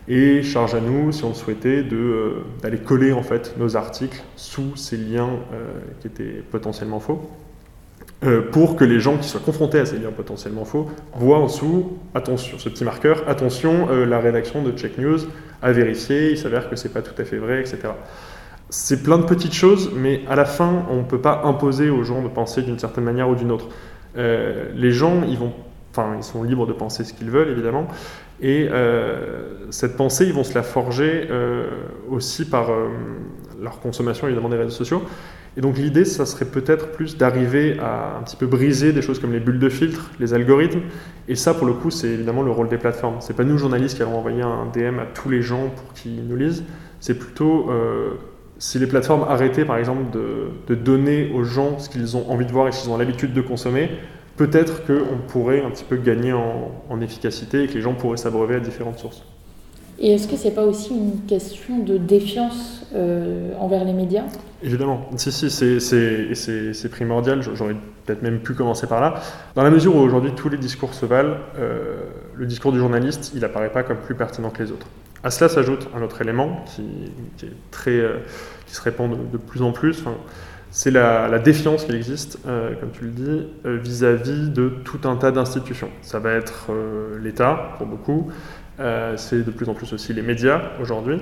et 0.07 0.43
charge 0.43 0.75
à 0.75 0.81
nous, 0.81 1.13
si 1.13 1.25
on 1.25 1.31
le 1.31 1.35
souhaitait, 1.35 1.83
euh, 1.93 2.45
d'aller 2.63 2.79
coller 2.79 3.13
en 3.13 3.23
fait 3.23 3.55
nos 3.59 3.75
articles 3.77 4.23
sous 4.37 4.77
ces 4.77 4.99
liens 4.99 5.31
qui 6.01 6.09
étaient 6.09 6.43
potentiellement 6.51 7.01
faux. 7.01 7.31
Euh, 8.25 8.41
pour 8.41 8.77
que 8.77 8.85
les 8.85 9.01
gens 9.01 9.19
qui 9.19 9.29
soient 9.29 9.41
confrontés 9.41 9.79
à 9.79 9.85
ces 9.85 9.99
liens 9.99 10.13
potentiellement 10.13 10.65
faux 10.65 10.89
voient 11.15 11.39
en 11.39 11.47
dessous, 11.47 11.99
attention, 12.15 12.59
ce 12.59 12.69
petit 12.71 12.85
marqueur, 12.85 13.23
attention, 13.29 13.89
euh, 13.91 14.07
la 14.07 14.19
rédaction 14.19 14.63
de 14.63 14.73
Check 14.73 14.97
News 14.99 15.19
a 15.61 15.73
vérifié, 15.73 16.31
il 16.31 16.39
s'avère 16.39 16.71
que 16.71 16.77
c'est 16.77 16.93
pas 16.93 17.03
tout 17.03 17.21
à 17.21 17.25
fait 17.25 17.37
vrai, 17.37 17.61
etc. 17.61 17.81
C'est 18.71 19.03
plein 19.03 19.19
de 19.19 19.25
petites 19.25 19.53
choses, 19.53 19.91
mais 19.95 20.23
à 20.29 20.37
la 20.37 20.47
fin, 20.47 20.87
on 20.91 20.99
ne 20.99 21.03
peut 21.03 21.21
pas 21.21 21.43
imposer 21.45 21.91
aux 21.91 22.03
gens 22.03 22.23
de 22.23 22.29
penser 22.29 22.63
d'une 22.63 22.79
certaine 22.79 23.05
manière 23.05 23.29
ou 23.29 23.35
d'une 23.35 23.51
autre. 23.51 23.69
Euh, 24.17 24.71
les 24.75 24.91
gens, 24.91 25.23
ils 25.29 25.37
vont, 25.37 25.53
ils 26.17 26.25
sont 26.25 26.43
libres 26.45 26.67
de 26.67 26.73
penser 26.73 27.05
ce 27.05 27.13
qu'ils 27.13 27.31
veulent, 27.31 27.51
évidemment, 27.51 27.89
et 28.41 28.69
cette 29.71 29.97
pensée, 29.97 30.27
ils 30.27 30.33
vont 30.33 30.43
se 30.43 30.55
la 30.55 30.65
forger 30.65 31.29
aussi 32.11 32.45
par 32.45 32.69
leur 33.63 33.79
consommation, 33.79 34.27
évidemment, 34.27 34.49
des 34.49 34.57
réseaux 34.57 34.71
sociaux. 34.71 35.03
Et 35.57 35.61
donc 35.61 35.79
l'idée, 35.79 36.05
ça 36.05 36.27
serait 36.27 36.47
peut-être 36.47 36.91
plus 36.91 37.17
d'arriver 37.17 37.79
à 37.79 38.19
un 38.19 38.23
petit 38.23 38.37
peu 38.37 38.47
briser 38.47 38.93
des 38.93 39.03
choses 39.03 39.21
comme 39.21 39.33
les 39.33 39.41
bulles 39.41 39.61
de 39.61 39.69
filtre, 39.69 40.11
les 40.19 40.35
algorithmes. 40.35 40.81
Et 41.29 41.37
ça, 41.37 41.55
pour 41.55 41.67
le 41.67 41.75
coup, 41.75 41.91
c'est 41.91 42.09
évidemment 42.09 42.43
le 42.43 42.51
rôle 42.51 42.69
des 42.69 42.79
plateformes. 42.79 43.17
C'est 43.21 43.37
pas 43.37 43.45
nous, 43.45 43.57
journalistes, 43.57 43.97
qui 43.97 44.03
allons 44.03 44.19
envoyer 44.19 44.43
un 44.43 44.67
DM 44.67 44.99
à 44.99 45.07
tous 45.07 45.31
les 45.31 45.43
gens 45.43 45.69
pour 45.69 45.93
qu'ils 45.95 46.27
nous 46.27 46.37
lisent. 46.37 46.65
C'est 46.99 47.19
plutôt 47.19 47.71
euh, 47.71 48.15
si 48.59 48.79
les 48.81 48.89
plateformes 48.89 49.25
arrêtaient, 49.29 49.65
par 49.65 49.77
exemple, 49.77 50.03
de, 50.13 50.75
donner 50.75 51.31
aux 51.33 51.45
gens 51.45 51.79
ce 51.79 51.89
qu'ils 51.89 52.17
ont 52.17 52.29
envie 52.31 52.47
de 52.47 52.53
voir 52.53 52.67
et 52.67 52.73
ce 52.73 52.83
qu'ils 52.83 52.91
ont 52.91 52.99
l'habitude 52.99 53.33
de 53.33 53.41
consommer, 53.41 53.91
peut-être 54.37 54.85
qu'on 54.85 55.19
pourrait 55.29 55.63
un 55.63 55.71
petit 55.71 55.85
peu 55.85 55.97
gagner 55.97 56.33
en, 56.33 56.73
en 56.91 57.01
efficacité 57.01 57.63
et 57.63 57.67
que 57.69 57.75
les 57.75 57.81
gens 57.81 57.95
pourraient 57.95 58.17
s'abreuver 58.17 58.57
à 58.57 58.61
différentes 58.61 58.99
sources. 58.99 59.23
Et 59.99 60.13
est-ce 60.15 60.27
que 60.27 60.37
c'est 60.37 60.51
pas 60.51 60.65
aussi 60.65 60.91
une 60.91 61.21
question 61.27 61.79
de 61.79 61.97
défiance 61.97 62.85
euh, 62.95 63.53
envers 63.61 63.85
les 63.85 63.93
médias? 63.93 64.25
Évidemment, 64.63 65.09
si, 65.17 65.31
si, 65.31 65.51
c'est 65.51 66.89
primordial, 66.91 67.43
j'aurais 67.55 67.77
peut-être 68.05 68.23
même 68.23 68.41
pu 68.41 68.55
commencer 68.55 68.87
par 68.87 69.01
là. 69.01 69.15
Dans 69.55 69.63
la 69.63 69.71
mesure 69.71 69.95
où 69.95 70.01
aujourd'hui 70.01 70.33
tous 70.35 70.49
les 70.49 70.59
discours 70.59 70.95
se 70.95 71.07
valent, 71.07 71.37
euh, 71.59 71.97
le 72.35 72.47
discours 72.47 72.73
du 72.73 72.79
journaliste, 72.79 73.33
il 73.35 73.45
apparaît 73.45 73.71
pas 73.71 73.83
comme 73.83 73.99
plus 73.99 74.15
pertinent 74.15 74.51
que 74.51 74.63
les 74.63 74.73
autres. 74.73 74.87
À 75.23 75.31
cela 75.31 75.49
s'ajoute 75.49 75.89
un 75.97 76.03
autre 76.03 76.21
élément 76.21 76.65
qui, 76.67 77.47
est 77.47 77.53
très, 77.71 77.93
euh, 77.93 78.19
qui 78.67 78.75
se 78.75 78.83
répand 78.83 79.11
de, 79.31 79.37
plus 79.39 79.63
en 79.63 79.73
plus, 79.73 80.05
c'est 80.71 80.91
la, 80.91 81.39
défiance 81.39 81.85
qui 81.85 81.93
existe, 81.93 82.41
comme 82.43 82.91
tu 82.93 83.05
le 83.05 83.11
dis, 83.11 83.47
vis-à-vis 83.65 84.51
de 84.51 84.71
tout 84.85 85.09
un 85.09 85.15
tas 85.15 85.31
d'institutions. 85.31 85.89
Ça 86.03 86.19
va 86.19 86.33
être 86.33 86.73
l'État, 87.23 87.75
pour 87.79 87.87
beaucoup, 87.87 88.33
euh, 88.81 89.17
c'est 89.17 89.45
de 89.45 89.51
plus 89.51 89.69
en 89.69 89.75
plus 89.75 89.93
aussi 89.93 90.13
les 90.13 90.23
médias 90.23 90.61
aujourd'hui. 90.81 91.21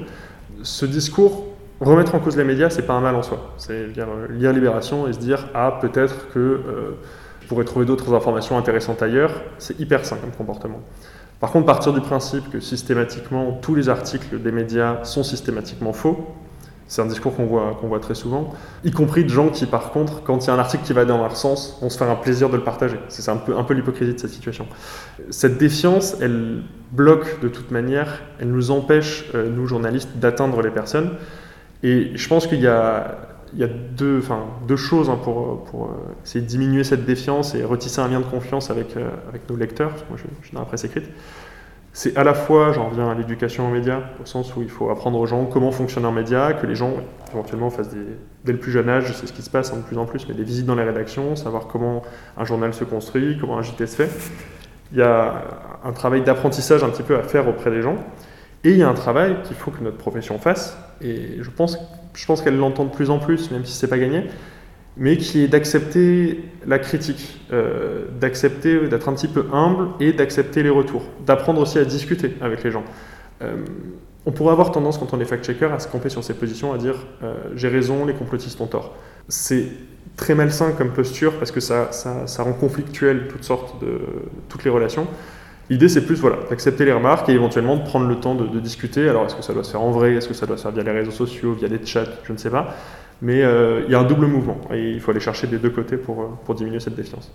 Ce 0.62 0.86
discours, 0.86 1.48
remettre 1.80 2.14
en 2.14 2.18
cause 2.18 2.36
les 2.36 2.44
médias, 2.44 2.70
c'est 2.70 2.86
pas 2.86 2.94
un 2.94 3.00
mal 3.00 3.14
en 3.14 3.22
soi. 3.22 3.54
C'est 3.58 3.88
euh, 3.98 4.26
lire 4.30 4.52
Libération 4.52 5.08
et 5.08 5.12
se 5.12 5.18
dire 5.18 5.48
ah 5.54 5.78
peut-être 5.80 6.28
que 6.32 6.38
euh, 6.38 6.98
je 7.40 7.46
pourrais 7.48 7.64
trouver 7.64 7.84
d'autres 7.84 8.14
informations 8.14 8.56
intéressantes 8.56 9.02
ailleurs. 9.02 9.42
C'est 9.58 9.78
hyper 9.78 10.04
sain 10.04 10.16
comme 10.16 10.30
comportement. 10.30 10.80
Par 11.40 11.50
contre, 11.50 11.66
partir 11.66 11.92
du 11.92 12.00
principe 12.00 12.50
que 12.50 12.60
systématiquement 12.60 13.58
tous 13.60 13.74
les 13.74 13.88
articles 13.88 14.40
des 14.40 14.52
médias 14.52 15.04
sont 15.04 15.24
systématiquement 15.24 15.92
faux, 15.92 16.34
c'est 16.92 17.00
un 17.00 17.06
discours 17.06 17.34
qu'on 17.34 17.46
voit, 17.46 17.74
qu'on 17.80 17.88
voit 17.88 18.00
très 18.00 18.14
souvent, 18.14 18.52
y 18.84 18.90
compris 18.90 19.24
de 19.24 19.30
gens 19.30 19.48
qui, 19.48 19.64
par 19.64 19.92
contre, 19.92 20.22
quand 20.24 20.44
il 20.44 20.48
y 20.48 20.50
a 20.50 20.54
un 20.54 20.58
article 20.58 20.84
qui 20.84 20.92
va 20.92 21.06
dans 21.06 21.16
leur 21.16 21.38
sens, 21.38 21.78
vont 21.80 21.88
se 21.88 21.96
faire 21.96 22.10
un 22.10 22.16
plaisir 22.16 22.50
de 22.50 22.56
le 22.56 22.64
partager. 22.64 22.98
C'est 23.08 23.26
un 23.30 23.38
peu, 23.38 23.56
un 23.56 23.64
peu 23.64 23.72
l'hypocrisie 23.72 24.12
de 24.12 24.18
cette 24.18 24.28
situation. 24.28 24.66
Cette 25.30 25.56
défiance, 25.56 26.18
elle 26.20 26.60
bloque 26.90 27.40
de 27.40 27.48
toute 27.48 27.70
manière, 27.70 28.20
elle 28.38 28.48
nous 28.48 28.70
empêche, 28.70 29.24
euh, 29.34 29.48
nous 29.48 29.66
journalistes, 29.66 30.10
d'atteindre 30.16 30.60
les 30.60 30.70
personnes. 30.70 31.12
Et 31.82 32.10
je 32.14 32.28
pense 32.28 32.46
qu'il 32.46 32.60
y 32.60 32.66
a, 32.66 33.16
il 33.54 33.60
y 33.60 33.64
a 33.64 33.68
deux, 33.68 34.22
deux 34.68 34.76
choses 34.76 35.08
hein, 35.08 35.18
pour, 35.24 35.64
pour 35.64 35.86
euh, 35.86 35.94
essayer 36.26 36.42
de 36.42 36.46
diminuer 36.46 36.84
cette 36.84 37.06
défiance 37.06 37.54
et 37.54 37.64
retisser 37.64 38.02
un 38.02 38.08
lien 38.08 38.20
de 38.20 38.26
confiance 38.26 38.70
avec, 38.70 38.98
euh, 38.98 39.08
avec 39.30 39.48
nos 39.48 39.56
lecteurs, 39.56 39.92
moi 40.10 40.18
je, 40.18 40.24
je 40.42 40.46
suis 40.48 40.54
dans 40.54 40.60
la 40.60 40.66
presse 40.66 40.84
écrite 40.84 41.08
c'est 41.94 42.16
à 42.16 42.24
la 42.24 42.32
fois, 42.32 42.72
j'en 42.72 42.88
reviens 42.88 43.10
à 43.10 43.14
l'éducation 43.14 43.66
en 43.66 43.70
médias, 43.70 44.00
au 44.22 44.24
sens 44.24 44.56
où 44.56 44.62
il 44.62 44.70
faut 44.70 44.88
apprendre 44.88 45.18
aux 45.18 45.26
gens 45.26 45.44
comment 45.44 45.70
fonctionne 45.72 46.06
un 46.06 46.12
média, 46.12 46.54
que 46.54 46.66
les 46.66 46.74
gens 46.74 46.94
éventuellement 47.32 47.68
fassent 47.68 47.90
des, 47.90 48.06
dès 48.44 48.52
le 48.52 48.58
plus 48.58 48.72
jeune 48.72 48.88
âge, 48.88 49.12
c'est 49.14 49.26
ce 49.26 49.32
qui 49.32 49.42
se 49.42 49.50
passe 49.50 49.74
de 49.74 49.80
plus 49.82 49.98
en 49.98 50.06
plus, 50.06 50.26
mais 50.26 50.34
des 50.34 50.42
visites 50.42 50.64
dans 50.64 50.74
les 50.74 50.84
rédactions, 50.84 51.36
savoir 51.36 51.66
comment 51.66 52.02
un 52.38 52.44
journal 52.46 52.72
se 52.72 52.84
construit, 52.84 53.36
comment 53.38 53.58
un 53.58 53.62
JT 53.62 53.86
se 53.86 53.96
fait. 53.96 54.10
Il 54.92 54.98
y 54.98 55.02
a 55.02 55.44
un 55.84 55.92
travail 55.92 56.22
d'apprentissage 56.22 56.82
un 56.82 56.88
petit 56.88 57.02
peu 57.02 57.16
à 57.16 57.22
faire 57.22 57.46
auprès 57.46 57.70
des 57.70 57.82
gens, 57.82 57.96
et 58.64 58.70
il 58.70 58.78
y 58.78 58.82
a 58.82 58.88
un 58.88 58.94
travail 58.94 59.36
qu'il 59.44 59.56
faut 59.56 59.70
que 59.70 59.82
notre 59.82 59.98
profession 59.98 60.38
fasse, 60.38 60.78
et 61.02 61.42
je 61.42 61.50
pense, 61.50 61.78
je 62.14 62.24
pense 62.24 62.40
qu'elle 62.40 62.56
l'entend 62.56 62.84
de 62.84 62.90
plus 62.90 63.10
en 63.10 63.18
plus, 63.18 63.50
même 63.50 63.66
si 63.66 63.74
c'est 63.74 63.88
pas 63.88 63.98
gagné, 63.98 64.28
mais 64.96 65.16
qui 65.16 65.42
est 65.42 65.48
d'accepter 65.48 66.44
la 66.66 66.78
critique, 66.78 67.40
euh, 67.52 68.04
d'accepter 68.20 68.88
d'être 68.88 69.08
un 69.08 69.14
petit 69.14 69.28
peu 69.28 69.46
humble 69.52 69.88
et 70.00 70.12
d'accepter 70.12 70.62
les 70.62 70.70
retours, 70.70 71.02
d'apprendre 71.26 71.60
aussi 71.60 71.78
à 71.78 71.84
discuter 71.84 72.34
avec 72.40 72.62
les 72.62 72.70
gens. 72.70 72.84
Euh, 73.42 73.56
on 74.26 74.32
pourrait 74.32 74.52
avoir 74.52 74.70
tendance, 74.70 74.98
quand 74.98 75.14
on 75.14 75.20
est 75.20 75.24
fact-checker, 75.24 75.72
à 75.72 75.80
se 75.80 75.88
camper 75.88 76.08
sur 76.08 76.22
ses 76.22 76.34
positions, 76.34 76.72
à 76.72 76.78
dire 76.78 76.94
euh, 77.22 77.34
j'ai 77.56 77.68
raison, 77.68 78.04
les 78.04 78.14
complotistes 78.14 78.60
ont 78.60 78.66
tort. 78.66 78.94
C'est 79.28 79.66
très 80.16 80.34
malsain 80.34 80.72
comme 80.72 80.90
posture 80.90 81.38
parce 81.38 81.50
que 81.50 81.60
ça, 81.60 81.90
ça, 81.90 82.42
rend 82.42 82.52
conflictuel 82.52 83.28
toutes 83.28 83.44
sortes 83.44 83.82
de 83.82 84.00
toutes 84.48 84.64
les 84.64 84.70
relations. 84.70 85.06
L'idée, 85.70 85.88
c'est 85.88 86.04
plus 86.04 86.16
voilà, 86.16 86.36
d'accepter 86.50 86.84
les 86.84 86.92
remarques 86.92 87.28
et 87.28 87.32
éventuellement 87.32 87.76
de 87.76 87.82
prendre 87.82 88.06
le 88.06 88.16
temps 88.16 88.34
de, 88.34 88.46
de 88.46 88.60
discuter. 88.60 89.08
Alors, 89.08 89.24
est-ce 89.24 89.36
que 89.36 89.42
ça 89.42 89.54
doit 89.54 89.64
se 89.64 89.70
faire 89.70 89.80
en 89.80 89.90
vrai? 89.90 90.14
Est-ce 90.14 90.28
que 90.28 90.34
ça 90.34 90.44
doit 90.44 90.58
se 90.58 90.62
faire 90.62 90.72
via 90.72 90.82
les 90.82 90.90
réseaux 90.90 91.12
sociaux, 91.12 91.54
via 91.54 91.68
des 91.68 91.84
chats? 91.84 92.04
Je 92.24 92.32
ne 92.32 92.36
sais 92.36 92.50
pas. 92.50 92.74
Mais 93.22 93.42
euh, 93.42 93.82
il 93.86 93.92
y 93.92 93.94
a 93.94 94.00
un 94.00 94.04
double 94.04 94.26
mouvement 94.26 94.58
et 94.74 94.90
il 94.90 95.00
faut 95.00 95.12
aller 95.12 95.20
chercher 95.20 95.46
des 95.46 95.58
deux 95.58 95.70
côtés 95.70 95.96
pour, 95.96 96.20
euh, 96.20 96.26
pour 96.44 96.56
diminuer 96.56 96.80
cette 96.80 96.96
défiance. 96.96 97.30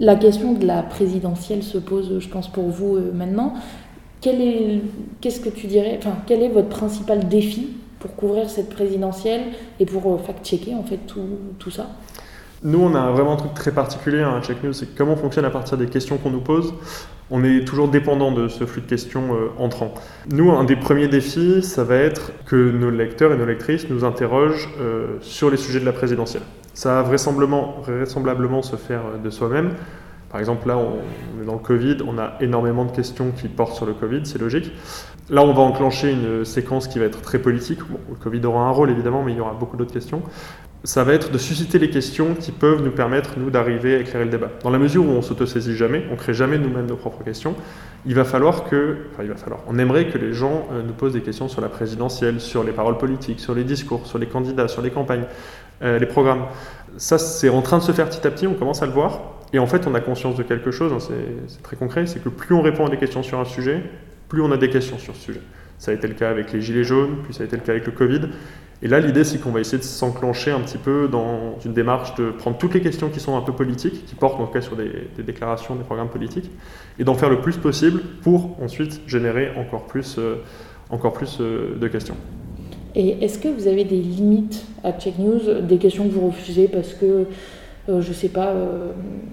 La 0.00 0.16
question 0.16 0.52
de 0.54 0.66
la 0.66 0.82
présidentielle 0.82 1.62
se 1.62 1.78
pose, 1.78 2.18
je 2.18 2.28
pense, 2.28 2.48
pour 2.48 2.68
vous 2.68 2.96
euh, 2.96 3.12
maintenant. 3.14 3.54
Quel 4.20 4.40
est, 4.42 4.82
qu'est-ce 5.20 5.40
que 5.40 5.48
tu 5.48 5.68
dirais, 5.68 5.96
enfin, 5.98 6.16
quel 6.26 6.42
est 6.42 6.48
votre 6.48 6.68
principal 6.68 7.28
défi 7.28 7.68
pour 8.00 8.14
couvrir 8.16 8.50
cette 8.50 8.70
présidentielle 8.70 9.42
et 9.78 9.86
pour 9.86 10.20
fact-checker 10.20 10.74
en 10.74 10.82
fait 10.82 10.98
tout, 11.06 11.38
tout 11.58 11.70
ça? 11.70 11.90
Nous, 12.62 12.78
on 12.78 12.94
a 12.94 13.10
vraiment 13.10 13.32
un 13.32 13.36
truc 13.36 13.54
très 13.54 13.72
particulier 13.72 14.20
à 14.20 14.38
Check 14.42 14.62
News, 14.62 14.74
c'est 14.74 14.94
comment 14.94 15.12
on 15.12 15.16
fonctionne 15.16 15.46
à 15.46 15.50
partir 15.50 15.78
des 15.78 15.86
questions 15.86 16.18
qu'on 16.18 16.30
nous 16.30 16.42
pose. 16.42 16.74
On 17.30 17.42
est 17.42 17.64
toujours 17.64 17.88
dépendant 17.88 18.32
de 18.32 18.48
ce 18.48 18.66
flux 18.66 18.82
de 18.82 18.86
questions 18.86 19.34
euh, 19.34 19.48
entrant. 19.56 19.94
Nous, 20.30 20.50
un 20.50 20.64
des 20.64 20.76
premiers 20.76 21.08
défis, 21.08 21.62
ça 21.62 21.84
va 21.84 21.94
être 21.94 22.32
que 22.44 22.70
nos 22.70 22.90
lecteurs 22.90 23.32
et 23.32 23.38
nos 23.38 23.46
lectrices 23.46 23.88
nous 23.88 24.04
interrogent 24.04 24.68
euh, 24.78 25.16
sur 25.22 25.48
les 25.48 25.56
sujets 25.56 25.80
de 25.80 25.86
la 25.86 25.92
présidentielle. 25.92 26.42
Ça 26.74 26.96
va 26.96 27.02
vraisemblablement, 27.02 27.76
vraisemblablement 27.86 28.62
se 28.62 28.76
faire 28.76 29.02
euh, 29.06 29.18
de 29.18 29.30
soi-même. 29.30 29.70
Par 30.28 30.38
exemple, 30.38 30.68
là, 30.68 30.76
on 30.76 31.42
est 31.42 31.46
dans 31.46 31.54
le 31.54 31.60
Covid, 31.60 31.98
on 32.06 32.18
a 32.18 32.34
énormément 32.40 32.84
de 32.84 32.92
questions 32.92 33.30
qui 33.30 33.48
portent 33.48 33.74
sur 33.74 33.86
le 33.86 33.94
Covid, 33.94 34.20
c'est 34.24 34.40
logique. 34.40 34.70
Là, 35.28 35.42
on 35.42 35.52
va 35.54 35.62
enclencher 35.62 36.10
une 36.10 36.44
séquence 36.44 36.88
qui 36.88 36.98
va 36.98 37.06
être 37.06 37.20
très 37.20 37.38
politique. 37.38 37.80
le 37.88 38.16
Covid 38.16 38.44
aura 38.44 38.62
un 38.64 38.70
rôle, 38.70 38.90
évidemment, 38.90 39.22
mais 39.22 39.32
il 39.32 39.38
y 39.38 39.40
aura 39.40 39.54
beaucoup 39.54 39.76
d'autres 39.76 39.92
questions 39.92 40.22
ça 40.82 41.04
va 41.04 41.12
être 41.12 41.30
de 41.30 41.36
susciter 41.36 41.78
les 41.78 41.90
questions 41.90 42.34
qui 42.34 42.52
peuvent 42.52 42.82
nous 42.82 42.90
permettre, 42.90 43.38
nous, 43.38 43.50
d'arriver 43.50 43.96
à 43.96 43.98
éclairer 43.98 44.24
le 44.24 44.30
débat. 44.30 44.50
Dans 44.62 44.70
la 44.70 44.78
mesure 44.78 45.04
où 45.04 45.10
on 45.10 45.20
s'autosaisit 45.20 45.76
jamais, 45.76 46.04
on 46.10 46.16
crée 46.16 46.32
jamais 46.32 46.58
nous-mêmes 46.58 46.86
nos 46.86 46.96
propres 46.96 47.22
questions, 47.22 47.54
il 48.06 48.14
va 48.14 48.24
falloir 48.24 48.64
que, 48.64 48.96
enfin, 49.12 49.22
il 49.22 49.28
va 49.28 49.36
falloir, 49.36 49.60
on 49.68 49.78
aimerait 49.78 50.08
que 50.08 50.16
les 50.16 50.32
gens 50.32 50.68
euh, 50.72 50.82
nous 50.82 50.94
posent 50.94 51.12
des 51.12 51.20
questions 51.20 51.48
sur 51.48 51.60
la 51.60 51.68
présidentielle, 51.68 52.40
sur 52.40 52.64
les 52.64 52.72
paroles 52.72 52.96
politiques, 52.96 53.40
sur 53.40 53.54
les 53.54 53.64
discours, 53.64 54.06
sur 54.06 54.18
les 54.18 54.26
candidats, 54.26 54.68
sur 54.68 54.80
les 54.80 54.90
campagnes, 54.90 55.24
euh, 55.82 55.98
les 55.98 56.06
programmes. 56.06 56.44
Ça, 56.96 57.18
c'est 57.18 57.50
en 57.50 57.60
train 57.60 57.78
de 57.78 57.82
se 57.82 57.92
faire 57.92 58.08
petit 58.08 58.26
à 58.26 58.30
petit, 58.30 58.46
on 58.46 58.54
commence 58.54 58.82
à 58.82 58.86
le 58.86 58.92
voir. 58.92 59.20
Et 59.52 59.58
en 59.58 59.66
fait, 59.66 59.86
on 59.86 59.94
a 59.94 60.00
conscience 60.00 60.36
de 60.36 60.42
quelque 60.44 60.70
chose, 60.70 60.92
hein, 60.92 61.14
c'est 61.46 61.62
très 61.62 61.76
concret, 61.76 62.06
c'est 62.06 62.22
que 62.22 62.28
plus 62.30 62.54
on 62.54 62.62
répond 62.62 62.86
à 62.86 62.88
des 62.88 62.96
questions 62.96 63.22
sur 63.22 63.38
un 63.38 63.44
sujet, 63.44 63.82
plus 64.28 64.40
on 64.40 64.50
a 64.50 64.56
des 64.56 64.70
questions 64.70 64.96
sur 64.96 65.14
ce 65.14 65.20
sujet. 65.20 65.40
Ça 65.76 65.90
a 65.90 65.94
été 65.94 66.06
le 66.06 66.14
cas 66.14 66.30
avec 66.30 66.52
les 66.52 66.62
gilets 66.62 66.84
jaunes, 66.84 67.16
puis 67.24 67.34
ça 67.34 67.42
a 67.42 67.46
été 67.46 67.56
le 67.56 67.62
cas 67.62 67.72
avec 67.72 67.86
le 67.86 67.92
Covid. 67.92 68.20
Et 68.82 68.88
là, 68.88 68.98
l'idée, 68.98 69.24
c'est 69.24 69.38
qu'on 69.38 69.50
va 69.50 69.60
essayer 69.60 69.76
de 69.76 69.82
s'enclencher 69.82 70.50
un 70.50 70.60
petit 70.60 70.78
peu 70.78 71.06
dans 71.06 71.58
une 71.64 71.74
démarche 71.74 72.14
de 72.14 72.30
prendre 72.30 72.56
toutes 72.56 72.72
les 72.72 72.80
questions 72.80 73.10
qui 73.10 73.20
sont 73.20 73.36
un 73.36 73.42
peu 73.42 73.52
politiques, 73.52 74.06
qui 74.06 74.14
portent 74.14 74.40
en 74.40 74.46
tout 74.46 74.52
cas 74.52 74.62
sur 74.62 74.74
des, 74.74 75.08
déclarations, 75.22 75.74
des 75.74 75.84
programmes 75.84 76.08
politiques, 76.08 76.50
et 76.98 77.04
d'en 77.04 77.14
faire 77.14 77.28
le 77.28 77.42
plus 77.42 77.58
possible 77.58 78.00
pour 78.22 78.56
ensuite 78.62 79.02
générer 79.06 79.50
encore 79.58 79.84
plus, 79.84 80.16
euh, 80.18 80.36
encore 80.88 81.12
plus 81.12 81.38
euh, 81.40 81.76
de 81.78 81.88
questions. 81.88 82.16
Et 82.94 83.22
est-ce 83.22 83.38
que 83.38 83.48
vous 83.48 83.68
avez 83.68 83.84
des 83.84 84.00
limites 84.00 84.64
à 84.82 84.92
Check 84.92 85.18
News, 85.18 85.60
des 85.60 85.76
questions 85.76 86.08
que 86.08 86.12
vous 86.12 86.26
refusez 86.28 86.66
parce 86.66 86.94
que, 86.94 87.26
euh, 87.90 88.00
je 88.00 88.12
sais 88.14 88.30
pas, 88.30 88.54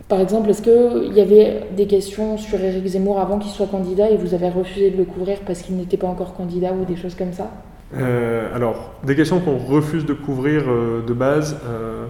par 0.09 0.19
exemple, 0.19 0.49
est-ce 0.49 0.61
qu'il 0.61 1.13
y 1.13 1.21
avait 1.21 1.63
des 1.75 1.87
questions 1.87 2.37
sur 2.37 2.61
Éric 2.61 2.85
Zemmour 2.85 3.17
avant 3.17 3.39
qu'il 3.39 3.51
soit 3.51 3.67
candidat 3.67 4.09
et 4.09 4.17
vous 4.17 4.33
avez 4.33 4.49
refusé 4.49 4.91
de 4.91 4.97
le 4.97 5.05
couvrir 5.05 5.39
parce 5.47 5.61
qu'il 5.61 5.77
n'était 5.77 5.97
pas 5.97 6.07
encore 6.07 6.33
candidat 6.33 6.73
ou 6.73 6.83
des 6.83 6.97
choses 6.97 7.15
comme 7.15 7.31
ça? 7.31 7.49
Euh, 7.95 8.53
alors, 8.53 8.93
des 9.03 9.15
questions 9.15 9.39
qu'on 9.39 9.57
refuse 9.57 10.05
de 10.05 10.13
couvrir 10.13 10.63
euh, 10.67 11.01
de 11.05 11.13
base. 11.13 11.57
Euh, 11.65 12.05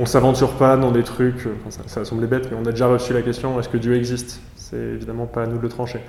on 0.00 0.06
s'aventure 0.06 0.52
pas 0.52 0.76
dans 0.76 0.90
des 0.90 1.02
trucs, 1.02 1.48
ça, 1.70 1.82
ça 1.86 2.04
semblait 2.04 2.26
bête, 2.26 2.48
mais 2.50 2.56
on 2.60 2.66
a 2.66 2.70
déjà 2.70 2.86
reçu 2.86 3.12
la 3.12 3.22
question 3.22 3.58
est-ce 3.58 3.68
que 3.68 3.76
Dieu 3.76 3.96
existe? 3.96 4.40
C'est 4.56 4.76
évidemment 4.76 5.26
pas 5.26 5.44
à 5.44 5.46
nous 5.46 5.56
de 5.56 5.62
le 5.62 5.68
trancher. 5.68 6.00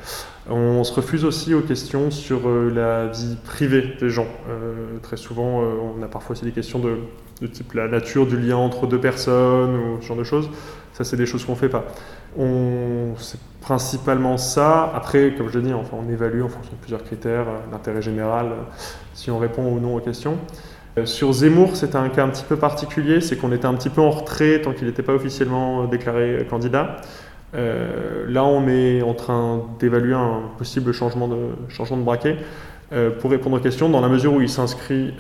On 0.49 0.84
se 0.84 0.93
refuse 0.93 1.23
aussi 1.23 1.54
aux 1.54 1.62
questions 1.62 2.12
sur 2.12 2.49
la 2.49 3.08
vie 3.08 3.38
privée 3.45 3.95
des 3.99 4.10
gens. 4.10 4.28
très 5.02 5.17
souvent, 5.17 5.62
on 5.62 6.04
a 6.04 6.08
parfois 6.08 6.36
aussi 6.36 6.45
des 6.45 6.52
questions 6.52 6.78
de, 6.78 6.97
de, 7.41 7.47
type 7.47 7.73
la 7.73 7.88
nature 7.88 8.28
du 8.28 8.38
lien 8.38 8.58
entre 8.58 8.86
deux 8.86 8.99
personnes 8.99 9.75
ou 9.75 10.02
ce 10.02 10.08
genre 10.08 10.17
de 10.17 10.23
choses. 10.23 10.49
Ça, 10.93 11.04
c'est 11.04 11.15
des 11.15 11.25
choses 11.25 11.45
qu'on 11.45 11.56
fait 11.56 11.69
pas. 11.69 11.86
On, 12.37 13.13
c'est 13.17 13.39
principalement 13.61 14.37
ça. 14.37 14.91
Après, 14.95 15.33
comme 15.37 15.49
je 15.49 15.59
dis, 15.59 15.73
enfin, 15.73 15.97
on 15.99 16.11
évalue 16.11 16.41
en 16.41 16.47
fonction 16.47 16.71
de 16.71 16.77
plusieurs 16.77 17.03
critères, 17.03 17.47
euh, 17.47 17.71
l'intérêt 17.71 18.01
général, 18.01 18.47
euh, 18.47 18.55
si 19.13 19.31
on 19.31 19.37
répond 19.37 19.63
ou 19.63 19.79
non 19.79 19.95
aux 19.95 19.99
questions. 19.99 20.37
Euh, 20.97 21.05
sur 21.05 21.31
Zemmour, 21.33 21.75
c'était 21.75 21.97
un 21.97 22.09
cas 22.09 22.23
un 22.23 22.29
petit 22.29 22.45
peu 22.47 22.55
particulier, 22.55 23.21
c'est 23.21 23.35
qu'on 23.35 23.51
était 23.51 23.67
un 23.67 23.73
petit 23.75 23.89
peu 23.89 24.01
en 24.01 24.09
retrait 24.09 24.61
tant 24.61 24.73
qu'il 24.73 24.87
n'était 24.87 25.03
pas 25.03 25.13
officiellement 25.13 25.85
déclaré 25.85 26.47
candidat. 26.49 26.97
là, 27.53 28.43
on 28.43 28.67
est 28.67 29.01
en 29.01 29.13
train 29.13 29.61
d'évaluer 29.79 30.13
un 30.13 30.41
possible 30.57 30.91
changement 30.91 31.27
de, 31.27 31.37
changement 31.67 31.97
de 31.97 32.03
braquet 32.03 32.37
pour 33.19 33.29
répondre 33.29 33.57
aux 33.57 33.59
questions, 33.59 33.89
dans 33.89 34.01
la 34.01 34.09
mesure 34.09 34.33
où 34.33 34.41
il 34.41 34.49
s'inscrit, 34.49 35.13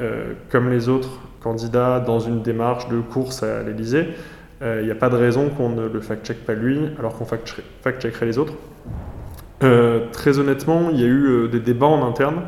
comme 0.51 0.69
les 0.69 0.89
autres 0.89 1.19
candidats, 1.41 1.99
dans 1.99 2.19
une 2.19 2.41
démarche 2.41 2.87
de 2.87 2.99
course 2.99 3.43
à 3.43 3.63
l'Élysée. 3.63 4.09
Il 4.61 4.67
euh, 4.67 4.83
n'y 4.83 4.91
a 4.91 4.95
pas 4.95 5.09
de 5.09 5.15
raison 5.15 5.49
qu'on 5.49 5.69
ne 5.69 5.87
le 5.87 6.01
fact-check 6.01 6.45
pas 6.45 6.53
lui, 6.53 6.89
alors 6.99 7.17
qu'on 7.17 7.25
fact-checkerait 7.25 8.25
les 8.25 8.37
autres. 8.37 8.53
Euh, 9.63 10.07
très 10.11 10.37
honnêtement, 10.37 10.89
il 10.89 10.99
y 10.99 11.03
a 11.03 11.07
eu 11.07 11.27
euh, 11.27 11.47
des 11.47 11.61
débats 11.61 11.87
en 11.87 12.07
interne 12.07 12.43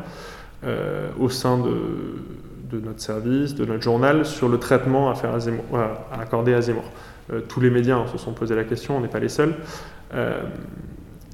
au 1.18 1.28
sein 1.28 1.58
de, 1.58 2.78
notre 2.78 3.00
service, 3.00 3.56
de 3.56 3.64
notre 3.64 3.82
journal, 3.82 4.24
sur 4.24 4.48
le 4.48 4.58
traitement 4.58 5.10
à, 5.10 5.16
faire 5.16 5.30
à, 5.34 6.20
accorder 6.20 6.54
à 6.54 6.60
Zemmour. 6.60 6.84
tous 7.48 7.60
les 7.60 7.68
médias 7.68 7.96
hein, 7.96 8.06
se 8.12 8.16
sont 8.16 8.32
posé 8.32 8.54
la 8.54 8.62
question, 8.62 8.96
on 8.96 9.00
n'est 9.00 9.08
pas 9.08 9.18
les 9.18 9.28
seuls. 9.28 9.54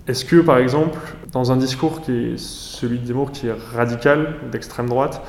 Est-ce 0.07 0.25
que, 0.25 0.37
par 0.37 0.57
exemple, 0.57 0.99
dans 1.31 1.53
un 1.53 1.59
discours 1.59 2.01
qui 2.01 2.13
est 2.13 2.39
celui 2.39 2.99
de 2.99 3.05
Zemmour, 3.05 3.33
qui 3.33 3.49
est 3.49 3.55
radical, 3.75 4.37
d'extrême 4.51 4.89
droite, 4.89 5.21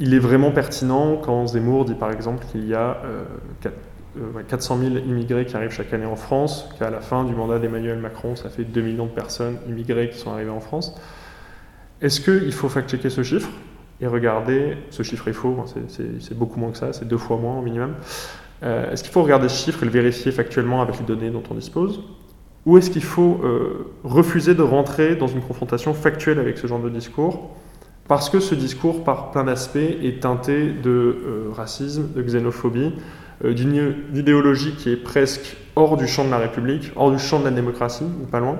il 0.00 0.14
est 0.14 0.18
vraiment 0.18 0.50
pertinent 0.50 1.16
quand 1.18 1.46
Zemmour 1.46 1.84
dit, 1.84 1.94
par 1.94 2.10
exemple, 2.10 2.44
qu'il 2.50 2.66
y 2.66 2.74
a 2.74 2.96
400 4.48 4.78
000 4.78 4.90
immigrés 5.06 5.44
qui 5.44 5.56
arrivent 5.56 5.70
chaque 5.70 5.92
année 5.92 6.06
en 6.06 6.16
France, 6.16 6.68
qu'à 6.78 6.90
la 6.90 7.00
fin 7.00 7.24
du 7.24 7.34
mandat 7.34 7.58
d'Emmanuel 7.58 7.98
Macron, 7.98 8.36
ça 8.36 8.48
fait 8.48 8.64
2 8.64 8.80
millions 8.80 9.06
de 9.06 9.10
personnes 9.10 9.56
immigrées 9.68 10.10
qui 10.10 10.18
sont 10.18 10.30
arrivées 10.30 10.50
en 10.50 10.60
France. 10.60 10.94
Est-ce 12.00 12.20
qu'il 12.20 12.52
faut 12.52 12.68
fact-checker 12.68 13.10
ce 13.10 13.22
chiffre 13.22 13.48
et 14.00 14.06
regarder, 14.06 14.76
ce 14.90 15.02
chiffre 15.02 15.28
est 15.28 15.32
faux, 15.32 15.64
c'est 15.88 16.36
beaucoup 16.36 16.58
moins 16.58 16.72
que 16.72 16.78
ça, 16.78 16.92
c'est 16.92 17.06
deux 17.06 17.18
fois 17.18 17.36
moins 17.36 17.58
au 17.58 17.62
minimum. 17.62 17.94
Euh, 18.62 18.90
est-ce 18.90 19.02
qu'il 19.02 19.12
faut 19.12 19.22
regarder 19.22 19.48
ce 19.48 19.64
chiffre 19.64 19.82
et 19.82 19.86
le 19.86 19.92
vérifier 19.92 20.32
factuellement 20.32 20.82
avec 20.82 20.98
les 20.98 21.06
données 21.06 21.30
dont 21.30 21.42
on 21.50 21.54
dispose? 21.54 22.02
Ou 22.66 22.78
est-ce 22.78 22.90
qu'il 22.90 23.04
faut 23.04 23.40
euh, 23.44 23.92
refuser 24.02 24.54
de 24.54 24.62
rentrer 24.62 25.16
dans 25.16 25.28
une 25.28 25.42
confrontation 25.42 25.94
factuelle 25.94 26.38
avec 26.38 26.58
ce 26.58 26.66
genre 26.66 26.80
de 26.80 26.90
discours 26.90 27.54
parce 28.06 28.28
que 28.28 28.38
ce 28.38 28.54
discours, 28.54 29.02
par 29.02 29.30
plein 29.30 29.44
d'aspects, 29.44 29.76
est 29.76 30.20
teinté 30.22 30.70
de 30.70 30.90
euh, 30.90 31.48
racisme, 31.52 32.12
de 32.14 32.22
xénophobie, 32.22 32.92
euh, 32.92 33.00
d'une 33.42 33.94
idéologie 34.14 34.74
qui 34.76 34.90
est 34.90 34.96
presque 34.96 35.56
hors 35.76 35.96
du 35.96 36.06
champ 36.06 36.24
de 36.24 36.30
la 36.30 36.38
République, 36.38 36.92
hors 36.96 37.10
du 37.10 37.18
champ 37.18 37.40
de 37.40 37.44
la 37.44 37.50
démocratie, 37.50 38.04
ou 38.04 38.26
pas 38.26 38.40
loin. 38.40 38.58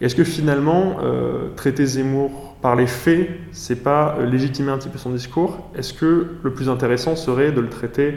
Est-ce 0.00 0.16
que 0.16 0.24
finalement, 0.24 0.96
euh, 1.02 1.48
traiter 1.54 1.86
Zemmour 1.86 2.56
par 2.60 2.74
les 2.74 2.88
faits, 2.88 3.30
c'est 3.52 3.82
pas 3.84 4.16
euh, 4.18 4.26
légitimer 4.26 4.72
un 4.72 4.78
petit 4.78 4.88
peu 4.88 4.98
son 4.98 5.10
discours? 5.10 5.70
Est-ce 5.76 5.94
que 5.94 6.26
le 6.42 6.52
plus 6.52 6.68
intéressant 6.68 7.14
serait 7.14 7.52
de 7.52 7.60
le 7.60 7.68
traiter 7.68 8.16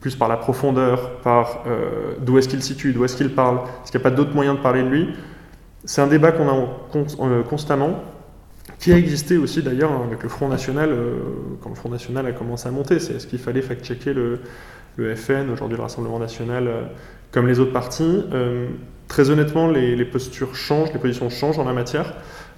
plus 0.00 0.14
par 0.14 0.28
la 0.28 0.36
profondeur, 0.36 1.18
par 1.22 1.64
d'où 2.20 2.38
est-ce 2.38 2.48
qu'il 2.48 2.62
situe, 2.62 2.92
d'où 2.92 3.04
est-ce 3.04 3.16
qu'il 3.16 3.34
parle? 3.34 3.56
Est-ce 3.82 3.90
qu'il 3.90 3.98
n'y 3.98 4.06
a 4.06 4.08
pas 4.08 4.14
d'autres 4.14 4.34
moyens 4.34 4.56
de 4.56 4.62
parler 4.62 4.84
de 4.84 4.88
lui? 4.88 5.08
C'est 5.84 6.00
un 6.00 6.06
débat 6.06 6.30
qu'on 6.30 6.48
a 6.48 7.42
constamment, 7.42 8.04
qui 8.78 8.92
a 8.92 8.98
existé 8.98 9.36
aussi 9.36 9.62
d'ailleurs 9.62 9.90
avec 10.04 10.22
le 10.22 10.28
Front 10.28 10.48
National, 10.48 10.90
quand 11.60 11.70
le 11.70 11.74
Front 11.74 11.88
National 11.88 12.24
a 12.26 12.32
commencé 12.32 12.68
à 12.68 12.70
monter. 12.70 13.00
C'est 13.00 13.14
est-ce 13.14 13.26
qu'il 13.26 13.40
fallait 13.40 13.62
fact-checker 13.62 14.12
le, 14.12 14.40
le 14.96 15.14
FN, 15.14 15.50
aujourd'hui 15.50 15.76
le 15.76 15.82
Rassemblement 15.82 16.18
national, 16.18 16.66
euh, 16.66 16.82
comme 17.30 17.46
les 17.46 17.60
autres 17.60 17.72
partis. 17.72 18.24
Euh, 18.32 18.68
très 19.08 19.30
honnêtement, 19.30 19.68
les, 19.68 20.04
postures 20.04 20.54
changent, 20.54 20.92
les 20.92 20.98
positions 20.98 21.30
changent 21.30 21.58
en 21.58 21.64
la 21.64 21.72
matière. 21.72 22.14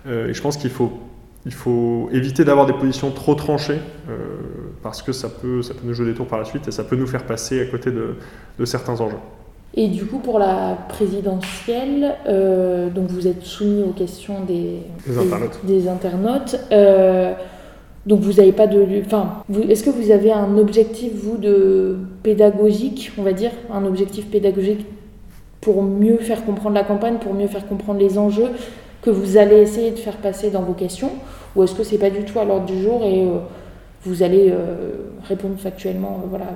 Euh, 0.07 0.29
et 0.29 0.35
je 0.35 0.41
pense 0.41 0.57
qu'il 0.57 0.71
faut, 0.71 0.93
il 1.45 1.53
faut 1.53 2.09
éviter 2.13 2.45
d'avoir 2.45 2.67
des 2.67 2.73
positions 2.73 3.11
trop 3.11 3.35
tranchées, 3.35 3.81
parce 4.83 5.03
que 5.03 5.13
ça 5.13 5.29
peut, 5.29 5.63
ça 5.63 5.75
peut 5.75 5.81
nous 5.85 5.95
jouer 5.95 6.07
des 6.07 6.15
tours 6.15 6.27
par 6.27 6.39
la 6.39 6.45
suite 6.45 6.69
et 6.69 6.71
ça 6.71 6.85
peut 6.85 6.97
nous 6.97 7.07
faire 7.07 7.25
passer 7.25 7.61
à 7.61 7.67
côté 7.67 7.91
de, 7.91 8.15
de 8.59 8.65
certains 8.65 9.01
enjeux. 9.01 9.17
Et 9.75 9.89
du 9.89 10.07
coup, 10.07 10.19
pour 10.19 10.39
la 10.39 10.77
présidentielle, 10.89 12.17
donc 12.95 13.09
vous 13.09 13.27
êtes 13.27 13.43
soumis 13.45 13.83
aux 13.83 13.93
questions 13.93 14.45
des, 14.45 14.81
des 15.07 15.19
internautes. 15.19 15.59
Des, 15.65 15.89
internautes 15.89 16.57
donc 18.09 18.21
vous 18.21 18.33
n'avez 18.33 18.53
pas 18.53 18.67
de... 18.67 18.87
Enfin, 19.05 19.43
est-ce 19.69 19.85
que 19.85 19.91
vous 19.91 20.11
avez 20.11 20.33
un 20.33 20.57
objectif, 20.57 21.13
vous, 21.15 21.37
de 21.37 21.99
pédagogique, 22.23 23.13
on 23.19 23.23
va 23.23 23.35
dire, 23.35 23.51
un 23.71 23.85
objectif 23.85 24.31
pédagogique 24.31 24.87
pour 25.61 25.83
mieux 25.83 26.17
faire 26.17 26.47
comprendre 26.47 26.75
la 26.75 26.85
campagne, 26.85 27.19
pour 27.19 27.35
mieux 27.35 27.49
faire 27.49 27.69
comprendre 27.69 28.01
les 28.01 28.17
enjeux 28.17 28.49
que 29.03 29.11
vous 29.11 29.37
allez 29.37 29.57
essayer 29.57 29.91
de 29.91 29.99
faire 29.99 30.17
passer 30.17 30.51
dans 30.51 30.63
vos 30.63 30.73
questions 30.73 31.11
Ou 31.55 31.65
est-ce 31.65 31.75
que 31.75 31.85
c'est 31.85 31.99
pas 31.99 32.09
du 32.09 32.25
tout 32.25 32.39
à 32.39 32.47
l'ordre 32.47 32.65
du 32.65 32.83
jour 32.83 33.05
et 33.05 33.25
euh, 33.25 33.41
vous 34.05 34.23
allez 34.23 34.49
euh, 34.51 35.11
répondre 35.25 35.59
factuellement 35.59 36.23
euh, 36.25 36.29
voilà, 36.31 36.47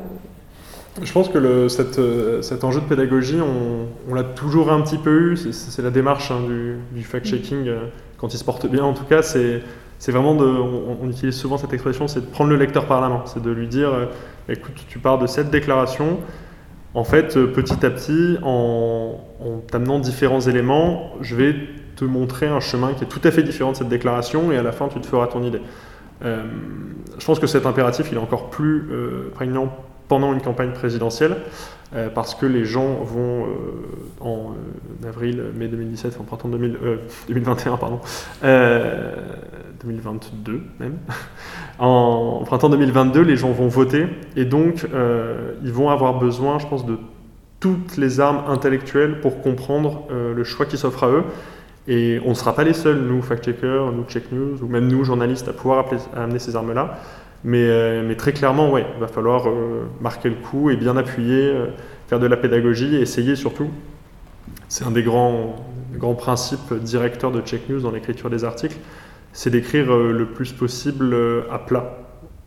je 1.03 1.11
pense 1.11 1.31
que 1.31 1.39
le, 1.39 1.69
cet 1.71 2.65
enjeu 2.65 2.81
de 2.81 2.87
pédagogie, 2.87 3.39
on, 3.41 4.15
l'a 4.15 4.25
toujours 4.25 4.71
un 4.71 4.83
petit 4.83 4.99
peu 4.99 5.33
eu. 5.33 5.37
C'est 5.37 5.81
la 5.81 5.91
démarche 5.91 6.31
hein, 6.31 6.41
du, 6.47 6.77
du 6.93 7.03
fact-checking, 7.03 7.71
quand 8.19 8.35
il 8.35 8.37
se 8.37 8.45
porte 8.45 8.67
bien 8.67 8.85
en 8.85 8.93
tout 8.93 9.05
cas. 9.05 9.23
C'est 9.23 9.63
c'est 10.03 10.11
vraiment 10.11 10.35
de, 10.35 10.45
on, 10.45 11.09
utilise 11.09 11.37
souvent 11.37 11.59
cette 11.59 11.73
expression, 11.73 12.09
c'est 12.09 12.23
de 12.23 12.27
prendre 12.27 12.51
le 12.51 12.57
lecteur 12.57 12.87
par 12.87 13.01
la 13.01 13.09
main, 13.09 13.23
c'est 13.25 13.41
de 13.41 13.53
lui 13.53 13.69
dire, 13.69 13.95
euh, 13.95 14.07
écoute, 14.49 14.75
tu 14.89 14.99
pars 14.99 15.17
de 15.17 15.29
cette 15.29 15.49
déclaration, 15.49 16.19
en 16.93 17.05
fait, 17.05 17.37
euh, 17.37 17.47
petit 17.47 17.87
à 17.87 17.91
petit, 17.91 18.37
en, 18.43 19.21
t'amenant 19.71 20.01
différents 20.01 20.41
éléments, 20.41 21.13
je 21.21 21.37
vais 21.37 21.55
te 21.95 22.05
montrer 22.05 22.49
un 22.49 22.59
chemin 22.59 22.95
qui 22.95 23.05
est 23.05 23.07
tout 23.07 23.21
à 23.23 23.31
fait 23.31 23.45
différent 23.45 23.71
de 23.71 23.77
cette 23.77 23.91
déclaration, 23.91 24.51
et 24.51 24.59
à 24.59 24.65
la 24.65 24.73
fin, 24.73 24.89
tu 24.89 25.01
te 25.01 25.07
feras 25.07 25.29
ton 25.29 25.45
idée. 25.45 25.63
Euh, 26.25 26.43
je 27.17 27.25
pense 27.25 27.39
que 27.39 27.47
cet 27.47 27.65
impératif, 27.65 28.09
il 28.11 28.17
est 28.17 28.21
encore 28.21 28.51
plus 28.51 28.89
prégnant 29.37 29.73
pendant 30.13 30.35
une 30.35 30.43
campagne 30.43 30.73
présidentielle, 30.73 31.39
euh, 31.95 32.11
parce 32.15 32.35
que 32.35 32.45
les 32.45 32.67
gens 32.67 33.03
vont 33.03 33.47
euh, 33.47 33.49
en 34.21 34.51
euh, 34.51 35.09
avril, 35.09 35.43
mai 35.55 35.69
2017, 35.69 36.17
en 36.21 36.25
printemps 36.25 36.51
2021, 36.51 37.79
pardon, 37.79 37.99
2022 38.43 40.61
même, 40.81 40.99
en, 41.79 42.43
printemps 42.45 42.69
2022, 42.69 43.23
les 43.23 43.39
gens 43.39 43.53
vont 43.53 43.69
voter 43.69 44.05
et 44.37 44.45
donc 44.45 44.87
ils 45.65 45.73
vont 45.73 45.89
avoir 45.89 46.19
besoin, 46.19 46.59
je 46.59 46.67
pense, 46.67 46.85
de 46.85 46.99
toutes 47.59 47.97
les 47.97 48.21
armes 48.21 48.43
intellectuelles 48.49 49.21
pour 49.21 49.41
comprendre 49.41 50.09
le 50.11 50.45
choix 50.45 50.67
qui 50.67 50.77
s'offre 50.77 51.05
à 51.05 51.09
eux. 51.09 51.25
Et 51.89 52.21
on 52.25 52.31
ne 52.31 52.35
sera 52.35 52.55
pas 52.55 52.63
les 52.65 52.75
seuls, 52.75 53.01
nous, 53.01 53.23
fact-checkers, 53.23 53.91
nous, 53.91 54.05
check 54.05 54.31
news, 54.31 54.63
ou 54.63 54.67
même 54.67 54.87
nous, 54.87 55.03
journalistes, 55.05 55.49
à 55.49 55.53
pouvoir 55.53 55.87
amener 56.15 56.39
ces 56.39 56.55
armes-là. 56.55 57.01
Euh, 57.47 58.03
mais, 58.07 58.17
très 58.17 58.33
clairement, 58.33 58.71
ouais, 58.71 58.87
il 58.95 59.01
va 59.01 59.09
falloir 59.09 59.49
euh, 59.49 59.85
marquer 60.01 60.29
le 60.29 60.37
coup 60.37 60.71
et 60.71 60.77
bien 60.77 60.97
appuyer, 60.97 61.43
euh, 61.43 61.67
faire 62.09 62.21
de 62.21 62.27
la 62.27 62.37
pédagogie 62.37 62.97
et 62.97 63.01
essayer 63.01 63.37
surtout. 63.37 63.71
C'est 64.69 64.85
un 64.85 64.91
des 64.91 65.03
grands, 65.03 65.57
grands 65.95 66.15
principes 66.15 66.73
directeurs 66.75 67.33
de 67.33 67.41
Check 67.41 67.69
News 67.69 67.81
dans 67.81 67.91
l'écriture 67.91 68.31
des 68.31 68.45
articles, 68.45 68.77
c'est 69.33 69.51
d'écrire 69.51 69.95
le 69.97 70.27
plus 70.27 70.53
possible 70.53 71.17
à 71.51 71.59
plat. 71.59 71.99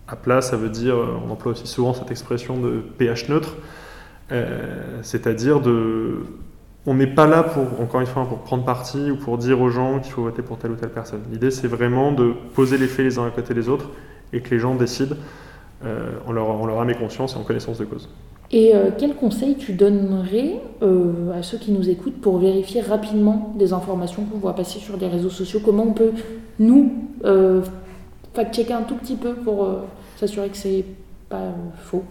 À 0.08 0.15
plat, 0.15 0.41
ça 0.41 0.55
veut 0.55 0.69
dire, 0.69 0.95
on 0.95 1.31
emploie 1.31 1.53
aussi 1.53 1.65
souvent 1.65 1.93
cette 1.93 2.12
expression 2.12 2.60
de 2.60 2.84
pH 2.97 3.27
neutre. 3.29 3.55
C'est-à-dire 5.01 5.62
de 5.62 6.17
on 6.86 6.93
n'est 6.93 7.08
pas 7.08 7.25
là 7.25 7.41
pour, 7.41 7.81
encore 7.81 8.01
une 8.01 8.08
fois, 8.08 8.25
pour 8.25 8.39
prendre 8.39 8.63
parti 8.63 9.10
ou 9.10 9.15
pour 9.15 9.39
dire 9.39 9.60
aux 9.62 9.69
gens 9.69 9.99
qu'il 9.99 10.12
faut 10.12 10.21
voter 10.21 10.43
pour 10.43 10.60
telle 10.60 10.71
ou 10.71 10.75
telle 10.75 10.91
personne. 10.91 11.21
L'idée, 11.31 11.49
c'est 11.49 11.67
vraiment 11.67 12.12
de 12.12 12.34
poser 12.53 12.77
les 12.77 12.88
faits 12.88 13.05
les 13.05 13.17
uns 13.17 13.25
à 13.25 13.31
côté 13.31 13.55
des 13.55 13.67
autres 13.69 13.89
et 14.33 14.41
que 14.41 14.49
les 14.51 14.59
gens 14.59 14.75
décident 14.75 15.15
euh, 15.85 16.11
en, 16.27 16.31
leur, 16.31 16.49
en, 16.49 16.65
leur, 16.65 16.79
âme 16.79 16.89
et 16.89 16.95
conscience 16.95 17.33
et 17.33 17.38
en 17.38 17.43
connaissance 17.43 17.77
de 17.77 17.85
cause. 17.85 18.09
Et 18.51 18.75
euh, 18.75 18.91
quel 18.97 19.15
conseil 19.15 19.55
tu 19.55 19.73
donnerais 19.73 20.61
euh, 20.81 21.38
à 21.38 21.43
ceux 21.43 21.57
qui 21.57 21.71
nous 21.71 21.89
écoutent 21.89 22.21
pour 22.21 22.38
vérifier 22.38 22.81
rapidement 22.81 23.53
des 23.57 23.73
informations 23.73 24.23
qu'on 24.23 24.38
voit 24.38 24.55
passer 24.55 24.79
sur 24.79 24.97
les 24.97 25.07
réseaux 25.07 25.29
sociaux? 25.29 25.61
Comment 25.63 25.83
on 25.83 25.93
peut, 25.93 26.11
nous, 26.59 26.93
fact-checker 28.33 28.73
un 28.73 28.83
tout 28.83 28.95
petit 28.95 29.15
peu 29.15 29.33
pour 29.33 29.67
s'assurer 30.17 30.49
que 30.49 30.57
c'est 30.57 30.85
pas 31.29 31.53
faux 31.83 32.03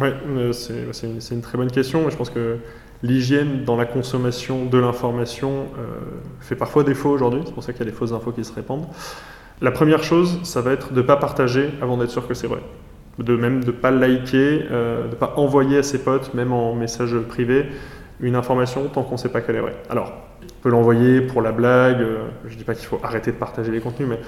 Oui, 0.00 0.08
c'est 0.52 1.34
une 1.34 1.40
très 1.40 1.56
bonne 1.56 1.70
question. 1.70 2.08
Je 2.10 2.16
pense 2.16 2.30
que 2.30 2.58
l'hygiène 3.02 3.64
dans 3.64 3.76
la 3.76 3.86
consommation 3.86 4.64
de 4.64 4.78
l'information 4.78 5.66
euh, 5.78 5.98
fait 6.40 6.56
parfois 6.56 6.84
défaut 6.84 7.10
aujourd'hui, 7.10 7.42
c'est 7.46 7.54
pour 7.54 7.62
ça 7.62 7.72
qu'il 7.72 7.80
y 7.84 7.88
a 7.88 7.90
des 7.90 7.96
fausses 7.96 8.12
infos 8.12 8.32
qui 8.32 8.44
se 8.44 8.52
répandent. 8.52 8.86
La 9.60 9.70
première 9.70 10.02
chose, 10.02 10.38
ça 10.44 10.60
va 10.60 10.72
être 10.72 10.92
de 10.92 11.00
ne 11.00 11.06
pas 11.06 11.16
partager 11.16 11.70
avant 11.82 11.96
d'être 11.96 12.10
sûr 12.10 12.26
que 12.28 12.34
c'est 12.34 12.46
vrai. 12.46 12.60
De 13.18 13.36
même 13.36 13.64
de 13.64 13.66
ne 13.66 13.72
pas 13.72 13.90
liker, 13.90 14.66
euh, 14.70 15.04
de 15.04 15.10
ne 15.10 15.14
pas 15.14 15.34
envoyer 15.36 15.78
à 15.78 15.82
ses 15.82 15.98
potes, 15.98 16.32
même 16.34 16.52
en 16.52 16.74
message 16.74 17.16
privé, 17.28 17.66
une 18.20 18.36
information 18.36 18.88
tant 18.88 19.02
qu'on 19.02 19.14
ne 19.14 19.18
sait 19.18 19.30
pas 19.30 19.40
qu'elle 19.40 19.56
est 19.56 19.60
vraie. 19.60 19.76
Alors, 19.90 20.12
on 20.42 20.62
peut 20.62 20.70
l'envoyer 20.70 21.20
pour 21.20 21.42
la 21.42 21.50
blague, 21.50 22.00
euh, 22.00 22.28
je 22.46 22.54
ne 22.54 22.58
dis 22.58 22.64
pas 22.64 22.74
qu'il 22.74 22.86
faut 22.86 23.00
arrêter 23.02 23.32
de 23.32 23.36
partager 23.36 23.72
les 23.72 23.80
contenus, 23.80 24.08
mais 24.08 24.20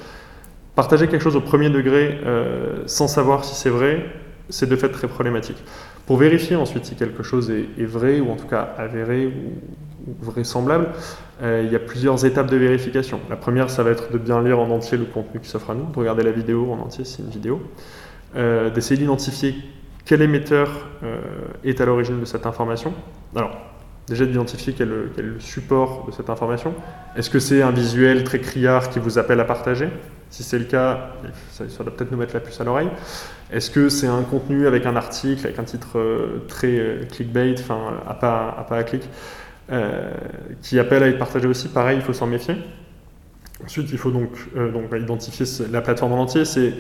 partager 0.75 1.07
quelque 1.07 1.23
chose 1.23 1.37
au 1.37 1.41
premier 1.41 1.71
degré 1.71 2.21
sans 2.87 3.07
savoir 3.07 3.45
si 3.45 3.55
c'est 3.55 3.71
vrai, 3.71 4.07
c'est 4.49 4.69
de 4.69 4.77
fait 4.77 4.89
très 4.89 5.09
problématique. 5.09 5.63
Pour 6.07 6.17
vérifier 6.17 6.57
ensuite 6.57 6.85
si 6.85 6.97
quelque 6.97 7.23
chose 7.23 7.51
est, 7.51 7.85
vrai 7.85 8.21
ou 8.21 8.31
en 8.31 8.37
tout 8.37 8.47
cas 8.47 8.75
avéré 8.79 9.27
ou, 9.27 9.31
vraisemblable, 10.21 10.89
euh, 11.43 11.63
il 11.65 11.73
y 11.73 11.77
a 11.77 11.79
plusieurs 11.79 12.25
étapes 12.25 12.51
de 12.51 12.57
vérification. 12.57 13.21
La 13.31 13.37
première, 13.37 13.71
ça 13.71 13.83
va 13.83 13.91
être 13.91 14.13
de 14.13 14.19
bien 14.19 14.43
lire 14.43 14.59
en 14.59 14.71
entier 14.71 14.99
le 14.99 15.05
contenu 15.05 15.41
qui 15.41 15.49
s'offre 15.49 15.71
à 15.71 15.75
nous, 15.75 15.87
de 15.87 15.99
regarder 15.99 16.23
la 16.23 16.33
vidéo 16.33 16.73
en 16.73 16.79
entier 16.79 17.05
c'est 17.05 17.23
une 17.23 17.31
vidéo, 17.31 17.63
euh, 18.37 18.71
d'essayer 18.71 18.99
d'identifier 18.99 19.55
quel 20.05 20.23
émetteur 20.23 20.71
euh, 21.03 21.21
est 21.65 21.81
à 21.81 21.87
l'origine 21.87 22.21
de 22.21 22.25
cette 22.25 22.47
information. 22.47 22.93
Alors, 23.35 23.57
déjà 24.07 24.27
d'identifier 24.27 24.75
quel, 24.77 25.11
quel, 25.15 25.25
est 25.25 25.29
le 25.29 25.41
support 25.41 26.07
de 26.07 26.13
cette 26.13 26.31
information. 26.31 26.75
Est-ce 27.17 27.31
que 27.31 27.39
c'est 27.39 27.63
un 27.63 27.71
visuel 27.71 28.25
très 28.25 28.41
criard 28.41 28.91
qui 28.91 28.99
vous 28.99 29.19
appelle 29.19 29.41
à 29.41 29.45
partager? 29.45 29.89
Si 30.31 30.43
c'est 30.43 30.59
le 30.59 30.65
cas, 30.65 31.13
ça, 31.51 31.69
ça 31.69 31.83
doit 31.83 31.95
peut-être 31.95 32.13
nous 32.13 32.19
mettre 32.19 32.35
la 32.35 32.41
puce 32.41 32.61
à 32.61 32.65
l'oreille. 32.65 32.89
Est-ce 33.53 33.71
que 33.71 33.89
c'est 33.89 34.07
un 34.07 34.23
contenu 34.23 34.67
avec 34.69 34.87
un 34.87 34.95
article, 34.95 35.45
avec 35.45 35.59
un 35.59 35.65
titre 35.65 35.99
très 36.47 37.01
clickbait, 37.11 37.55
enfin 37.59 37.95
à 38.07 38.15
pas 38.15 38.55
à, 38.57 38.63
pas 38.63 38.77
à 38.77 38.85
clic, 38.85 39.03
euh, 39.71 40.13
qui 40.63 40.79
appelle 40.79 41.03
à 41.03 41.09
être 41.09 41.19
partagé 41.19 41.47
aussi 41.47 41.69
Pareil, 41.69 41.97
il 41.99 42.03
faut 42.03 42.13
s'en 42.13 42.27
méfier. 42.27 42.57
Ensuite, 43.65 43.89
il 43.93 43.99
faut 43.99 44.11
donc, 44.11 44.31
donc 44.55 44.85
identifier 44.99 45.47
la 45.71 45.81
plateforme 45.81 46.13
en 46.13 46.23
entier. 46.23 46.45
C'est 46.45 46.73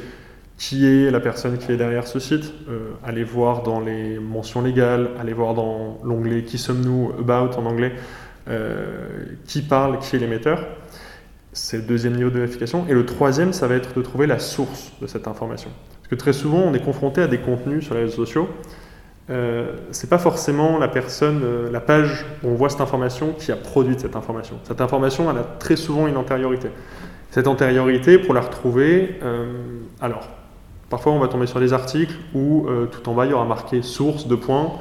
qui 0.57 0.87
est 0.87 1.11
la 1.11 1.21
personne 1.21 1.57
qui 1.59 1.73
est 1.73 1.77
derrière 1.77 2.07
ce 2.07 2.19
site. 2.19 2.55
aller 3.05 3.23
voir 3.23 3.63
dans 3.63 3.81
les 3.81 4.19
mentions 4.19 4.63
légales, 4.63 5.11
aller 5.19 5.33
voir 5.35 5.55
dans 5.55 5.99
l'onglet 6.05 6.43
Qui 6.43 6.59
sommes-nous 6.59 7.13
About 7.19 7.59
en 7.59 7.67
anglais, 7.67 7.93
qui 9.47 9.63
parle, 9.63 9.99
qui 9.99 10.17
est 10.17 10.19
l'émetteur. 10.19 10.67
C'est 11.53 11.77
le 11.77 11.83
deuxième 11.83 12.15
niveau 12.15 12.31
de 12.31 12.39
vérification. 12.39 12.87
Et 12.89 12.95
le 12.95 13.05
troisième, 13.05 13.53
ça 13.53 13.67
va 13.67 13.75
être 13.75 13.95
de 13.95 14.03
trouver 14.03 14.27
la 14.27 14.39
source 14.39 14.93
de 15.03 15.07
cette 15.07 15.29
information 15.29 15.71
que 16.11 16.17
très 16.17 16.33
souvent, 16.33 16.59
on 16.59 16.75
est 16.75 16.85
confronté 16.85 17.23
à 17.23 17.29
des 17.29 17.39
contenus 17.39 17.85
sur 17.85 17.95
les 17.95 18.03
réseaux 18.03 18.27
sociaux. 18.27 18.49
Euh, 19.29 19.77
c'est 19.93 20.09
pas 20.11 20.19
forcément 20.19 20.79
la 20.79 20.89
personne, 20.89 21.43
euh, 21.45 21.71
la 21.71 21.81
page 21.81 22.25
où 22.43 22.49
on 22.49 22.55
voit 22.55 22.69
cette 22.69 22.81
information 22.81 23.33
qui 23.33 23.53
a 23.53 23.57
produit 23.57 23.95
cette 23.99 24.17
information. 24.17 24.59
Cette 24.65 24.81
information, 24.81 25.31
elle 25.31 25.39
a 25.39 25.45
très 25.45 25.77
souvent 25.77 26.07
une 26.09 26.17
antériorité. 26.17 26.71
Cette 27.31 27.47
antériorité, 27.47 28.19
pour 28.19 28.35
la 28.35 28.41
retrouver, 28.41 29.19
euh, 29.23 29.53
alors, 30.01 30.29
parfois 30.89 31.13
on 31.13 31.21
va 31.21 31.29
tomber 31.29 31.47
sur 31.47 31.61
des 31.61 31.73
articles 31.73 32.15
où 32.35 32.67
tout 32.91 33.09
en 33.09 33.15
bas 33.15 33.27
il 33.27 33.31
y 33.31 33.35
aura 33.35 33.45
marqué 33.45 33.83
source 33.83 34.27
de 34.27 34.35
points, 34.35 34.73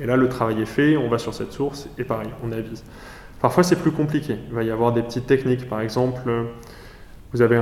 et 0.00 0.06
là 0.06 0.16
le 0.16 0.26
travail 0.30 0.62
est 0.62 0.66
fait, 0.66 0.96
on 0.96 1.10
va 1.10 1.18
sur 1.18 1.34
cette 1.34 1.52
source, 1.52 1.90
et 1.98 2.04
pareil, 2.04 2.30
on 2.42 2.50
avise. 2.50 2.82
Parfois 3.42 3.62
c'est 3.62 3.76
plus 3.76 3.90
compliqué. 3.90 4.36
Il 4.48 4.54
va 4.54 4.62
y 4.62 4.70
avoir 4.70 4.92
des 4.92 5.02
petites 5.02 5.26
techniques, 5.26 5.68
par 5.68 5.82
exemple 5.82 6.30
vous 7.32 7.42
avez 7.42 7.58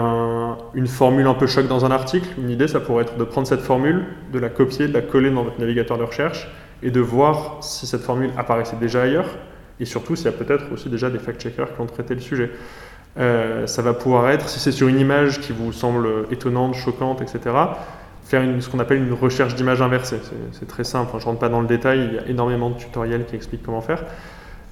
une 0.74 0.87
formule 0.87 1.26
un 1.26 1.35
peu 1.35 1.46
choc 1.46 1.66
dans 1.66 1.85
un 1.85 1.90
article. 1.90 2.29
Une 2.38 2.50
idée, 2.50 2.68
ça 2.68 2.79
pourrait 2.79 3.02
être 3.02 3.16
de 3.16 3.24
prendre 3.24 3.48
cette 3.48 3.61
formule, 3.61 4.05
de 4.33 4.38
la 4.38 4.48
copier, 4.48 4.87
de 4.87 4.92
la 4.92 5.02
coller 5.02 5.31
dans 5.31 5.42
votre 5.42 5.59
navigateur 5.59 5.98
de 5.98 6.05
recherche 6.05 6.48
et 6.83 6.90
de 6.90 7.00
voir 7.00 7.59
si 7.62 7.87
cette 7.87 8.02
formule 8.02 8.31
apparaissait 8.37 8.76
déjà 8.76 9.02
ailleurs 9.02 9.26
et 9.81 9.85
surtout 9.85 10.16
s'il 10.16 10.26
y 10.26 10.29
a 10.29 10.33
peut-être 10.33 10.72
aussi 10.72 10.88
déjà 10.88 11.11
des 11.11 11.18
fact-checkers 11.18 11.74
qui 11.74 11.81
ont 11.81 11.87
traité 11.87 12.14
le 12.14 12.20
sujet. 12.20 12.50
Euh, 13.18 13.66
ça 13.66 13.83
va 13.83 13.94
pouvoir 13.94 14.31
être, 14.31 14.48
si 14.48 14.61
c'est 14.61 14.72
sur 14.72 14.88
une 14.88 15.00
image 15.00 15.40
qui 15.40 15.52
vous 15.52 15.72
semble 15.72 16.09
étonnante, 16.31 16.74
choquante, 16.74 17.22
etc., 17.22 17.55
faire 18.24 18.42
ce 18.61 18.68
qu'on 18.68 18.79
appelle 18.79 18.98
une 18.98 19.12
recherche 19.12 19.55
d'image 19.55 19.81
inversée. 19.81 20.20
C'est 20.52 20.66
très 20.66 20.85
simple, 20.85 21.11
je 21.12 21.18
ne 21.18 21.24
rentre 21.24 21.38
pas 21.38 21.48
dans 21.48 21.61
le 21.61 21.66
détail, 21.66 22.09
il 22.11 22.14
y 22.14 22.18
a 22.18 22.26
énormément 22.26 22.70
de 22.70 22.76
tutoriels 22.76 23.24
qui 23.24 23.37
expliquent 23.37 23.62
comment 23.62 23.81
faire. 23.81 24.05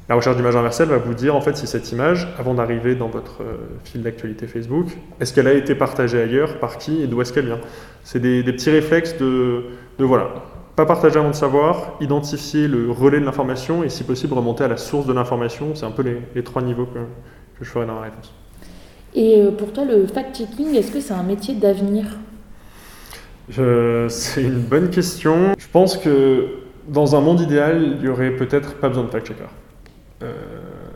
La 0.06 0.16
recherche 0.16 0.36
d'image 0.36 0.54
inversée 0.54 0.84
va 0.84 0.98
vous 0.98 1.14
dire 1.14 1.34
en 1.34 1.40
fait 1.40 1.56
si 1.56 1.66
cette 1.66 1.90
image, 1.90 2.28
avant 2.38 2.52
d'arriver 2.52 2.94
dans 2.94 3.08
votre 3.08 3.42
euh, 3.42 3.56
fil 3.84 4.02
d'actualité 4.02 4.46
Facebook, 4.46 4.88
est-ce 5.18 5.32
qu'elle 5.32 5.46
a 5.46 5.54
été 5.54 5.74
partagée 5.74 6.20
ailleurs, 6.20 6.58
par 6.58 6.76
qui 6.76 7.02
et 7.02 7.06
d'où 7.06 7.22
est-ce 7.22 7.32
qu'elle 7.32 7.46
vient? 7.46 7.60
C'est 8.02 8.20
des, 8.20 8.42
petits 8.42 8.68
réflexes 8.68 9.16
de, 9.16 9.64
de, 9.98 10.04
voilà, 10.04 10.28
pas 10.76 10.84
partager 10.84 11.18
avant 11.18 11.30
de 11.30 11.34
savoir, 11.34 11.96
identifier 12.02 12.68
le 12.68 12.90
relais 12.90 13.18
de 13.18 13.24
l'information 13.24 13.82
et 13.82 13.88
si 13.88 14.04
possible 14.04 14.34
remonter 14.34 14.64
à 14.64 14.68
la 14.68 14.76
source 14.76 15.06
de 15.06 15.14
l'information. 15.14 15.74
C'est 15.74 15.86
un 15.86 15.90
peu 15.90 16.02
les, 16.02 16.18
les 16.34 16.44
trois 16.44 16.60
niveaux 16.60 16.84
que, 16.84 16.98
que, 17.58 17.64
je 17.64 17.70
ferai 17.70 17.86
dans 17.86 17.94
la 17.94 18.02
réponse. 18.02 18.30
Et 19.14 19.40
euh, 19.40 19.52
pour 19.52 19.72
toi, 19.72 19.86
le 19.86 20.06
fact-checking, 20.06 20.74
est-ce 20.74 20.92
que 20.92 21.00
c'est 21.00 21.14
un 21.14 21.22
métier 21.22 21.54
d'avenir? 21.54 22.04
C'est 23.48 24.42
une 24.42 24.60
bonne 24.60 24.90
question. 24.90 25.54
Je 25.58 25.68
pense 25.72 25.96
que 25.96 26.48
dans 26.88 27.16
un 27.16 27.20
monde 27.20 27.40
idéal, 27.40 27.82
il 27.82 28.02
n'y 28.02 28.08
aurait 28.08 28.32
peut-être 28.32 28.74
pas 28.74 28.88
besoin 28.88 29.04
de 29.04 29.10
fact-checker. 29.10 29.44
Euh, 30.22 30.33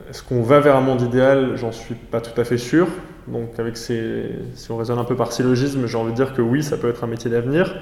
est-ce 0.09 0.23
qu'on 0.23 0.43
va 0.43 0.61
vers 0.61 0.77
un 0.77 0.81
monde 0.81 1.03
idéal? 1.03 1.57
J'en 1.57 1.73
suis 1.73 1.95
pas 1.95 2.21
tout 2.21 2.39
à 2.41 2.45
fait 2.45 2.59
sûr. 2.59 2.87
Donc, 3.27 3.59
avec 3.59 3.77
si 3.77 4.01
on 4.71 4.77
raisonne 4.77 4.99
un 4.99 5.05
peu 5.05 5.17
par 5.17 5.33
syllogisme, 5.33 5.87
j'ai 5.87 5.99
envie 5.99 6.13
de 6.13 6.17
dire 6.17 6.33
que 6.35 6.43
oui, 6.43 6.63
ça 6.63 6.77
peut 6.77 6.89
être 6.89 7.05
un 7.05 7.09
métier 7.09 7.31
d'avenir. 7.31 7.75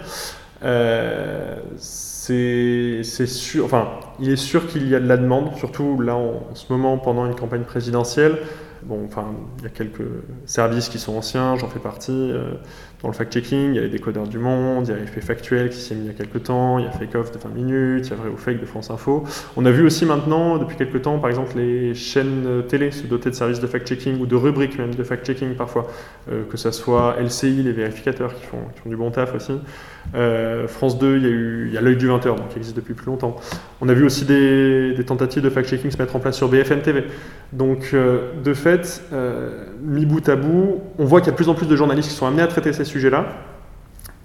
Euh, 0.64 1.58
c'est 1.76 3.02
sûr, 3.26 3.64
enfin, 3.64 3.88
il 4.18 4.30
est 4.30 4.36
sûr 4.36 4.66
qu'il 4.66 4.88
y 4.88 4.94
a 4.94 5.00
de 5.00 5.06
la 5.06 5.16
demande, 5.16 5.54
surtout 5.56 6.00
là 6.00 6.16
en, 6.16 6.54
ce 6.54 6.72
moment 6.72 6.98
pendant 6.98 7.26
une 7.26 7.34
campagne 7.34 7.62
présidentielle. 7.62 8.38
Bon, 8.82 9.04
enfin, 9.06 9.26
il 9.58 9.64
y 9.64 9.66
a 9.66 9.70
quelques 9.70 10.06
services 10.44 10.88
qui 10.88 10.98
sont 10.98 11.16
anciens, 11.16 11.56
j'en 11.56 11.68
fais 11.68 11.78
partie. 11.78 12.12
Euh, 12.12 12.54
dans 13.02 13.08
le 13.08 13.14
fact-checking, 13.14 13.70
il 13.70 13.74
y 13.74 13.78
a 13.78 13.82
les 13.82 13.88
décodeurs 13.88 14.26
du 14.26 14.38
monde, 14.38 14.86
il 14.88 14.90
y 14.90 14.94
a 14.94 14.96
l'effet 14.96 15.20
factuel 15.20 15.68
qui 15.68 15.78
s'est 15.78 15.94
mis 15.94 16.06
il 16.06 16.06
y 16.06 16.10
a 16.10 16.14
quelques 16.14 16.44
temps, 16.44 16.78
il 16.78 16.84
y 16.84 16.88
a 16.88 16.90
Fake 16.90 17.14
Off 17.14 17.32
de 17.32 17.38
20 17.38 17.48
minutes, 17.50 18.06
il 18.06 18.10
y 18.10 18.12
a 18.12 18.16
Vrai 18.16 18.28
ou 18.30 18.36
Fake 18.36 18.60
de 18.60 18.66
France 18.66 18.90
Info. 18.90 19.24
On 19.56 19.66
a 19.66 19.70
vu 19.70 19.84
aussi 19.84 20.06
maintenant, 20.06 20.56
depuis 20.56 20.76
quelques 20.76 21.02
temps, 21.02 21.18
par 21.18 21.28
exemple, 21.28 21.56
les 21.56 21.94
chaînes 21.94 22.62
télé 22.68 22.90
se 22.90 23.06
doter 23.06 23.30
de 23.30 23.34
services 23.34 23.60
de 23.60 23.66
fact-checking 23.66 24.18
ou 24.20 24.26
de 24.26 24.34
rubriques 24.34 24.78
même 24.78 24.94
de 24.94 25.02
fact-checking 25.02 25.54
parfois, 25.56 25.88
euh, 26.30 26.42
que 26.48 26.56
ce 26.56 26.70
soit 26.70 27.16
LCI, 27.20 27.62
les 27.62 27.72
vérificateurs 27.72 28.34
qui 28.34 28.44
font, 28.44 28.58
du 28.86 28.96
bon 28.96 29.10
taf 29.10 29.34
aussi. 29.34 29.52
Euh, 30.14 30.68
France 30.68 30.98
2, 30.98 31.16
il 31.16 31.22
y 31.22 31.26
a 31.26 31.30
eu 31.30 31.78
l'œil 31.80 31.96
du 31.96 32.08
20h, 32.08 32.36
donc 32.36 32.48
qui 32.50 32.58
existe 32.58 32.76
depuis 32.76 32.94
plus 32.94 33.06
longtemps. 33.06 33.36
On 33.80 33.88
a 33.88 33.94
vu 33.94 34.04
aussi 34.04 34.24
des, 34.24 34.94
des 34.94 35.04
tentatives 35.04 35.42
de 35.42 35.50
fact-checking 35.50 35.90
se 35.90 35.98
mettre 35.98 36.16
en 36.16 36.20
place 36.20 36.36
sur 36.36 36.48
BFM 36.48 36.80
TV. 36.80 37.04
Donc, 37.52 37.90
euh, 37.92 38.32
de 38.42 38.54
fait, 38.54 39.02
mis 39.82 40.06
bout 40.06 40.26
à 40.28 40.36
bout, 40.36 40.80
on 40.98 41.04
voit 41.04 41.20
qu'il 41.20 41.26
y 41.26 41.30
a 41.30 41.32
de 41.32 41.36
plus 41.36 41.48
en 41.48 41.54
plus 41.54 41.66
de 41.66 41.76
journalistes 41.76 42.08
qui 42.08 42.14
sont 42.14 42.26
amenés 42.26 42.42
à 42.42 42.46
traiter 42.46 42.72
ces 42.72 42.84
sujets-là. 42.86 43.26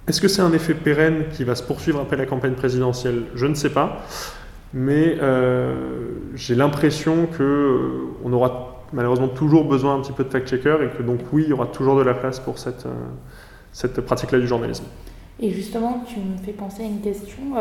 Est-ce 0.08 0.22
que 0.22 0.28
c'est 0.28 0.42
un 0.42 0.54
effet 0.54 0.74
pérenne 0.74 1.26
qui 1.32 1.44
va 1.44 1.56
se 1.56 1.64
poursuivre 1.64 2.00
après 2.00 2.18
la 2.18 2.26
campagne 2.26 2.54
présidentielle? 2.54 3.24
Je 3.36 3.46
ne 3.46 3.54
sais 3.54 3.70
pas. 3.70 4.04
Mais 4.74 5.18
euh, 5.22 6.12
j'ai 6.34 6.56
l'impression 6.56 7.28
qu'on 7.28 7.44
euh, 7.44 8.32
aura 8.32 8.84
malheureusement 8.94 9.28
toujours 9.28 9.66
besoin 9.66 9.96
un 9.96 10.02
petit 10.02 10.14
peu 10.14 10.24
de 10.24 10.30
fact-checker 10.30 10.78
et 10.84 10.98
que 10.98 11.04
donc 11.04 11.20
oui, 11.34 11.44
il 11.46 11.50
y 11.50 11.54
aura 11.54 11.68
toujours 11.68 11.98
de 11.98 12.04
la 12.04 12.14
place 12.14 12.40
pour 12.40 12.58
cette, 12.58 12.86
euh, 12.86 12.94
cette 13.74 14.02
pratique-là 14.02 14.40
du 14.40 14.48
journalisme. 14.48 14.86
Et 15.40 15.52
justement, 15.52 16.04
tu 16.08 16.20
me 16.20 16.38
fais 16.38 16.54
penser 16.54 16.84
à 16.84 16.86
une 16.86 17.02
question. 17.02 17.56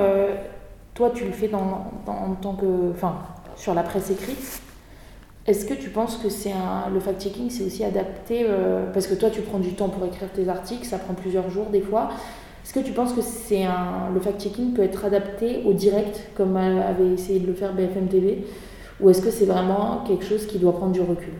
toi, 0.95 1.11
tu 1.15 1.25
le 1.25 1.33
fais 1.33 1.51
en 1.55 2.35
tant 2.43 2.55
que, 2.55 2.91
enfin, 2.91 3.15
sur 3.57 3.75
la 3.75 3.83
presse 3.83 4.11
écrite. 4.11 4.61
Est-ce 5.51 5.67
que 5.67 5.75
tu 5.75 5.91
penses 5.91 6.17
que 6.19 6.29
c'est 6.29 6.53
un, 6.53 6.89
le 6.95 7.01
fact-checking, 7.01 7.51
c'est 7.51 7.65
aussi 7.65 7.83
adapté 7.83 8.47
euh, 8.49 8.85
Parce 8.93 9.09
que 9.09 9.15
toi, 9.17 9.31
tu 9.31 9.41
prends 9.41 9.59
du 9.59 9.73
temps 9.73 9.89
pour 9.89 10.07
écrire 10.07 10.29
tes 10.31 10.49
articles, 10.49 10.85
ça 10.85 10.97
prend 10.97 11.13
plusieurs 11.13 11.51
jours 11.51 11.71
des 11.73 11.81
fois. 11.81 12.11
Est-ce 12.65 12.73
que 12.73 12.79
tu 12.79 12.93
penses 12.93 13.13
que 13.15 13.21
c'est 13.21 13.65
un, 13.65 14.13
le 14.15 14.21
fact-checking 14.21 14.75
peut 14.75 14.85
être 14.85 15.05
adapté 15.05 15.63
au 15.65 15.73
direct, 15.73 16.29
comme 16.37 16.57
avait 16.57 17.09
essayé 17.09 17.41
de 17.41 17.49
le 17.49 17.55
faire 17.55 17.75
BFM 17.75 18.07
TV 18.07 18.45
Ou 19.01 19.11
est-ce 19.11 19.23
que 19.23 19.33
c'est 19.33 19.45
vraiment 19.45 20.05
quelque 20.07 20.25
chose 20.25 20.47
qui 20.47 20.61
doit 20.61 20.73
prendre 20.73 20.93
du 20.93 21.01
recul? 21.01 21.33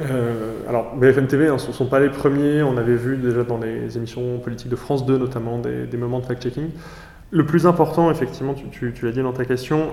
Euh, 0.00 0.60
alors, 0.68 0.94
BFM 0.94 1.26
TV, 1.26 1.48
hein, 1.48 1.58
ce 1.58 1.66
ne 1.66 1.72
sont 1.72 1.86
pas 1.86 1.98
les 1.98 2.10
premiers. 2.10 2.62
On 2.62 2.76
avait 2.76 2.94
vu 2.94 3.16
déjà 3.16 3.42
dans 3.42 3.58
les 3.58 3.96
émissions 3.96 4.38
politiques 4.38 4.70
de 4.70 4.76
France 4.76 5.04
2, 5.04 5.18
notamment, 5.18 5.58
des, 5.58 5.86
des 5.86 5.96
moments 5.96 6.20
de 6.20 6.26
fact-checking. 6.26 6.68
Le 7.32 7.44
plus 7.44 7.66
important, 7.66 8.08
effectivement, 8.08 8.54
tu, 8.54 8.92
l'as 9.02 9.10
dit 9.10 9.22
dans 9.22 9.32
ta 9.32 9.46
question, 9.46 9.88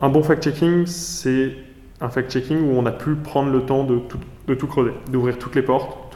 un 0.00 0.08
bon 0.08 0.22
fact-checking, 0.22 0.86
c'est 0.86 1.50
un 2.00 2.08
fact-checking 2.08 2.60
où 2.60 2.78
on 2.78 2.86
a 2.86 2.92
pu 2.92 3.14
prendre 3.14 3.50
le 3.50 3.62
temps 3.62 3.84
de 3.84 3.98
tout, 3.98 4.18
de 4.46 4.54
tout 4.54 4.66
creuser, 4.66 4.92
d'ouvrir 5.10 5.38
toutes 5.38 5.54
les 5.54 5.62
portes, 5.62 6.07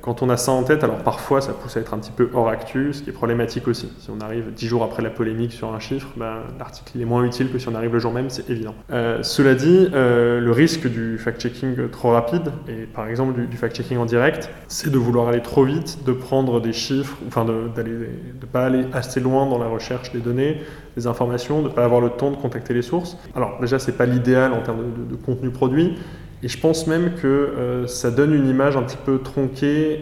quand 0.00 0.22
on 0.22 0.30
a 0.30 0.36
ça 0.36 0.52
en 0.52 0.62
tête, 0.62 0.84
alors 0.84 0.98
parfois 0.98 1.40
ça 1.40 1.52
pousse 1.52 1.76
à 1.76 1.80
être 1.80 1.94
un 1.94 1.98
petit 1.98 2.10
peu 2.10 2.30
hors 2.34 2.48
actu, 2.48 2.92
ce 2.92 3.02
qui 3.02 3.10
est 3.10 3.12
problématique 3.12 3.68
aussi. 3.68 3.90
Si 3.98 4.10
on 4.10 4.20
arrive 4.20 4.52
dix 4.54 4.66
jours 4.66 4.82
après 4.82 5.02
la 5.02 5.10
polémique 5.10 5.52
sur 5.52 5.72
un 5.72 5.78
chiffre, 5.78 6.08
ben, 6.16 6.42
l'article 6.58 7.00
est 7.00 7.04
moins 7.04 7.24
utile 7.24 7.50
que 7.50 7.58
si 7.58 7.68
on 7.68 7.74
arrive 7.74 7.92
le 7.92 7.98
jour 7.98 8.12
même, 8.12 8.30
c'est 8.30 8.48
évident. 8.50 8.74
Euh, 8.90 9.22
cela 9.22 9.54
dit, 9.54 9.88
euh, 9.92 10.40
le 10.40 10.52
risque 10.52 10.88
du 10.88 11.18
fact-checking 11.18 11.90
trop 11.90 12.10
rapide, 12.10 12.52
et 12.68 12.86
par 12.86 13.08
exemple 13.08 13.46
du, 13.46 13.56
fact-checking 13.56 13.98
en 13.98 14.06
direct, 14.06 14.50
c'est 14.68 14.90
de 14.90 14.98
vouloir 14.98 15.28
aller 15.28 15.42
trop 15.42 15.64
vite, 15.64 16.04
de 16.04 16.12
prendre 16.12 16.60
des 16.60 16.72
chiffres, 16.72 17.16
enfin 17.26 17.44
de 17.44 17.52
ne 17.52 18.46
pas 18.50 18.66
aller 18.66 18.86
assez 18.92 19.20
loin 19.20 19.46
dans 19.46 19.58
la 19.58 19.68
recherche 19.68 20.12
des 20.12 20.20
données, 20.20 20.62
des 20.96 21.06
informations, 21.06 21.62
de 21.62 21.68
ne 21.68 21.72
pas 21.72 21.84
avoir 21.84 22.00
le 22.00 22.10
temps 22.10 22.30
de 22.30 22.36
contacter 22.36 22.74
les 22.74 22.82
sources. 22.82 23.16
Alors 23.34 23.58
déjà, 23.60 23.78
c'est 23.78 23.96
pas 23.96 24.06
l'idéal 24.06 24.52
en 24.52 24.60
termes 24.62 24.82
de 25.08 25.16
contenu 25.16 25.50
produit, 25.50 25.96
et 26.42 26.48
je 26.48 26.58
pense 26.58 26.86
même 26.86 27.14
que 27.14 27.26
euh, 27.26 27.86
ça 27.88 28.10
donne 28.10 28.32
une 28.32 28.48
image 28.48 28.76
un 28.76 28.82
petit 28.82 28.96
peu 28.96 29.18
tronquée 29.18 29.92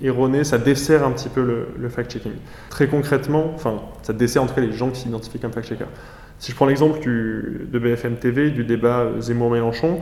et 0.00 0.06
erronée, 0.06 0.44
ça 0.44 0.58
dessert 0.58 1.04
un 1.04 1.10
petit 1.10 1.28
peu 1.28 1.42
le, 1.42 1.88
fact-checking. 1.88 2.32
Très 2.70 2.86
concrètement, 2.86 3.50
enfin, 3.54 3.82
ça 4.02 4.12
dessert 4.12 4.44
en 4.44 4.46
tout 4.46 4.54
cas 4.54 4.60
les 4.60 4.72
gens 4.72 4.90
qui 4.90 5.00
s'identifient 5.00 5.40
comme 5.40 5.52
fact-checker. 5.52 5.86
Si 6.38 6.52
je 6.52 6.56
prends 6.56 6.66
l'exemple 6.66 7.00
de 7.04 7.78
BFM 7.78 8.16
TV, 8.16 8.50
du 8.50 8.64
débat 8.64 9.00
euh, 9.00 9.20
Zemmour-Mélenchon, 9.20 10.00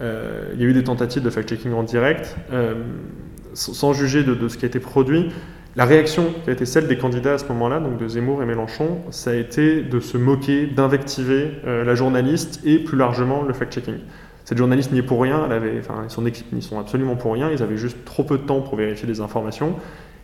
euh, 0.00 0.50
il 0.54 0.60
y 0.60 0.64
a 0.64 0.68
eu 0.68 0.72
des 0.72 0.84
tentatives 0.84 1.22
de 1.22 1.30
fact-checking 1.30 1.72
en 1.72 1.82
direct. 1.82 2.36
sans 3.54 3.92
juger 3.94 4.22
de, 4.22 4.48
ce 4.48 4.56
qui 4.56 4.64
a 4.64 4.68
été 4.68 4.78
produit, 4.78 5.32
la 5.74 5.86
réaction 5.86 6.32
qui 6.44 6.50
a 6.50 6.52
été 6.52 6.66
celle 6.66 6.86
des 6.86 6.98
candidats 6.98 7.34
à 7.34 7.38
ce 7.38 7.46
moment-là, 7.46 7.80
donc 7.80 7.98
de 7.98 8.06
Zemmour 8.06 8.42
et 8.42 8.46
Mélenchon, 8.46 8.98
ça 9.10 9.30
a 9.30 9.34
été 9.34 9.82
de 9.82 9.98
se 9.98 10.16
moquer, 10.16 10.66
d'invectiver 10.66 11.50
la 11.64 11.94
journaliste 11.94 12.60
et 12.64 12.78
plus 12.78 12.96
largement 12.96 13.42
le 13.42 13.52
fact-checking. 13.52 13.98
Cette 14.46 14.58
journaliste 14.58 14.92
n'y 14.92 15.00
est 15.00 15.02
pour 15.02 15.20
rien, 15.20 15.48
son 16.06 16.24
équipe 16.24 16.52
n'y 16.52 16.62
sont 16.62 16.78
absolument 16.78 17.16
pour 17.16 17.32
rien, 17.32 17.50
ils 17.50 17.64
avaient 17.64 17.76
juste 17.76 18.04
trop 18.04 18.22
peu 18.22 18.38
de 18.38 18.44
temps 18.44 18.60
pour 18.60 18.76
vérifier 18.76 19.04
des 19.08 19.20
informations. 19.20 19.74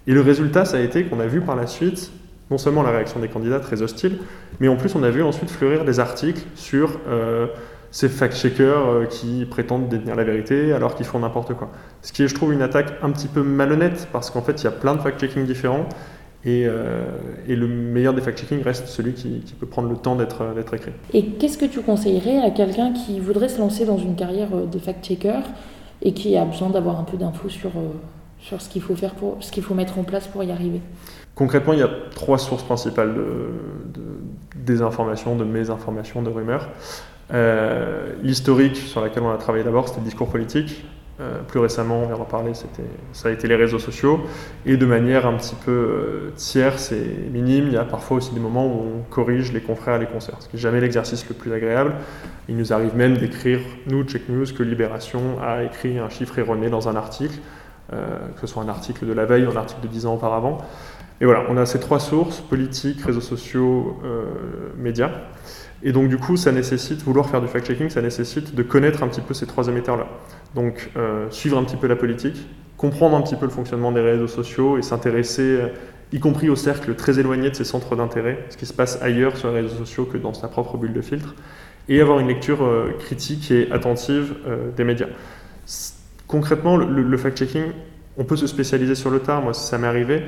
Et 0.07 0.13
le 0.13 0.21
résultat, 0.21 0.65
ça 0.65 0.77
a 0.77 0.81
été 0.81 1.03
qu'on 1.03 1.19
a 1.19 1.27
vu 1.27 1.41
par 1.41 1.57
la 1.57 1.67
suite, 1.67 2.13
non 2.49 2.57
seulement 2.57 2.85
la 2.85 2.93
réaction 2.93 3.19
des 3.19 3.27
candidats 3.27 3.59
très 3.59 3.83
hostile, 3.83 4.19
mais 4.61 4.69
en 4.69 4.77
plus 4.77 4.95
on 4.95 5.03
a 5.03 5.11
vu 5.11 5.25
ensuite 5.25 5.51
fleurir 5.51 5.85
des 5.85 5.99
articles 5.99 6.43
sur 6.55 7.01
euh, 7.09 7.49
ces 7.91 8.09
fact-checkers 8.09 8.89
euh, 8.89 9.07
qui 9.07 9.45
prétendent 9.45 9.89
détenir 9.89 10.15
la 10.15 10.23
vérité 10.23 10.73
alors 10.73 10.95
qu'ils 10.95 11.07
font 11.07 11.19
n'importe 11.19 11.55
quoi. 11.55 11.73
Ce 12.03 12.13
qui 12.13 12.23
est, 12.23 12.29
je 12.29 12.35
trouve, 12.37 12.53
une 12.53 12.63
attaque 12.63 12.95
un 13.03 13.11
petit 13.11 13.27
peu 13.27 13.43
malhonnête, 13.43 14.07
parce 14.13 14.31
qu'en 14.31 14.43
fait, 14.43 14.63
il 14.63 14.65
y 14.65 14.69
a 14.69 14.71
plein 14.71 14.95
de 14.95 15.01
fact-checking 15.01 15.47
différents, 15.47 15.89
euh, 16.47 17.05
et, 17.47 17.55
le 17.55 17.69
meilleur 17.69 18.15
des 18.15 18.21
fact-checking 18.21 18.63
reste 18.63 18.89
celui 18.89 19.13
qui, 19.13 19.43
peut 19.59 19.67
prendre 19.67 19.89
le 19.89 19.97
temps 19.97 20.17
d'être 20.17 20.75
écrit. 20.75 20.93
Et 21.13 21.27
qu'est-ce 21.27 21.57
que 21.57 21.67
tu 21.67 21.81
conseillerais 21.81 22.39
à 22.39 22.51
quelqu'un 22.51 22.93
qui 22.93 23.21
voudrait 23.21 23.49
se 23.49 23.59
lancer 23.59 23.85
dans 23.85 23.99
une 23.99 24.17
carrière 24.17 24.49
euh, 24.53 24.67
de 24.67 24.79
fact-checker 24.79 25.41
et 26.03 26.13
qui 26.13 26.37
a 26.37 26.45
besoin 26.45 26.71
d'avoir 26.71 26.99
un 26.99 27.05
peu 27.05 27.17
d'infos 27.17 27.49
sur, 27.49 27.71
euh, 27.71 27.93
sur 28.41 28.61
ce 28.61 28.69
qu'il 28.69 28.83
faut 28.83 28.97
faire 28.97 29.15
pour 29.15 29.37
ce 29.41 29.53
qu'il 29.53 29.63
faut 29.63 29.75
mettre 29.75 29.99
en 29.99 30.03
place 30.03 30.27
pour 30.27 30.43
y 30.43 30.51
arriver? 30.51 30.81
Concrètement, 31.37 31.75
il 31.75 31.79
y 31.79 31.85
a 31.85 31.91
trois 32.15 32.39
sources 32.39 32.65
principales 32.65 33.15
de, 33.15 34.03
des 34.57 34.83
informations, 34.83 35.37
de 35.37 35.45
mésinformations, 35.45 36.23
de 36.23 36.29
rumeurs. 36.29 36.69
L'historique 38.23 38.77
sur 38.77 39.01
laquelle 39.01 39.23
on 39.23 39.31
a 39.31 39.39
travaillé 39.39 39.65
d'abord, 39.65 39.89
c'était 39.89 40.01
le 40.01 40.05
discours 40.05 40.29
politique. 40.29 40.85
Euh, 41.23 41.41
plus 41.47 41.61
récemment, 41.61 42.03
on 42.03 42.07
vient 42.07 42.17
d'en 42.17 42.25
parler, 42.25 42.53
ça 43.13 43.29
a 43.29 43.33
été 43.33 43.47
les 43.47 43.55
réseaux 43.55 43.79
sociaux. 43.79 44.21
Et 44.67 44.77
de 44.77 44.87
manière 44.87 45.27
un 45.27 45.35
petit 45.35 45.55
peu 45.55 45.71
euh, 45.71 46.33
tierce 46.37 46.91
et 46.93 47.29
minime, 47.31 47.67
il 47.69 47.75
y 47.75 47.77
a 47.77 47.85
parfois 47.85 48.17
aussi 48.17 48.33
des 48.33 48.41
moments 48.41 48.67
où 48.67 48.81
on 48.99 49.03
corrige 49.11 49.53
les 49.53 49.61
confrères 49.61 49.97
et 49.97 50.01
les 50.01 50.07
concerts, 50.07 50.37
ce 50.41 50.49
qui 50.49 50.57
n'est 50.57 50.63
jamais 50.63 50.81
l'exercice 50.81 51.29
le 51.29 51.35
plus 51.35 51.53
agréable. 51.53 51.95
Il 52.49 52.57
nous 52.57 52.73
arrive 52.73 52.97
même 52.97 53.17
d'écrire, 53.19 53.61
nous, 53.87 54.03
Check 54.05 54.29
News, 54.29 54.47
que 54.57 54.63
Libération 54.63 55.41
a 55.41 55.63
écrit 55.63 55.99
un 55.99 56.09
chiffre 56.09 56.39
erroné 56.39 56.71
dans 56.71 56.89
un 56.89 56.97
article, 56.97 57.39
euh, 57.93 58.17
que 58.35 58.41
ce 58.41 58.47
soit 58.49 58.63
un 58.63 58.69
article 58.69 59.07
de 59.07 59.13
la 59.13 59.25
veille 59.25 59.47
ou 59.47 59.51
un 59.51 59.57
article 59.57 59.83
de 59.83 59.89
10 59.89 60.07
ans 60.07 60.15
auparavant. 60.15 60.59
Et 61.23 61.25
voilà, 61.25 61.45
on 61.49 61.57
a 61.57 61.65
ces 61.65 61.81
trois 61.81 62.01
sources, 62.01 62.41
politique, 62.41 63.01
réseaux 63.01 63.23
sociaux, 63.23 63.99
médias. 64.77 65.13
Et 65.85 65.93
donc 65.93 66.09
du 66.09 66.17
coup, 66.17 66.37
ça 66.37 66.53
nécessite, 66.53 67.03
vouloir 67.03 67.29
faire 67.29 67.41
du 67.41 67.49
fact-checking, 67.49 67.89
ça 67.89 68.03
nécessite 68.03 68.55
de 68.55 68.63
connaître 68.63 69.03
un 69.03 69.09
petit 69.09 69.21
peu 69.21 69.35
ces 69.35 69.47
trois 69.47 69.67
émetteurs-là. 69.69 70.07
Donc 70.55 70.91
euh, 70.97 71.27
suivre 71.31 71.59
un 71.59 71.65
petit 71.65 71.77
peu 71.77 71.89
la 71.89 71.97
politique, 71.97 72.47
comprendre 72.77 73.17
un 73.17 73.23
petit 73.23 73.35
peu 73.35 73.47
le 73.47 73.51
fonctionnement 73.51 73.91
des 73.91 74.01
réseaux 74.01 74.29
sociaux 74.29 74.79
et 74.79 74.83
s'intéresser, 74.83 75.43
euh, 75.43 75.69
y 76.13 76.21
compris 76.21 76.49
au 76.49 76.57
cercle 76.57 76.95
très 76.95 77.19
éloigné 77.19 77.51
de 77.51 77.57
ses 77.57 77.65
centres 77.65 77.97
d'intérêt, 77.97 78.45
ce 78.51 78.57
qui 78.57 78.67
se 78.67 78.73
passe 78.73 79.03
ailleurs 79.03 79.37
sur 79.37 79.51
les 79.51 79.63
réseaux 79.63 79.79
sociaux 79.79 80.05
que 80.05 80.19
dans 80.19 80.35
sa 80.35 80.47
propre 80.47 80.77
bulle 80.77 80.93
de 80.93 81.01
filtre, 81.01 81.35
et 81.89 82.01
avoir 82.01 82.21
une 82.21 82.29
lecture 82.29 82.63
euh, 82.63 82.93
critique 83.01 83.51
et 83.51 83.71
attentive 83.73 84.35
des 84.77 84.85
médias. 84.85 85.09
Concrètement, 86.29 86.77
le 86.77 87.17
fact-checking, 87.17 87.65
on 88.17 88.25
peut 88.25 88.37
se 88.37 88.47
spécialiser 88.47 88.95
sur 88.95 89.11
le 89.11 89.21
tard, 89.21 89.43
moi 89.43 89.53
ça 89.53 89.79
m'est 89.79 89.87
arrivé, 89.87 90.23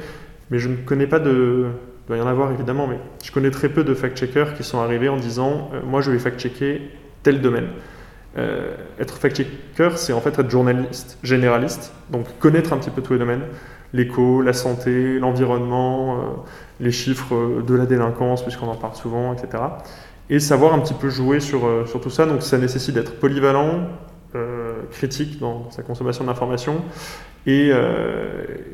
mais 0.50 0.58
je 0.58 0.68
ne 0.68 0.76
connais 0.76 1.06
pas 1.06 1.18
de, 1.18 1.66
il 2.04 2.08
doit 2.08 2.16
y 2.18 2.20
en 2.20 2.26
avoir 2.26 2.52
évidemment, 2.52 2.86
mais 2.86 2.98
je 3.22 3.32
connais 3.32 3.50
très 3.50 3.70
peu 3.70 3.82
de 3.82 3.94
fact-checkers 3.94 4.54
qui 4.54 4.62
sont 4.62 4.78
arrivés 4.78 5.08
en 5.08 5.16
disant 5.16 5.70
euh, 5.72 5.80
Moi, 5.82 6.02
je 6.02 6.10
vais 6.10 6.18
fact-checker 6.18 6.82
tel 7.22 7.40
domaine. 7.40 7.68
Euh, 8.36 8.74
être 9.00 9.16
fact-checker, 9.16 9.96
c'est 9.96 10.12
en 10.12 10.20
fait 10.20 10.38
être 10.38 10.50
journaliste 10.50 11.18
généraliste, 11.22 11.94
donc 12.10 12.26
connaître 12.38 12.74
un 12.74 12.76
petit 12.76 12.90
peu 12.90 13.00
tous 13.00 13.14
les 13.14 13.18
domaines 13.18 13.42
l'éco, 13.94 14.42
la 14.42 14.52
santé, 14.52 15.20
l'environnement, 15.20 16.16
euh, 16.16 16.20
les 16.80 16.90
chiffres 16.90 17.62
de 17.64 17.74
la 17.76 17.86
délinquance, 17.86 18.42
puisqu'on 18.42 18.66
en 18.66 18.74
parle 18.74 18.96
souvent, 18.96 19.32
etc. 19.32 19.62
Et 20.30 20.40
savoir 20.40 20.74
un 20.74 20.80
petit 20.80 20.94
peu 20.94 21.08
jouer 21.10 21.38
sur, 21.38 21.60
sur 21.86 22.00
tout 22.00 22.10
ça. 22.10 22.26
Donc, 22.26 22.42
ça 22.42 22.58
nécessite 22.58 22.96
d'être 22.96 23.20
polyvalent, 23.20 23.86
critique 24.90 25.38
dans, 25.38 25.70
sa 25.70 25.82
consommation 25.82 26.24
d'informations 26.24 26.76
et, 27.46 27.70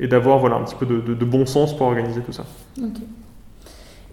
et 0.01 0.07
d'avoir 0.09 0.39
voilà, 0.39 0.57
un 0.57 0.65
petit 0.65 0.75
peu 0.75 0.87
de, 0.87 1.01
de, 1.01 1.25
bon 1.25 1.47
sens 1.47 1.77
pour 1.77 1.87
organiser 1.87 2.21
tout 2.23 2.33
ça. 2.33 2.45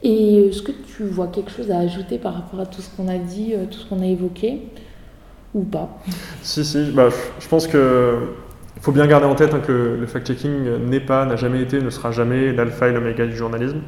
Et 0.04 0.48
est-ce 0.48 0.62
que 0.62 0.72
tu 0.72 1.04
vois 1.04 1.28
quelque 1.28 1.52
chose 1.52 1.72
à 1.72 1.80
ajouter 1.80 2.18
par 2.18 2.34
rapport 2.34 2.60
à 2.60 2.66
tout 2.66 2.82
ce 2.82 2.96
qu'on 2.96 3.08
a 3.08 3.18
dit, 3.18 3.54
euh, 3.54 3.66
tout 3.66 3.80
ce 3.80 3.86
qu'on 3.90 4.02
a 4.02 4.06
évoqué, 4.06 4.62
ou 5.54 5.64
pas? 5.64 5.90
Si, 6.44 6.64
si, 6.64 6.92
bah, 6.92 7.10
je 7.40 7.48
pense 7.48 7.68
que 7.68 8.16
faut 8.80 8.92
bien 8.92 9.08
garder 9.08 9.26
en 9.26 9.34
tête 9.34 9.54
hein, 9.56 9.62
que 9.66 9.98
le, 10.00 10.06
fact-checking 10.06 10.78
n'est 10.88 11.00
pas, 11.00 11.26
n'a 11.26 11.36
jamais 11.36 11.62
été, 11.62 11.82
ne 11.82 11.90
sera 11.90 12.12
jamais 12.12 12.54
l'alpha 12.54 12.88
et 12.88 12.94
l'oméga 12.94 13.26
du 13.26 13.36
journalisme. 13.36 13.82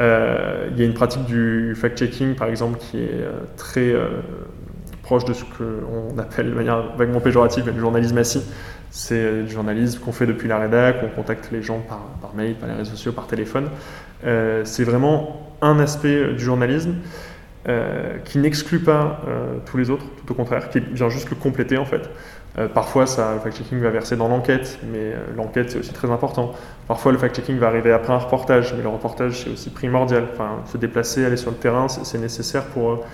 Euh, 0.00 0.68
il 0.72 0.78
y 0.78 0.82
a 0.82 0.86
une 0.86 0.94
pratique 0.94 1.24
du 1.26 1.74
fact-checking, 1.76 2.34
par 2.34 2.48
exemple, 2.48 2.78
qui 2.78 2.98
est 2.98 3.12
euh, 3.12 3.40
très 3.56 3.94
proche 5.04 5.24
de 5.24 5.34
ce 5.34 5.44
qu'on 5.44 6.18
appelle 6.18 6.50
de 6.50 6.54
manière 6.54 6.96
vaguement 6.96 7.20
péjorative 7.20 7.70
le 7.72 7.78
journalisme 7.78 8.18
assis. 8.18 8.42
C'est 8.90 9.42
du 9.42 9.50
journalisme 9.50 10.00
qu'on 10.00 10.12
fait 10.12 10.26
depuis 10.26 10.48
la 10.48 10.58
rédac, 10.58 10.96
on 11.04 11.08
contacte 11.08 11.50
les 11.52 11.62
gens 11.62 11.80
par, 11.80 12.34
mail, 12.34 12.54
par 12.54 12.68
les 12.68 12.74
réseaux 12.74 12.92
sociaux, 12.92 13.12
par 13.12 13.26
téléphone. 13.26 13.68
Euh, 14.24 14.62
c'est 14.64 14.84
vraiment 14.84 15.52
un 15.60 15.78
aspect 15.78 16.32
du 16.32 16.44
journalisme 16.44 16.94
euh, 17.68 18.16
qui 18.24 18.38
n'exclut 18.38 18.78
pas 18.78 19.20
euh, 19.26 19.56
tous 19.66 19.76
les 19.76 19.90
autres, 19.90 20.04
tout 20.16 20.32
au 20.32 20.34
contraire, 20.34 20.70
qui 20.70 20.80
vient 20.80 21.08
juste 21.08 21.30
le 21.30 21.36
compléter 21.36 21.76
en 21.76 21.84
fait. 21.84 22.08
parfois, 22.72 23.06
ça, 23.06 23.34
le 23.34 23.40
fact-checking 23.40 23.80
va 23.80 23.90
verser 23.90 24.16
dans 24.16 24.28
l'enquête, 24.28 24.78
mais 24.92 25.12
l'enquête 25.36 25.72
c'est 25.72 25.78
aussi 25.80 25.92
très 25.92 26.10
important. 26.10 26.52
Parfois, 26.86 27.10
le 27.10 27.18
fact-checking 27.18 27.58
va 27.58 27.66
arriver 27.66 27.92
après 27.92 28.12
un 28.12 28.18
reportage, 28.18 28.74
mais 28.76 28.82
le 28.82 28.88
reportage 28.88 29.42
c'est 29.42 29.50
aussi 29.50 29.70
primordial. 29.70 30.28
Enfin, 30.32 30.62
se 30.70 30.78
déplacer, 30.78 31.24
aller 31.24 31.36
sur 31.36 31.50
le 31.50 31.56
terrain, 31.56 31.88
c'est 31.88 32.18
nécessaire 32.18 32.66
pour, 32.66 33.04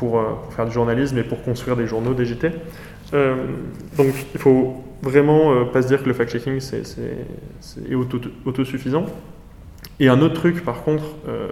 pour, 0.00 0.20
faire 0.56 0.66
du 0.66 0.72
journalisme 0.72 1.18
et 1.18 1.22
pour 1.22 1.42
construire 1.42 1.76
des 1.76 1.86
journaux, 1.86 2.14
des 2.14 2.24
JT. 2.24 2.50
donc, 3.12 4.14
il 4.34 4.40
faut 4.40 4.82
vraiment 5.02 5.66
pas 5.66 5.82
se 5.82 5.88
dire 5.88 6.02
que 6.02 6.08
le 6.08 6.14
fact-checking 6.14 6.58
c'est 6.60 6.82
autosuffisant. 8.44 9.06
Et 10.00 10.08
un 10.08 10.20
autre 10.22 10.34
truc, 10.34 10.64
par 10.64 10.82
contre, 10.82 11.04
euh, 11.28 11.48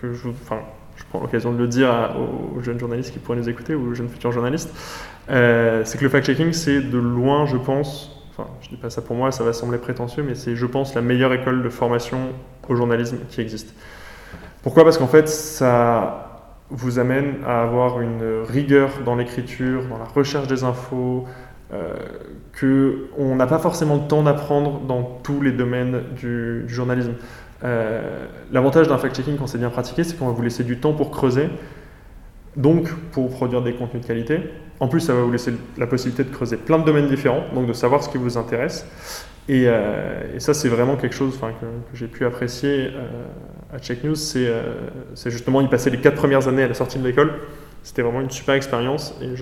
que 0.00 0.14
je, 0.14 0.28
prends 0.46 1.20
l'occasion 1.20 1.52
de 1.52 1.58
le 1.58 1.68
dire 1.68 2.16
aux 2.56 2.62
jeunes 2.62 2.80
journalistes 2.80 3.12
qui 3.12 3.18
pourraient 3.18 3.38
nous 3.38 3.50
écouter 3.50 3.74
ou 3.74 3.90
aux 3.90 3.94
jeunes 3.94 4.08
futurs 4.08 4.32
journalistes, 4.32 4.70
euh, 5.30 5.82
c'est 5.84 5.98
que 5.98 6.04
le 6.04 6.10
fact-checking, 6.10 6.52
c'est 6.52 6.80
de 6.80 6.98
loin, 6.98 7.44
je 7.44 7.58
pense, 7.58 8.24
enfin, 8.30 8.48
je 8.62 8.70
dis 8.70 8.76
pas 8.76 8.88
ça 8.88 9.02
pour 9.02 9.14
moi, 9.14 9.30
ça 9.30 9.44
va 9.44 9.52
sembler 9.52 9.76
prétentieux, 9.76 10.22
mais 10.22 10.34
c'est, 10.34 10.56
je 10.56 10.66
pense, 10.66 10.94
la 10.94 11.02
meilleure 11.02 11.34
école 11.34 11.62
de 11.62 11.68
formation 11.68 12.18
au 12.66 12.74
journalisme 12.74 13.18
qui 13.28 13.42
existe. 13.42 13.74
Pourquoi? 14.62 14.84
Parce 14.84 14.96
qu'en 14.96 15.06
fait, 15.06 15.28
ça 15.28 16.31
vous 16.72 16.98
amène 16.98 17.36
à 17.46 17.62
avoir 17.62 18.00
une 18.00 18.42
rigueur 18.48 18.90
dans 19.04 19.14
l'écriture, 19.14 19.84
dans 19.88 19.98
la 19.98 20.04
recherche 20.04 20.48
des 20.48 20.64
infos, 20.64 21.26
euh, 21.72 21.94
qu'on 22.58 23.36
n'a 23.36 23.46
pas 23.46 23.58
forcément 23.58 23.96
le 23.96 24.08
temps 24.08 24.22
d'apprendre 24.22 24.80
dans 24.80 25.02
tous 25.22 25.40
les 25.40 25.52
domaines 25.52 26.02
du 26.16 26.64
journalisme. 26.68 27.14
Euh, 27.64 28.26
l'avantage 28.50 28.88
d'un 28.88 28.98
fact-checking 28.98 29.36
quand 29.36 29.46
c'est 29.46 29.58
bien 29.58 29.70
pratiqué, 29.70 30.02
c'est 30.04 30.18
qu'on 30.18 30.26
va 30.26 30.32
vous 30.32 30.42
laisser 30.42 30.64
du 30.64 30.78
temps 30.78 30.92
pour 30.92 31.10
creuser, 31.10 31.48
donc 32.56 32.92
pour 33.12 33.30
produire 33.30 33.62
des 33.62 33.74
contenus 33.74 34.02
de 34.02 34.06
qualité. 34.06 34.40
En 34.80 34.88
plus, 34.88 35.00
ça 35.00 35.14
va 35.14 35.22
vous 35.22 35.30
laisser 35.30 35.52
la 35.78 35.86
possibilité 35.86 36.24
de 36.24 36.34
creuser 36.34 36.56
plein 36.56 36.78
de 36.78 36.84
domaines 36.84 37.08
différents, 37.08 37.44
donc 37.54 37.66
de 37.66 37.72
savoir 37.72 38.02
ce 38.02 38.08
qui 38.08 38.18
vous 38.18 38.36
intéresse. 38.36 38.86
Et, 39.48 39.68
euh, 39.68 40.38
ça, 40.40 40.54
c'est 40.54 40.68
vraiment 40.68 40.96
quelque 40.96 41.14
chose 41.14 41.38
que, 41.38 41.46
que 41.46 41.94
j'ai 41.94 42.08
pu 42.08 42.24
apprécier 42.24 42.88
euh, 42.88 43.08
à 43.72 43.78
Check 43.78 44.04
News, 44.04 44.14
c'est 44.14 45.30
justement 45.30 45.60
y 45.60 45.68
passer 45.68 45.90
les 45.90 45.98
quatre 45.98 46.16
premières 46.16 46.46
années 46.46 46.62
à 46.62 46.68
la 46.68 46.74
sortie 46.74 46.98
de 46.98 47.04
l'école. 47.04 47.32
C'était 47.82 48.02
vraiment 48.02 48.20
une 48.20 48.30
super 48.30 48.54
expérience 48.54 49.14
et 49.20 49.34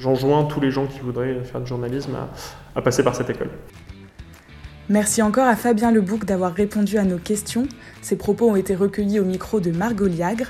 j'enjoins 0.00 0.44
tous 0.44 0.60
les 0.60 0.70
gens 0.70 0.86
qui 0.86 1.00
voudraient 1.00 1.42
faire 1.44 1.60
du 1.60 1.66
journalisme 1.66 2.14
à, 2.14 2.30
à 2.74 2.82
passer 2.82 3.02
par 3.02 3.14
cette 3.14 3.28
école. 3.28 3.50
Merci 4.88 5.22
encore 5.22 5.46
à 5.46 5.56
Fabien 5.56 5.92
Lebouc 5.92 6.24
d'avoir 6.24 6.54
répondu 6.54 6.98
à 6.98 7.04
nos 7.04 7.18
questions. 7.18 7.66
Ses 8.00 8.16
propos 8.16 8.50
ont 8.50 8.56
été 8.56 8.74
recueillis 8.74 9.20
au 9.20 9.24
micro 9.24 9.60
de 9.60 9.70
Margot 9.70 10.06
Liagre. 10.06 10.48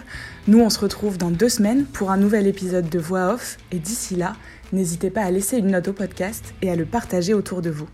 Nous, 0.49 0.59
on 0.61 0.71
se 0.71 0.81
retrouve 0.81 1.19
dans 1.19 1.31
deux 1.31 1.49
semaines 1.49 1.85
pour 1.85 2.11
un 2.11 2.17
nouvel 2.17 2.47
épisode 2.47 2.89
de 2.89 2.99
Voix 2.99 3.35
Off. 3.35 3.59
Et 3.73 3.79
d'ici 3.79 4.17
là, 4.17 4.35
n'hésitez 4.73 5.11
pas 5.11 5.23
à 5.23 5.31
laisser 5.31 5.59
une 5.59 5.71
note 5.71 5.89
au 5.89 5.93
podcast 5.93 6.55
et 6.63 6.71
à 6.71 6.77
le 6.77 6.87
partager 6.87 7.35
autour 7.35 7.61
de 7.61 7.71
vous. 7.71 7.89